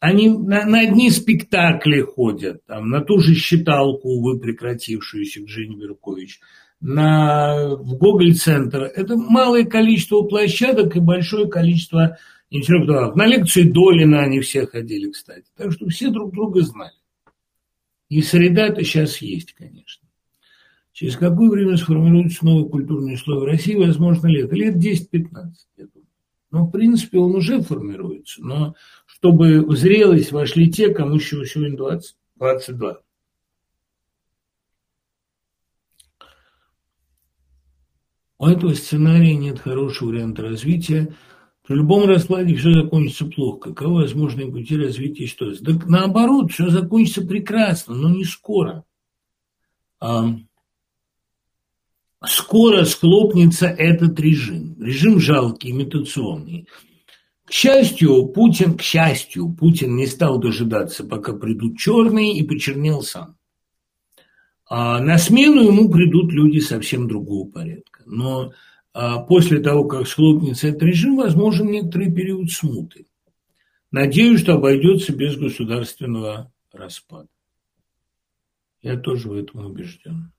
Они 0.00 0.30
на, 0.30 0.64
на 0.64 0.80
одни 0.80 1.10
спектакли 1.10 2.00
ходят, 2.00 2.64
там, 2.64 2.88
на 2.88 3.02
ту 3.02 3.18
же 3.18 3.34
считалку, 3.34 4.08
увы, 4.08 4.40
прекратившуюся 4.40 5.42
к 5.42 5.48
Жене 5.48 5.76
Беркович, 5.76 6.40
на, 6.82 7.76
в 7.76 7.96
Гоголь-центр. 7.96 8.82
Это 8.82 9.16
малое 9.16 9.64
количество 9.64 10.22
площадок 10.22 10.96
и 10.96 11.00
большое 11.00 11.48
количество 11.48 12.18
интеллектуалов. 12.50 13.16
На 13.16 13.26
лекции 13.26 13.62
Долина 13.62 14.22
они 14.22 14.40
все 14.40 14.66
ходили, 14.66 15.10
кстати. 15.10 15.44
Так 15.56 15.72
что 15.72 15.88
все 15.88 16.10
друг 16.10 16.32
друга 16.32 16.60
знали. 16.62 16.92
И 18.08 18.20
среда 18.20 18.66
это 18.66 18.84
сейчас 18.84 19.18
есть, 19.22 19.54
конечно. 19.54 20.06
Через 20.92 21.16
какое 21.16 21.48
время 21.48 21.76
сформируется 21.78 22.44
новый 22.44 22.68
культурный 22.68 23.16
слой 23.16 23.40
в 23.40 23.44
России, 23.44 23.74
возможно, 23.74 24.26
лет? 24.26 24.52
Лет 24.52 24.76
10-15, 24.76 25.14
я 25.78 25.86
думаю. 25.86 26.08
Но, 26.50 26.66
в 26.66 26.70
принципе, 26.70 27.18
он 27.18 27.34
уже 27.34 27.62
формируется. 27.62 28.44
Но 28.44 28.74
чтобы 29.06 29.64
в 29.64 29.74
зрелость 29.74 30.32
вошли 30.32 30.70
те, 30.70 30.92
кому 30.92 31.14
еще 31.14 31.42
сегодня 31.46 31.78
20, 31.78 32.16
22. 32.36 32.98
У 38.42 38.46
этого 38.46 38.74
сценария 38.74 39.34
нет 39.36 39.60
хорошего 39.60 40.10
варианта 40.10 40.42
развития– 40.42 41.14
при 41.66 41.76
любом 41.76 42.08
раскладе 42.08 42.56
все 42.56 42.72
закончится 42.72 43.26
плохо. 43.26 43.70
Каковы 43.70 44.02
возможные 44.02 44.50
пути 44.50 44.76
развития 44.76 45.28
ситуации? 45.28 45.64
Так 45.64 45.86
наоборот, 45.86 46.50
все 46.50 46.68
закончится 46.70 47.22
прекрасно, 47.22 47.94
но 47.94 48.10
не 48.10 48.24
скоро. 48.24 48.84
А, 50.00 50.34
скоро 52.26 52.84
схлопнется 52.84 53.66
этот 53.68 54.18
режим. 54.18 54.76
Режим 54.82 55.20
жалкий, 55.20 55.70
имитационный. 55.70 56.66
К 57.44 57.52
счастью, 57.52 58.26
Путин, 58.26 58.76
к 58.76 58.82
счастью, 58.82 59.54
Путин 59.54 59.94
не 59.94 60.06
стал 60.06 60.38
дожидаться, 60.38 61.04
пока 61.04 61.32
придут 61.32 61.78
черные, 61.78 62.36
и 62.36 62.42
почернел 62.42 63.02
сам. 63.02 63.36
А 64.74 65.00
на 65.00 65.18
смену 65.18 65.60
ему 65.60 65.90
придут 65.90 66.32
люди 66.32 66.58
совсем 66.58 67.06
другого 67.06 67.46
порядка. 67.46 68.04
Но 68.06 68.54
а 68.94 69.18
после 69.18 69.60
того, 69.60 69.84
как 69.84 70.08
схлопнется 70.08 70.68
этот 70.68 70.84
режим, 70.84 71.18
возможен 71.18 71.66
некоторый 71.66 72.10
период 72.10 72.50
смуты. 72.50 73.06
Надеюсь, 73.90 74.40
что 74.40 74.54
обойдется 74.54 75.14
без 75.14 75.36
государственного 75.36 76.50
распада. 76.72 77.28
Я 78.80 78.96
тоже 78.96 79.28
в 79.28 79.34
этом 79.34 79.66
убежден. 79.66 80.32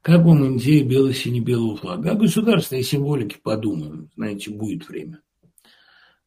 Как 0.00 0.24
вам 0.24 0.56
идея 0.56 0.82
бело-сине-белого 0.82 1.76
флага? 1.76 2.12
О 2.12 2.14
государственной 2.14 2.82
символике 2.82 3.36
подумаем. 3.42 4.08
Знаете, 4.16 4.52
будет 4.52 4.88
время. 4.88 5.20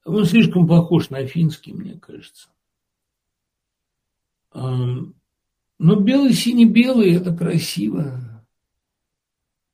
Он 0.06 0.24
слишком 0.24 0.68
похож 0.68 1.10
на 1.10 1.26
финский, 1.26 1.74
мне 1.74 2.00
кажется. 2.00 2.50
Но 5.80 5.96
бело-сине-белый– 5.96 7.14
это 7.16 7.36
красиво. 7.36 8.44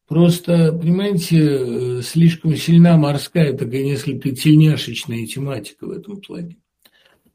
Просто, 0.08 0.74
понимаете, 0.74 2.01
слишком 2.01 2.56
сильна 2.56 2.97
морская, 2.97 3.58
такая 3.58 3.84
несколько 3.84 4.32
тельняшечная 4.32 5.26
тематика 5.26 5.86
в 5.86 5.91
этом 5.91 6.20
плане. 6.20 6.58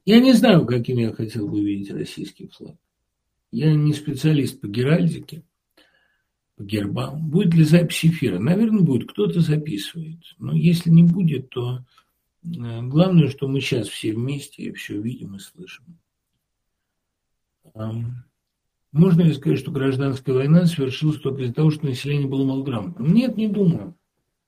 Я 0.04 0.20
не 0.20 0.32
знаю, 0.32 0.66
каким 0.66 0.98
я 0.98 1.12
хотел 1.12 1.48
бы 1.48 1.60
видеть 1.60 1.90
российский 1.90 2.48
флаг. 2.48 2.76
Я 3.50 3.74
не 3.74 3.94
специалист 3.94 4.60
по 4.60 4.66
геральдике 4.66 5.42
по 6.58 6.64
гербам. 6.64 7.30
Будет 7.30 7.54
ли 7.54 7.64
запись 7.64 8.04
эфира? 8.04 8.38
Наверное, 8.38 8.82
будет. 8.82 9.10
Кто-то 9.10 9.40
записывает. 9.40 10.18
Но 10.38 10.54
если 10.54 10.90
не 10.90 11.04
будет, 11.04 11.48
то 11.50 11.84
э, 12.42 12.82
главное, 12.82 13.28
что 13.28 13.48
мы 13.48 13.60
сейчас 13.60 13.88
все 13.88 14.12
вместе 14.12 14.72
все 14.72 15.00
видим 15.00 15.36
и 15.36 15.38
слышим. 15.38 15.98
Можно 18.93 19.22
ли 19.22 19.34
сказать, 19.34 19.59
что 19.59 19.70
гражданская 19.70 20.34
война 20.34 20.66
совершилась 20.66 21.20
только 21.20 21.43
из-за 21.43 21.55
того, 21.55 21.70
что 21.70 21.86
население 21.86 22.28
было 22.28 22.45
малограмотным? 22.45 23.12
Нет, 23.12 23.36
не 23.36 23.49
думаю. 23.49 23.95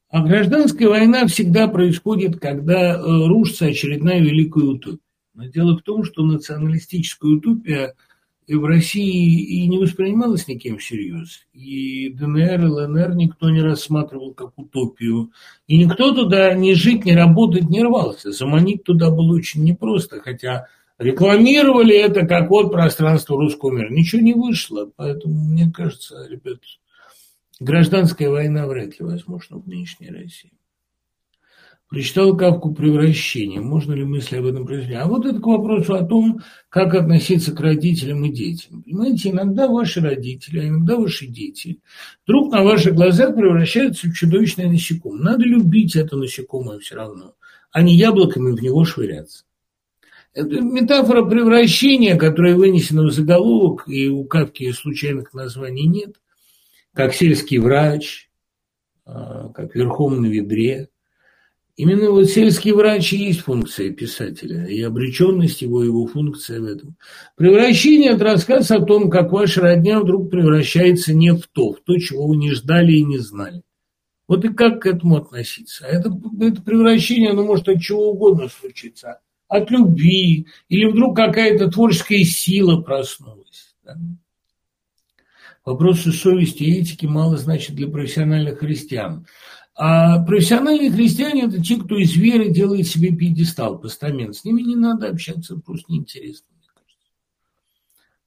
А 0.09 0.23
гражданская 0.23 0.89
война 0.89 1.27
всегда 1.27 1.69
происходит, 1.69 2.41
когда 2.41 2.95
э, 2.95 2.99
рушится 2.99 3.67
очередная 3.67 4.21
великая 4.21 4.65
утопия. 4.65 4.99
Но 5.35 5.47
дело 5.47 5.77
в 5.77 5.83
том, 5.83 6.05
что 6.05 6.25
националистическая 6.25 7.31
утопия– 7.31 7.95
и 8.51 8.57
в 8.57 8.65
России 8.65 9.63
и 9.63 9.69
не 9.69 9.79
воспринималось 9.79 10.49
никем 10.49 10.79
всерьез. 10.79 11.47
И 11.53 12.09
ДНР, 12.09 12.61
и 12.61 12.67
ЛНР 12.67 13.15
никто 13.15 13.49
не 13.49 13.63
рассматривал 13.63 14.35
как 14.35 14.59
утопию. 14.59 15.31
И 15.69 15.79
никто 15.79 16.13
туда 16.13 16.53
ни 16.55 16.73
жить, 16.73 17.05
ни 17.05 17.13
работать 17.13 17.71
не 17.71 17.81
рвался. 17.81 18.33
Заманить 18.33 18.83
туда 18.83 19.13
было 19.13 19.37
очень 19.37 19.63
непросто, 19.63 20.19
хотя 20.19 20.67
рекламировали 21.01 21.97
это 21.97 22.27
как 22.27 22.51
вот 22.51 22.71
пространство 22.71 23.37
русского 23.37 23.73
мира. 23.73 23.89
Ничего 23.91 24.21
не 24.21 24.35
вышло, 24.35 24.91
поэтому, 24.95 25.35
мне 25.35 25.73
кажется, 25.73 26.27
ребят, 26.29 26.59
гражданская 27.59 28.29
война 28.29 28.67
вряд 28.67 29.01
ли 29.01 29.07
возможна 29.07 29.59
в 29.59 29.67
нынешней 29.67 30.11
России. 30.11 30.53
Прочитал 31.89 32.37
Кавку 32.37 32.73
«Превращение». 32.73 33.61
Можно 33.61 33.95
ли 33.95 34.05
мысли 34.05 34.37
об 34.37 34.47
этом 34.47 34.65
произвести? 34.65 34.95
А 34.95 35.09
вот 35.09 35.27
это 35.27 35.41
к 35.41 35.47
вопросу 35.47 35.95
о 35.95 36.05
том, 36.05 36.41
как 36.69 36.95
относиться 36.95 37.53
к 37.53 37.59
родителям 37.59 38.25
и 38.25 38.33
детям. 38.33 38.83
Понимаете, 38.83 39.31
иногда 39.31 39.67
ваши 39.67 40.01
родители, 40.01 40.61
а 40.61 40.69
иногда 40.69 40.97
ваши 40.97 41.27
дети 41.27 41.81
вдруг 42.25 42.53
на 42.53 42.63
ваших 42.63 42.95
глазах 42.95 43.35
превращаются 43.35 44.07
в 44.07 44.13
чудовищное 44.13 44.69
насекомое. 44.69 45.21
Надо 45.21 45.43
любить 45.45 45.97
это 45.97 46.17
насекомое 46.17 46.79
все 46.79 46.95
равно, 46.95 47.35
а 47.73 47.83
не 47.83 47.97
яблоками 47.97 48.53
в 48.53 48.63
него 48.63 48.85
швыряться. 48.85 49.45
Это 50.33 50.61
метафора 50.61 51.25
превращения, 51.25 52.17
которая 52.17 52.55
вынесена 52.55 53.03
в 53.03 53.11
заголовок, 53.11 53.89
и 53.89 54.09
у 54.09 54.25
Кавки 54.25 54.71
случайных 54.73 55.35
названий 55.35 55.87
нет, 55.87 56.17
как 56.95 57.15
сельский 57.15 57.59
врач, 57.59 58.31
а, 59.05 59.49
как 59.49 59.75
верхом 59.75 60.23
на 60.23 60.27
ведре– 60.27 60.89
Именно 61.81 62.11
вот 62.11 62.27
сельский 62.27 62.73
врач 62.73 63.15
и 63.15 63.17
есть 63.17 63.41
функция 63.41 63.89
писателя, 63.89 64.67
и 64.67 64.83
обреченность 64.83 65.63
его, 65.63 65.83
его 65.83 66.07
функция 66.07 66.61
в 66.61 66.65
этом. 66.65 66.95
Превращение– 67.37 68.11
это 68.13 68.25
рассказ 68.25 68.71
о 68.71 68.85
том, 68.85 69.09
как 69.09 69.33
ваша 69.33 69.63
родня 69.63 69.99
вдруг 69.99 70.31
превращается 70.31 71.15
не 71.15 71.33
в 71.33 71.47
то, 71.47 71.73
в 71.73 71.81
то, 71.81 71.97
чего 71.97 72.27
вы 72.27 72.37
не 72.37 72.51
ждали 72.51 72.93
и 72.93 73.03
не 73.03 73.17
знали. 73.17 73.63
Вот 74.29 74.45
и 74.45 74.53
как 74.53 74.83
к 74.83 74.87
этому 74.87 75.17
относиться? 75.17 75.87
Это, 75.87 76.13
это 76.43 76.61
превращение, 76.61 77.31
оно 77.31 77.45
может 77.45 77.67
от 77.67 77.81
чего 77.81 78.11
угодно 78.11 78.51
случиться. 78.51 79.21
От 79.51 79.69
любви, 79.73 80.47
или 80.69 80.85
вдруг 80.87 81.17
какая-то 81.17 81.69
творческая 81.71 82.23
сила 82.23 82.81
проснулась. 82.81 83.75
Да? 83.85 83.99
Вопросы 85.65 86.13
совести 86.13 86.63
и 86.63 86.81
этики 86.81 87.05
мало 87.07 87.37
значат 87.37 87.75
для 87.75 87.89
профессиональных 87.89 88.61
христиан. 88.61 89.27
А 89.75 90.23
профессиональные 90.23 90.93
христиане– 90.93 91.43
это 91.49 91.61
те, 91.61 91.77
кто 91.77 91.99
из 91.99 92.15
веры 92.17 92.51
делает 92.51 92.87
себе 92.87 93.11
пьедестал, 93.11 93.79
постамент. 93.81 94.37
С 94.37 94.45
ними 94.45 94.63
не 94.63 94.77
надо 94.77 95.09
общаться, 95.09 95.57
просто 95.57 95.93
неинтересно. 95.93 96.47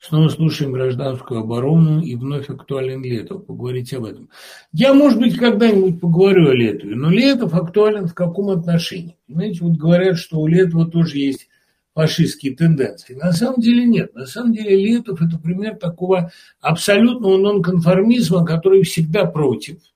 Снова 0.05 0.27
слушаем 0.27 0.73
гражданскую 0.73 1.39
оборону 1.39 2.01
и 2.01 2.15
вновь 2.15 2.49
актуален 2.49 3.03
Летов. 3.03 3.45
Поговорите 3.45 3.95
об 3.95 4.03
этом. 4.03 4.29
Я, 4.73 4.93
может 4.93 5.17
быть, 5.17 5.37
когда-нибудь 5.37 6.01
поговорю 6.01 6.49
о 6.49 6.53
Летове, 6.53 6.93
но 6.93 7.09
Летов 7.09 7.53
актуален 7.53 8.07
в 8.07 8.13
каком 8.13 8.49
отношении? 8.49 9.15
Понимаете, 9.27 9.59
вот 9.61 9.77
говорят, 9.77 10.17
что 10.17 10.41
у 10.41 10.47
Летова 10.47 10.91
тоже 10.91 11.19
есть 11.19 11.47
фашистские 11.95 12.53
тенденции. 12.53 13.13
На 13.13 13.31
самом 13.31 13.61
деле 13.61 13.85
нет. 13.85 14.13
На 14.13 14.25
самом 14.25 14.51
деле 14.51 14.75
Летов– 14.75 15.21
это 15.21 15.39
пример 15.39 15.77
такого 15.77 16.33
абсолютного 16.59 17.37
нонконформизма, 17.37 18.45
который 18.45 18.83
всегда 18.83 19.23
против– 19.23 19.77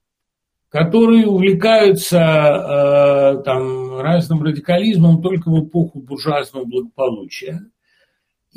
которые 0.69 1.25
увлекаются 1.27 2.19
э, 2.19 3.43
там, 3.43 3.99
разным 4.01 4.43
радикализмом 4.43 5.21
только 5.21 5.49
в 5.49 5.65
эпоху 5.65 5.99
буржуазного 5.99 6.65
благополучия. 6.65 7.71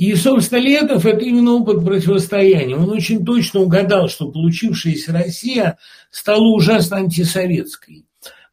И, 0.01 0.15
собственно, 0.15 0.61
Летов– 0.61 1.05
это 1.05 1.27
именно 1.27 1.57
опыт 1.57 1.85
противостояния. 1.85 2.75
Он 2.75 2.89
очень 2.89 3.23
точно 3.23 3.61
угадал, 3.61 4.09
что 4.09 4.31
получившаяся 4.31 5.13
Россия 5.13 5.77
стала 6.11 6.55
ужасно 6.55 6.97
антисоветской. 6.97 8.07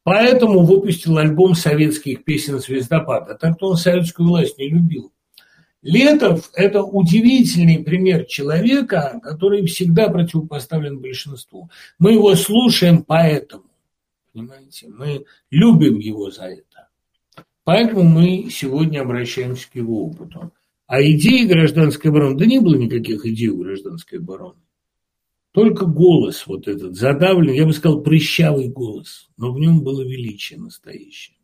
Поэтому 0.03 0.65
выпустил 0.65 1.17
альбом 1.17 1.55
советских 1.55 2.25
песен 2.25 2.59
«Звездопад». 2.59 3.29
А 3.29 3.35
так-то 3.35 3.67
он 3.67 3.77
советскую 3.77 4.27
власть 4.27 4.57
не 4.57 4.67
любил. 4.67 5.13
Летов– 5.81 6.51
это 6.53 6.83
удивительный 6.83 7.81
пример 7.81 8.25
человека, 8.25 9.17
который 9.23 9.65
всегда 9.67 10.09
противопоставлен 10.09 10.99
большинству. 10.99 11.69
Мы 11.97 12.11
его 12.11 12.35
слушаем 12.35 13.03
поэтому, 13.03 13.63
понимаете, 14.33 14.89
мы 14.89 15.23
любим 15.49 15.99
его 15.99 16.29
за 16.29 16.43
это. 16.43 16.89
Поэтому 17.63 18.03
мы 18.03 18.49
сегодня 18.51 18.99
обращаемся 18.99 19.71
к 19.71 19.75
его 19.75 20.07
опыту. 20.07 20.51
А 20.87 21.01
идеи 21.01 21.45
гражданской 21.45 22.09
обороны, 22.09 22.37
да 22.37 22.45
не 22.45 22.59
было 22.59 22.75
никаких 22.75 23.25
идей 23.25 23.49
у 23.49 23.61
гражданской 23.61 24.19
обороны. 24.19 24.61
Только 25.51 25.85
голос 25.85 26.47
вот 26.47 26.67
этот, 26.67 26.95
задавленный, 26.95 27.57
я 27.57 27.65
бы 27.65 27.73
сказал, 27.73 28.01
прыщавый 28.01 28.69
голос, 28.69 29.29
но 29.37 29.51
в 29.51 29.59
нем 29.59 29.83
было 29.83 30.01
величие 30.01 30.59
настоящее. 30.59 31.35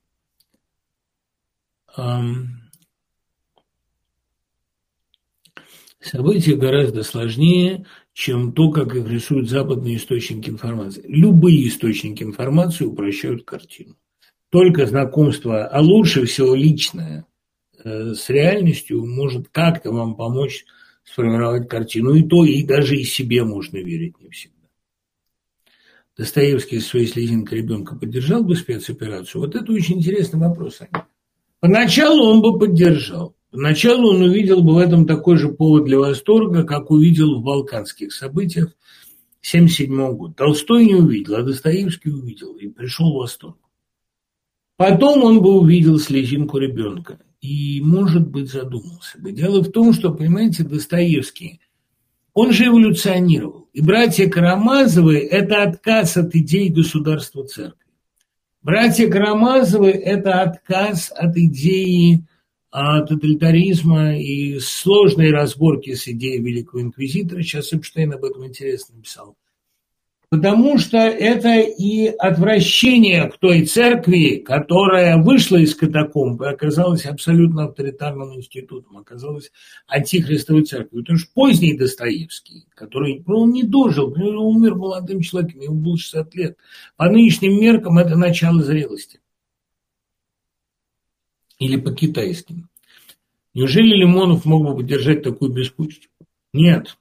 События 5.99 6.55
гораздо 6.55 7.03
сложнее, 7.03 7.85
чем 8.13 8.53
то, 8.53 8.71
как 8.71 8.95
их 8.95 9.07
рисуют 9.09 9.49
западные 9.49 9.97
источники 9.97 10.49
информации. 10.49 11.03
Любые 11.07 11.67
источники 11.67 12.23
информации 12.23 12.85
упрощают 12.85 13.43
картину. 13.45 13.95
Только 14.49 14.85
знакомство, 14.85 15.65
а 15.65 15.81
лучше 15.81 16.25
всего 16.25 16.55
личное, 16.55 17.25
с 17.85 18.29
реальностью 18.29 19.05
может 19.05 19.49
как-то 19.49 19.91
вам 19.91 20.15
помочь 20.15 20.65
сформировать 21.03 21.67
картину. 21.67 22.13
И 22.13 22.23
то, 22.23 22.45
и 22.45 22.63
даже 22.63 22.95
и 22.95 23.03
себе 23.03 23.43
можно 23.43 23.77
верить 23.77 24.19
не 24.19 24.29
всегда. 24.29 24.53
Достоевский 26.17 26.79
своей 26.79 27.07
слезинкой 27.07 27.59
ребенка 27.59 27.95
поддержал 27.95 28.43
бы 28.43 28.55
спецоперацию? 28.55 29.41
Вот 29.41 29.55
это 29.55 29.71
очень 29.71 29.97
интересный 29.97 30.39
вопрос. 30.39 30.79
Поначалу 31.59 32.25
он 32.25 32.41
бы 32.41 32.59
поддержал. 32.59 33.35
Поначалу 33.51 34.09
он 34.09 34.21
увидел 34.21 34.63
бы 34.63 34.75
в 34.75 34.77
этом 34.77 35.05
такой 35.05 35.37
же 35.37 35.49
повод 35.49 35.85
для 35.85 35.99
восторга, 35.99 36.63
как 36.63 36.91
увидел 36.91 37.39
в 37.39 37.43
балканских 37.43 38.13
событиях 38.13 38.75
1977 39.41 40.15
года. 40.15 40.33
Толстой 40.33 40.85
не 40.85 40.95
увидел, 40.95 41.35
а 41.35 41.43
Достоевский 41.43 42.09
увидел 42.09 42.53
и 42.53 42.67
пришел 42.67 43.13
в 43.13 43.17
восторг. 43.17 43.57
Потом 44.75 45.23
он 45.23 45.41
бы 45.41 45.59
увидел 45.59 45.99
слезинку 45.99 46.57
ребенка 46.57 47.19
и, 47.43 47.81
может 47.81 48.25
быть, 48.29 48.49
задумался 48.49 49.19
бы. 49.19 49.33
Дело 49.33 49.61
в 49.61 49.69
том, 49.69 49.91
что, 49.91 50.13
понимаете, 50.13 50.63
Достоевский, 50.63 51.59
он 52.33 52.53
же 52.53 52.67
эволюционировал. 52.67 53.67
И 53.73 53.81
братья 53.81 54.29
Карамазовы– 54.29 55.17
это 55.31 55.63
отказ 55.63 56.15
от 56.15 56.33
идей 56.35 56.69
государства 56.69 57.45
церкви. 57.45 57.91
Братья 58.61 59.09
Карамазовы– 59.09 59.89
это 59.91 60.41
отказ 60.41 61.11
от 61.13 61.35
идеи 61.35 62.23
а, 62.71 63.01
тоталитаризма 63.01 64.17
и 64.17 64.57
сложные 64.59 65.33
разборки 65.33 65.95
с 65.95 66.07
идеей 66.07 66.41
Великого 66.41 66.81
Инквизитора. 66.81 67.41
Сейчас 67.43 67.73
Эпштейн 67.73 68.13
об 68.13 68.23
этом 68.23 68.47
интересно 68.47 68.95
написал 68.95 69.35
потому 70.33 70.79
что 70.79 70.97
это 70.97 71.59
и 71.59 72.07
отвращение 72.07 73.29
к 73.29 73.37
той 73.37 73.67
церкви, 73.67 74.37
которая 74.43 75.21
вышла 75.21 75.57
из 75.57 75.75
катакомб 75.75 76.41
и 76.41 76.47
оказалась 76.47 77.05
абсолютно 77.05 77.65
авторитарным 77.65 78.33
институтом, 78.33 78.97
оказалась 78.97 79.51
антихристовой 79.85 80.63
церковью. 80.63 81.03
Потому 81.03 81.19
что 81.19 81.31
поздний 81.35 81.77
Достоевский, 81.77 82.65
который 82.73 83.23
ну, 83.27 83.41
он 83.41 83.51
не 83.51 83.61
дожил, 83.61 84.11
он 84.11 84.37
умер 84.37 84.73
молодым 84.73 85.21
человеком, 85.21 85.61
ему 85.61 85.75
было 85.75 85.97
60 85.99 86.33
лет, 86.33 86.57
по 86.97 87.07
нынешним 87.07 87.61
меркам 87.61 87.99
это 87.99 88.15
начало 88.15 88.63
зрелости. 88.63 89.19
Или 91.59 91.79
по 91.79 91.93
китайским. 91.93 92.69
Неужели 93.53 93.97
Лимонов 93.97 94.45
мог 94.45 94.65
бы 94.65 94.77
поддержать 94.77 95.21
такую 95.21 95.53
беспутье? 95.53 96.09
Нет. 96.53 96.97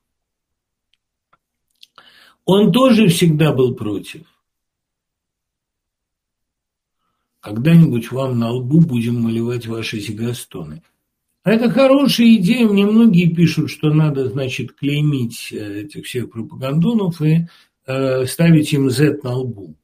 Он 2.45 2.73
тоже 2.73 3.09
всегда 3.09 3.53
был 3.53 3.75
против. 3.75 4.27
Когда-нибудь 7.41 8.13
вам 8.13 8.39
на 8.39 8.51
лбу 8.53 8.81
будем 8.81 9.21
малевать 9.21 9.67
ваши 9.67 9.99
зигастоны. 9.99 10.83
А 11.45 11.51
это 11.51 11.71
хорошая 11.71 12.37
идея. 12.37 12.69
Мне 12.69 12.87
многие 12.87 13.29
пишут, 13.35 13.71
что 13.71 13.93
надо, 13.93 14.29
значит, 14.29 14.73
клеймить 14.73 15.49
э, 15.53 15.83
этих 15.83 16.07
всех 16.07 16.31
пропагандонов 16.31 17.21
и 17.21 17.49
э, 17.87 18.27
ставить 18.27 18.73
им 18.73 18.91
Z 18.91 19.19
на 19.25 19.35
лбу. 19.39 19.75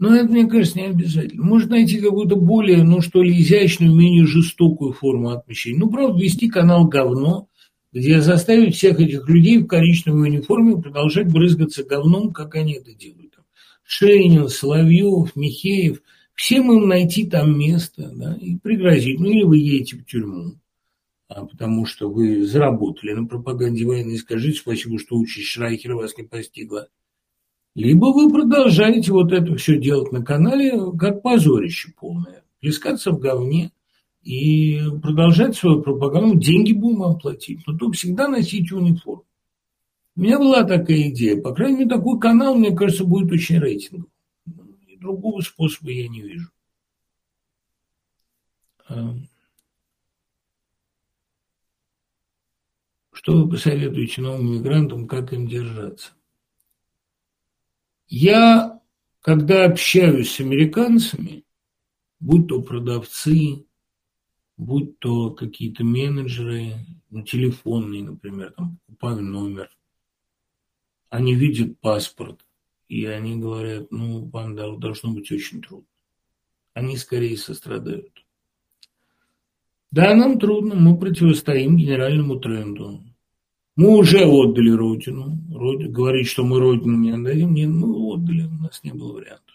Но 0.00 0.16
это, 0.16 0.28
мне 0.32 0.46
кажется, 0.46 0.78
не 0.78 0.86
обязательно. 0.86 1.44
Можно 1.44 1.70
найти 1.72 2.00
какую-то 2.00 2.34
более, 2.34 2.82
ну 2.82 3.02
что 3.02 3.22
ли, 3.22 3.38
изящную, 3.40 3.94
менее 3.94 4.26
жестокую 4.26 4.92
форму 4.92 5.28
отмещения. 5.28 5.78
Ну, 5.78 5.90
правда, 5.90 6.18
вести 6.18 6.48
канал 6.48 6.88
говно, 6.88 7.48
где 7.92 8.20
заставить 8.20 8.76
всех 8.76 9.00
этих 9.00 9.28
людей 9.28 9.58
в 9.58 9.66
коричневой 9.66 10.28
униформе 10.28 10.80
продолжать 10.80 11.30
брызгаться 11.30 11.84
говном, 11.84 12.32
как 12.32 12.54
они 12.54 12.74
это 12.74 12.94
делают. 12.94 13.38
Шейнин, 13.82 14.48
Соловьев, 14.48 15.34
Михеев, 15.34 16.00
всем 16.34 16.72
им 16.72 16.88
найти 16.88 17.26
там 17.26 17.58
место 17.58 18.12
да, 18.14 18.36
и 18.40 18.56
пригрозить. 18.56 19.18
Ну, 19.18 19.30
или 19.30 19.42
вы 19.42 19.58
едете 19.58 19.96
в 19.96 20.04
тюрьму, 20.04 20.52
а, 21.28 21.44
потому 21.44 21.84
что 21.86 22.08
вы 22.08 22.46
заработали 22.46 23.12
на 23.12 23.26
пропаганде 23.26 23.84
войны, 23.84 24.16
скажите 24.16 24.60
спасибо, 24.60 24.98
что 24.98 25.16
участь 25.16 25.46
Шрайхера 25.46 25.96
вас 25.96 26.16
не 26.16 26.24
постигла. 26.24 26.88
Либо 27.74 28.06
вы 28.06 28.30
продолжаете 28.30 29.12
вот 29.12 29.32
это 29.32 29.54
все 29.56 29.78
делать 29.78 30.12
на 30.12 30.24
канале, 30.24 30.72
как 30.98 31.22
позорище 31.22 31.92
полное, 31.98 32.44
плескаться 32.60 33.10
в 33.10 33.18
говне– 33.18 33.72
и 34.22 34.80
продолжать 35.02 35.56
свою 35.56 35.82
пропаганду, 35.82 36.38
деньги 36.38 36.72
будем 36.72 37.00
вам 37.00 37.18
платить, 37.18 37.66
но 37.66 37.76
только 37.76 37.96
всегда 37.96 38.28
носить 38.28 38.70
униформу. 38.72 39.24
У 40.16 40.20
меня 40.20 40.38
была 40.38 40.64
такая 40.64 41.08
идея, 41.08 41.40
по 41.40 41.54
крайней 41.54 41.78
мере, 41.78 41.90
такой 41.90 42.20
канал, 42.20 42.54
мне 42.54 42.74
кажется, 42.76 43.04
будет 43.04 43.32
очень 43.32 43.58
рейтинговым. 43.58 44.10
И 44.86 44.96
другого 44.96 45.40
способа 45.40 45.90
я 45.90 46.08
не 46.08 46.20
вижу. 46.20 46.50
А, 48.88 49.14
что 53.12 53.32
вы 53.34 53.48
посоветуете 53.48 54.20
новым 54.20 54.52
мигрантам, 54.52 55.06
как 55.06 55.32
им 55.32 55.46
держаться? 55.46 56.12
Я, 58.08 58.80
когда 59.20 59.64
общаюсь 59.64 60.32
с 60.32 60.40
американцами, 60.40 61.44
будь 62.18 62.48
то 62.48 62.60
продавцы, 62.60 63.64
будь 64.60 64.98
то 64.98 65.30
какие-то 65.30 65.84
менеджеры, 65.84 66.74
ну, 67.08 67.22
телефонные, 67.22 68.04
например, 68.04 68.52
там, 68.52 68.78
покупаю 68.86 69.22
номер, 69.22 69.70
они 71.08 71.34
видят 71.34 71.80
паспорт, 71.80 72.44
и 72.88 73.06
они 73.06 73.36
говорят, 73.36 73.90
ну, 73.90 74.26
вам 74.26 74.54
должно 74.54 75.12
быть 75.12 75.32
очень 75.32 75.62
трудно. 75.62 75.86
Они 76.74 76.96
скорее 76.98 77.36
сострадают. 77.38 78.12
Да, 79.90 80.14
нам 80.14 80.38
трудно, 80.38 80.74
мы 80.74 80.96
противостоим 80.98 81.76
генеральному 81.76 82.38
тренду. 82.38 83.02
Мы 83.76 83.96
уже 83.96 84.26
отдали 84.26 84.70
Родину. 84.70 85.38
Родину 85.52 85.90
говорить, 85.90 86.28
что 86.28 86.44
мы 86.44 86.60
Родину 86.60 86.98
не 86.98 87.12
отдадим, 87.12 87.54
не, 87.54 87.66
мы 87.66 87.88
отдали, 88.12 88.42
у 88.42 88.62
нас 88.62 88.82
не 88.84 88.92
было 88.92 89.14
вариантов. 89.14 89.49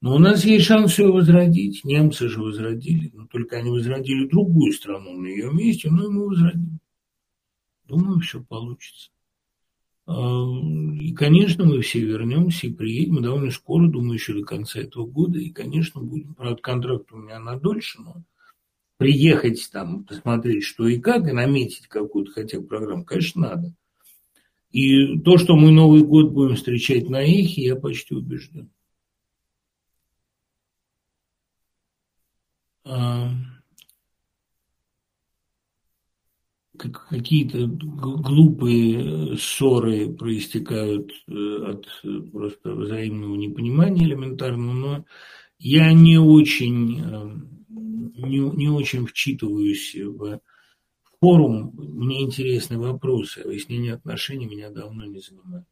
Но 0.00 0.14
у 0.14 0.18
нас 0.18 0.44
есть 0.44 0.64
шанс 0.64 0.92
все 0.92 1.10
возродить. 1.10 1.84
Немцы 1.84 2.28
же 2.28 2.40
возродили, 2.40 3.10
но 3.12 3.26
только 3.26 3.56
они 3.56 3.70
возродили 3.70 4.28
другую 4.28 4.72
страну 4.72 5.18
на 5.20 5.26
ее 5.26 5.52
месте, 5.52 5.90
но 5.90 6.04
и 6.04 6.08
мы 6.08 6.26
возродим. 6.26 6.78
Думаю, 7.84 8.20
все 8.20 8.42
получится. 8.42 9.10
А, 10.06 10.44
и, 11.00 11.12
конечно, 11.14 11.64
мы 11.64 11.80
все 11.80 12.00
вернемся 12.00 12.68
и 12.68 12.72
приедем 12.72 13.22
довольно 13.22 13.50
скоро, 13.50 13.88
думаю, 13.88 14.14
еще 14.14 14.34
до 14.34 14.42
конца 14.42 14.80
этого 14.80 15.04
года. 15.04 15.38
И, 15.38 15.50
конечно, 15.50 16.00
будем. 16.00 16.34
Правда, 16.34 16.62
контракт 16.62 17.10
у 17.12 17.16
меня 17.16 17.40
на 17.40 17.58
дольше, 17.58 18.00
но 18.00 18.22
приехать 18.98 19.68
там, 19.72 20.04
посмотреть, 20.04 20.64
что 20.64 20.86
и 20.86 21.00
как, 21.00 21.26
и 21.26 21.32
наметить 21.32 21.88
какую-то 21.88 22.32
хотя 22.32 22.60
бы 22.60 22.66
программу, 22.66 23.04
конечно, 23.04 23.40
надо. 23.40 23.74
И 24.70 25.18
то, 25.20 25.38
что 25.38 25.56
мы 25.56 25.72
Новый 25.72 26.02
год 26.02 26.30
будем 26.30 26.54
встречать 26.56 27.08
на 27.08 27.22
эхе, 27.22 27.62
я 27.62 27.76
почти 27.76 28.14
убежден. 28.14 28.70
Какие-то 36.78 37.66
глупые 37.66 39.36
ссоры 39.36 40.12
проистекают 40.12 41.10
э, 41.26 41.32
от 41.32 41.86
э, 42.04 42.20
просто 42.32 42.74
взаимного 42.74 43.34
непонимания 43.36 44.06
элементарного, 44.06 44.72
но 44.72 45.04
я 45.58 45.92
не 45.92 46.18
очень, 46.18 47.00
э, 47.00 47.40
не, 47.68 48.38
не 48.38 48.68
очень 48.68 49.06
вчитываюсь 49.06 49.94
в 49.96 50.40
форум. 51.20 51.72
Мне 51.74 52.22
интересны 52.22 52.78
вопросы, 52.78 53.42
выяснение 53.44 53.94
отношений 53.94 54.46
меня 54.46 54.70
давно 54.70 55.04
не 55.04 55.20
занимает. 55.20 55.66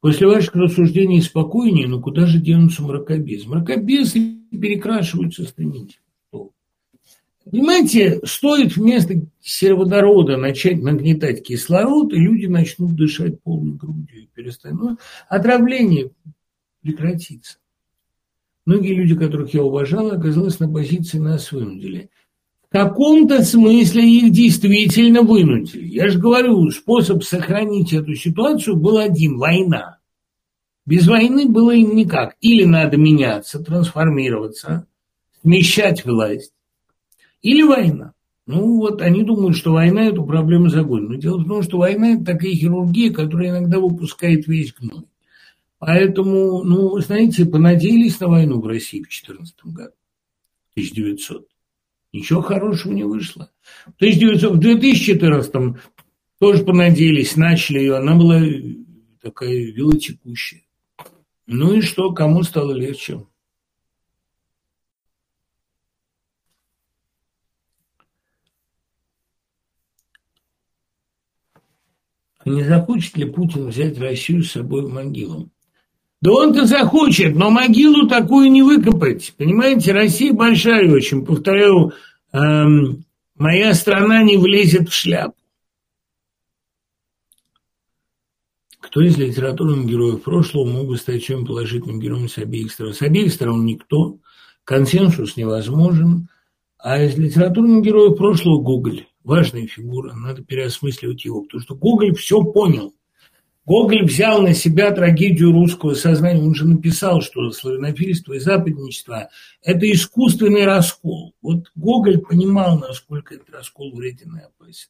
После 0.00 0.28
ваших 0.28 0.54
рассуждений 0.54 1.20
спокойнее, 1.20 1.88
но 1.88 2.00
куда 2.00 2.26
же 2.26 2.38
денутся 2.38 2.82
мракобесы? 2.84 3.48
Мракобесы 3.48 4.37
перекрашиваются 4.56 5.44
стремительно. 5.44 6.02
Понимаете, 7.50 8.20
стоит 8.24 8.76
вместо 8.76 9.14
сероводорода 9.40 10.36
начать 10.36 10.82
нагнетать 10.82 11.42
кислород, 11.42 12.12
и 12.12 12.16
люди 12.16 12.46
начнут 12.46 12.94
дышать 12.94 13.40
полной 13.42 13.74
грудью 13.74 14.24
и 14.24 14.28
перестанут. 14.34 14.80
Ну, 14.80 14.98
отравление 15.28 16.10
прекратится. 16.82 17.56
Многие 18.66 18.92
люди, 18.92 19.14
которых 19.14 19.54
я 19.54 19.62
уважал, 19.62 20.10
оказались 20.10 20.60
на 20.60 20.70
позиции 20.70 21.18
нас 21.18 21.50
вынудили. 21.50 22.10
В 22.68 22.70
каком-то 22.70 23.42
смысле 23.42 24.06
их 24.06 24.30
действительно 24.30 25.22
вынудили. 25.22 25.86
Я 25.86 26.10
же 26.10 26.18
говорю, 26.18 26.70
способ 26.70 27.24
сохранить 27.24 27.94
эту 27.94 28.14
ситуацию 28.14 28.76
был 28.76 28.98
один– 28.98 29.38
война. 29.38 29.97
Без 30.88 31.06
войны 31.06 31.46
было 31.46 31.72
им 31.72 31.94
никак. 31.94 32.36
Или 32.40 32.64
надо 32.64 32.96
меняться, 32.96 33.62
трансформироваться, 33.62 34.86
смещать 35.42 36.06
власть, 36.06 36.54
или 37.42 37.62
война. 37.62 38.14
Ну 38.46 38.78
вот 38.78 39.02
они 39.02 39.22
думают, 39.22 39.54
что 39.54 39.74
война 39.74 40.06
эту 40.06 40.24
проблему 40.24 40.70
загонит. 40.70 41.10
Но 41.10 41.14
дело 41.16 41.40
в 41.40 41.46
том, 41.46 41.62
что 41.62 41.76
война 41.76 42.14
это 42.14 42.24
такая 42.24 42.52
хирургия, 42.52 43.12
которая 43.12 43.50
иногда 43.50 43.78
выпускает 43.80 44.46
весь 44.46 44.72
гной. 44.72 45.04
Поэтому, 45.78 46.64
ну, 46.64 46.98
знаете, 47.00 47.44
понадеялись 47.44 48.18
на 48.18 48.28
войну 48.28 48.58
в 48.58 48.66
России 48.66 49.00
в 49.00 49.08
2014 49.08 49.56
году, 49.64 49.92
1900. 50.72 51.48
Ничего 52.14 52.40
хорошего 52.40 52.94
не 52.94 53.04
вышло. 53.04 53.50
В, 53.84 53.96
1900, 53.96 54.52
в 54.54 54.58
2014 54.58 55.52
тоже 56.38 56.64
понадеялись, 56.64 57.36
начали 57.36 57.80
ее, 57.80 57.96
она 57.96 58.14
была 58.14 58.40
такая 59.20 59.52
велотекущая. 59.52 60.62
Ну 61.50 61.72
и 61.72 61.80
что, 61.80 62.12
кому 62.12 62.42
стало 62.42 62.74
легче? 62.74 63.24
Не 72.44 72.64
захочет 72.64 73.16
ли 73.16 73.24
Путин 73.24 73.68
взять 73.68 73.98
Россию 73.98 74.42
с 74.42 74.52
собой 74.52 74.82
в 74.82 74.92
могилу? 74.92 75.48
Да 76.20 76.32
он-то 76.32 76.66
захочет, 76.66 77.34
но 77.34 77.48
могилу 77.48 78.06
такую 78.06 78.50
не 78.50 78.62
выкопать. 78.62 79.32
Понимаете, 79.38 79.92
Россия 79.92 80.34
большая 80.34 80.92
очень. 80.92 81.24
Повторяю, 81.24 81.94
эм, 82.32 83.06
моя 83.36 83.72
страна 83.72 84.22
не 84.22 84.36
влезет 84.36 84.90
в 84.90 84.94
шляпу. 84.94 85.37
Кто 88.80 89.00
из 89.00 89.18
литературных 89.18 89.86
героев 89.86 90.22
прошлого 90.22 90.66
мог 90.66 90.86
бы 90.86 90.96
стать 90.96 91.24
чем 91.24 91.44
положительным 91.44 92.00
героем 92.00 92.28
с 92.28 92.38
обеих 92.38 92.72
сторон? 92.72 92.94
С 92.94 93.02
обеих 93.02 93.32
сторон 93.32 93.66
никто. 93.66 94.18
Консенсус 94.64 95.36
невозможен. 95.36 96.28
А 96.78 97.02
из 97.02 97.18
литературных 97.18 97.84
героев 97.84 98.16
прошлого 98.16 98.62
Гоголь. 98.62 99.06
Важная 99.24 99.66
фигура, 99.66 100.14
надо 100.14 100.42
переосмысливать 100.42 101.24
его, 101.24 101.42
потому 101.42 101.60
что 101.60 101.74
Гоголь 101.74 102.14
все 102.14 102.42
понял. 102.42 102.94
Гоголь 103.66 104.04
взял 104.04 104.40
на 104.40 104.54
себя 104.54 104.92
трагедию 104.92 105.52
русского 105.52 105.92
сознания. 105.92 106.40
Он 106.40 106.54
же 106.54 106.66
написал, 106.66 107.20
что 107.20 107.50
славянофильство 107.50 108.32
и 108.32 108.38
западничество– 108.38 109.28
это 109.62 109.90
искусственный 109.90 110.64
раскол. 110.64 111.34
Вот 111.42 111.70
Гоголь 111.74 112.18
понимал, 112.18 112.78
насколько 112.78 113.34
этот 113.34 113.50
раскол 113.50 113.94
вреден 113.94 114.38
и 114.38 114.40
опасен. 114.40 114.88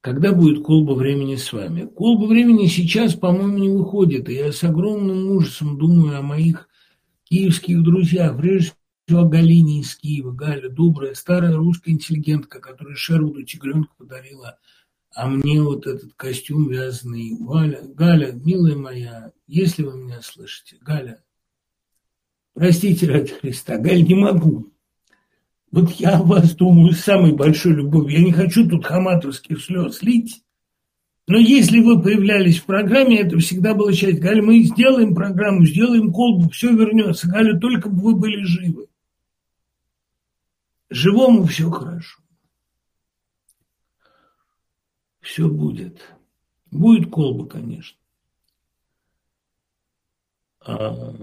Когда 0.00 0.32
будет 0.32 0.64
колба 0.64 0.92
времени 0.92 1.36
с 1.36 1.52
вами? 1.52 1.84
Колба 1.84 2.26
времени 2.26 2.66
сейчас, 2.66 3.14
по-моему, 3.14 3.58
не 3.58 3.68
выходит. 3.68 4.28
И 4.28 4.34
я 4.34 4.52
с 4.52 4.64
огромным 4.64 5.30
ужасом 5.32 5.78
думаю 5.78 6.18
о 6.18 6.22
моих 6.22 6.68
киевских 7.24 7.82
друзьях, 7.82 8.36
прежде 8.36 8.72
всего 9.06 9.20
о 9.20 9.28
Галине 9.28 9.80
из 9.80 9.94
Киева. 9.96 10.32
Галя, 10.32 10.68
добрая, 10.70 11.14
старая 11.14 11.54
русская 11.54 11.90
интеллигентка, 11.90 12.60
которая 12.60 12.96
Шервуду 12.96 13.42
тигренка 13.42 13.90
подарила– 13.98 14.58
а 15.12 15.26
мне 15.26 15.60
вот 15.60 15.86
этот 15.86 16.14
костюм 16.14 16.68
вязаный. 16.68 17.36
Галя, 17.40 17.82
Галя, 17.82 18.32
милая 18.32 18.76
моя, 18.76 19.32
если 19.46 19.82
вы 19.82 19.96
меня 19.96 20.20
слышите, 20.22 20.76
Галя, 20.80 21.22
простите 22.54 23.06
ради 23.06 23.32
Христа, 23.32 23.78
Галя, 23.78 24.02
не 24.02 24.14
могу. 24.14 24.72
Вот 25.70 25.92
я 25.92 26.20
вас 26.20 26.54
думаю 26.54 26.92
с 26.92 27.00
самой 27.00 27.32
большой 27.32 27.74
любовью. 27.74 28.18
Я 28.18 28.24
не 28.24 28.32
хочу 28.32 28.68
тут 28.68 28.84
хаматовских 28.84 29.62
слез 29.62 30.02
лить. 30.02 30.42
Но 31.28 31.38
если 31.38 31.78
вы 31.78 32.02
появлялись 32.02 32.58
в 32.58 32.64
программе, 32.64 33.20
это 33.20 33.38
всегда 33.38 33.72
была 33.74 33.92
часть. 33.92 34.18
Галя, 34.18 34.42
мы 34.42 34.64
сделаем 34.64 35.14
программу, 35.14 35.64
сделаем 35.64 36.12
колбу, 36.12 36.50
все 36.50 36.74
вернется. 36.74 37.28
Галя, 37.28 37.58
только 37.58 37.88
бы 37.88 38.02
вы 38.02 38.16
были 38.16 38.42
живы. 38.42 38.88
Живому 40.88 41.44
все 41.44 41.70
хорошо. 41.70 42.20
Все 45.20 45.48
будет. 45.48 46.02
Будет 46.72 47.10
колба, 47.10 47.46
конечно. 47.46 47.96
А... 50.62 51.14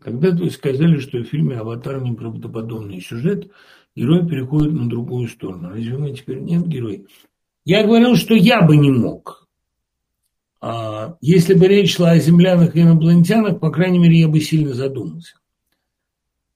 Когда-то 0.00 0.48
сказали, 0.50 0.98
что 0.98 1.18
в 1.18 1.24
фильме 1.24 1.58
«Аватар» 1.58 2.00
неправдоподобный 2.02 3.00
сюжет, 3.00 3.50
герой 3.94 4.26
переходит 4.26 4.72
на 4.72 4.88
другую 4.88 5.28
сторону. 5.28 5.70
Разве 5.70 5.96
мы 5.96 6.12
теперь 6.12 6.40
нет 6.40 6.66
героя? 6.66 7.04
Я 7.64 7.84
говорил, 7.84 8.14
что 8.16 8.34
я 8.34 8.62
бы 8.62 8.76
не 8.76 8.90
мог. 8.90 9.48
А 10.60 11.16
если 11.20 11.54
бы 11.54 11.66
речь 11.68 11.96
шла 11.96 12.10
о 12.12 12.18
землянах 12.18 12.76
и 12.76 12.82
инопланетянах, 12.82 13.60
по 13.60 13.70
крайней 13.70 13.98
мере, 13.98 14.20
я 14.20 14.28
бы 14.28 14.40
сильно 14.40 14.74
задумался. 14.74 15.38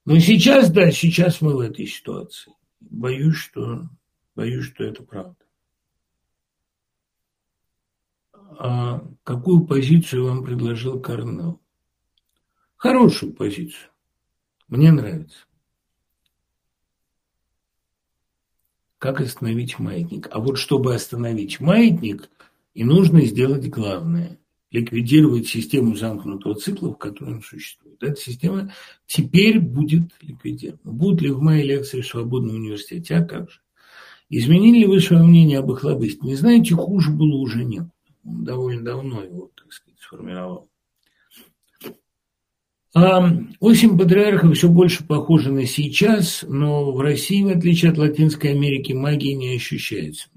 Но 0.07 0.18
сейчас, 0.18 0.70
да, 0.70 0.91
сейчас 0.91 1.41
мы 1.41 1.55
в 1.55 1.61
этой 1.61 1.86
ситуации 1.86 2.53
боюсь, 2.80 3.36
что, 3.36 3.88
боюсь, 4.34 4.64
что 4.64 4.84
это 4.84 5.03
правда. 5.03 5.36
А 8.59 9.03
какую 9.24 9.66
позицию 9.66 10.24
вам 10.24 10.45
предложил 10.45 11.01
Карнел? 11.01 11.61
Хорошую 12.81 13.35
позицию. 13.35 13.91
Мне 14.68 14.91
нравится. 14.91 15.37
Как 18.97 19.20
остановить 19.20 19.78
маятник? 19.78 20.28
А 20.31 20.41
вот 20.41 20.57
чтобы 20.57 20.95
остановить 20.95 21.61
маятник, 21.61 22.31
и 22.72 22.83
нужно 22.85 23.20
сделать 23.26 23.68
главное– 23.68 24.39
ликвидировать 24.70 25.47
систему 25.47 25.95
замкнутого 25.95 26.55
цикла, 26.55 26.95
в 26.95 26.97
которой 26.97 27.35
он 27.35 27.43
существует. 27.43 28.03
Эта 28.03 28.18
система 28.18 28.72
теперь 29.07 29.61
будет 29.61 30.12
ликвидирована. 30.22 30.81
Будут 30.91 31.20
ли 31.20 31.33
в 31.33 31.43
моей 31.43 31.64
лекции 31.68 32.01
в 32.01 32.07
Свободном 32.07 32.57
университете? 32.57 33.16
А 33.16 33.24
как 33.26 33.51
же? 33.51 33.61
Изменили 34.31 34.78
ли 34.78 34.87
вы 34.87 35.01
свое 35.01 35.22
мнение 35.22 35.59
об 35.59 35.70
их 35.70 35.85
лоббисте? 35.85 36.20
Не 36.22 36.35
знаете, 36.35 36.74
хуже 36.76 37.11
было 37.11 37.37
уже 37.37 37.62
нет. 37.62 37.85
Он 38.24 38.43
довольно 38.43 38.83
давно 38.83 39.22
его, 39.22 39.51
так 39.55 39.70
сказать, 39.70 40.01
сформировал. 40.01 40.69
Осень 42.93 43.97
патриархов 43.97 44.57
все 44.57 44.68
больше 44.68 45.07
похожа 45.07 45.53
на 45.53 45.64
сейчас, 45.64 46.45
но 46.49 46.91
в 46.91 47.01
России, 47.01 47.43
в 47.43 47.57
отличие 47.57 47.93
от 47.93 47.99
Латинской 47.99 48.51
Америки, 48.51 48.93
магия 48.93 49.34
не 49.34 49.55
ощущается. 49.55 50.28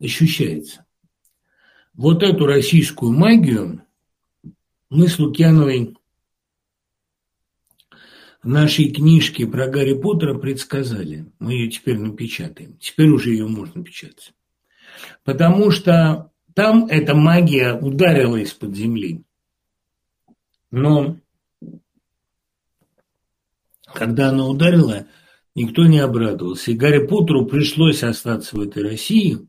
Ощущается. 0.00 0.84
Вот 1.94 2.24
эту 2.24 2.46
российскую 2.46 3.12
магию 3.12 3.82
мы 4.90 5.06
с 5.06 5.18
Лукьяновой 5.18 5.96
в 8.42 8.48
нашей 8.48 8.90
книжке 8.90 9.46
про 9.46 9.68
Гарри 9.68 9.94
Поттера 9.94 10.36
предсказали. 10.36 11.26
Мы 11.38 11.52
ее 11.52 11.70
теперь 11.70 11.98
напечатаем. 11.98 12.76
Теперь 12.78 13.10
уже 13.10 13.30
ее 13.30 13.46
можно 13.46 13.84
печатать. 13.84 14.32
Потому 15.22 15.70
что 15.70 16.32
там 16.52 16.86
эта 16.86 17.14
магия 17.14 17.74
ударила 17.74 18.36
из-под 18.36 18.74
земли. 18.74 19.22
Но 20.72 21.16
когда 23.94 24.30
она 24.30 24.48
ударила, 24.48 25.06
никто 25.54 25.86
не 25.86 26.00
обрадовался. 26.00 26.72
И 26.72 26.74
Гарри 26.74 27.06
Поттеру 27.06 27.46
пришлось 27.46 28.02
остаться 28.02 28.56
в 28.56 28.60
этой 28.60 28.82
России– 28.82 29.38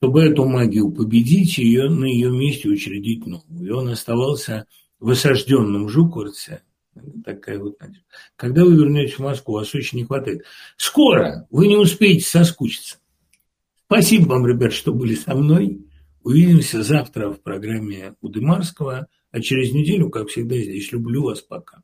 чтобы 0.00 0.22
эту 0.22 0.46
магию 0.46 0.90
победить, 0.90 1.58
ее 1.58 1.90
на 1.90 2.06
ее 2.06 2.30
месте 2.30 2.70
учредить 2.70 3.26
новую. 3.26 3.66
И 3.66 3.70
он 3.70 3.88
оставался 3.88 4.66
в 4.98 5.10
осажденном 5.10 5.90
Жукурце. 5.90 6.62
Такая 7.22 7.58
вот 7.58 7.78
надежда. 7.78 8.02
Когда 8.34 8.64
вы 8.64 8.76
вернетесь 8.76 9.16
в 9.16 9.18
Москву, 9.18 9.54
вас 9.54 9.74
очень 9.74 9.98
не 9.98 10.04
хватает. 10.06 10.44
Скоро! 10.78 11.46
Вы 11.50 11.68
не 11.68 11.76
успеете 11.76 12.24
соскучиться. 12.24 12.96
Спасибо 13.84 14.28
вам, 14.28 14.46
ребят, 14.46 14.72
что 14.72 14.94
были 14.94 15.14
со 15.14 15.34
мной. 15.34 15.86
Увидимся 16.22 16.82
завтра 16.82 17.28
в 17.28 17.42
программе 17.42 18.14
Удымарского, 18.22 19.06
а 19.30 19.40
через 19.40 19.72
неделю, 19.72 20.10
как 20.10 20.28
всегда, 20.28 20.56
здесь. 20.56 20.92
Люблю 20.92 21.24
вас. 21.24 21.40
Пока. 21.40 21.82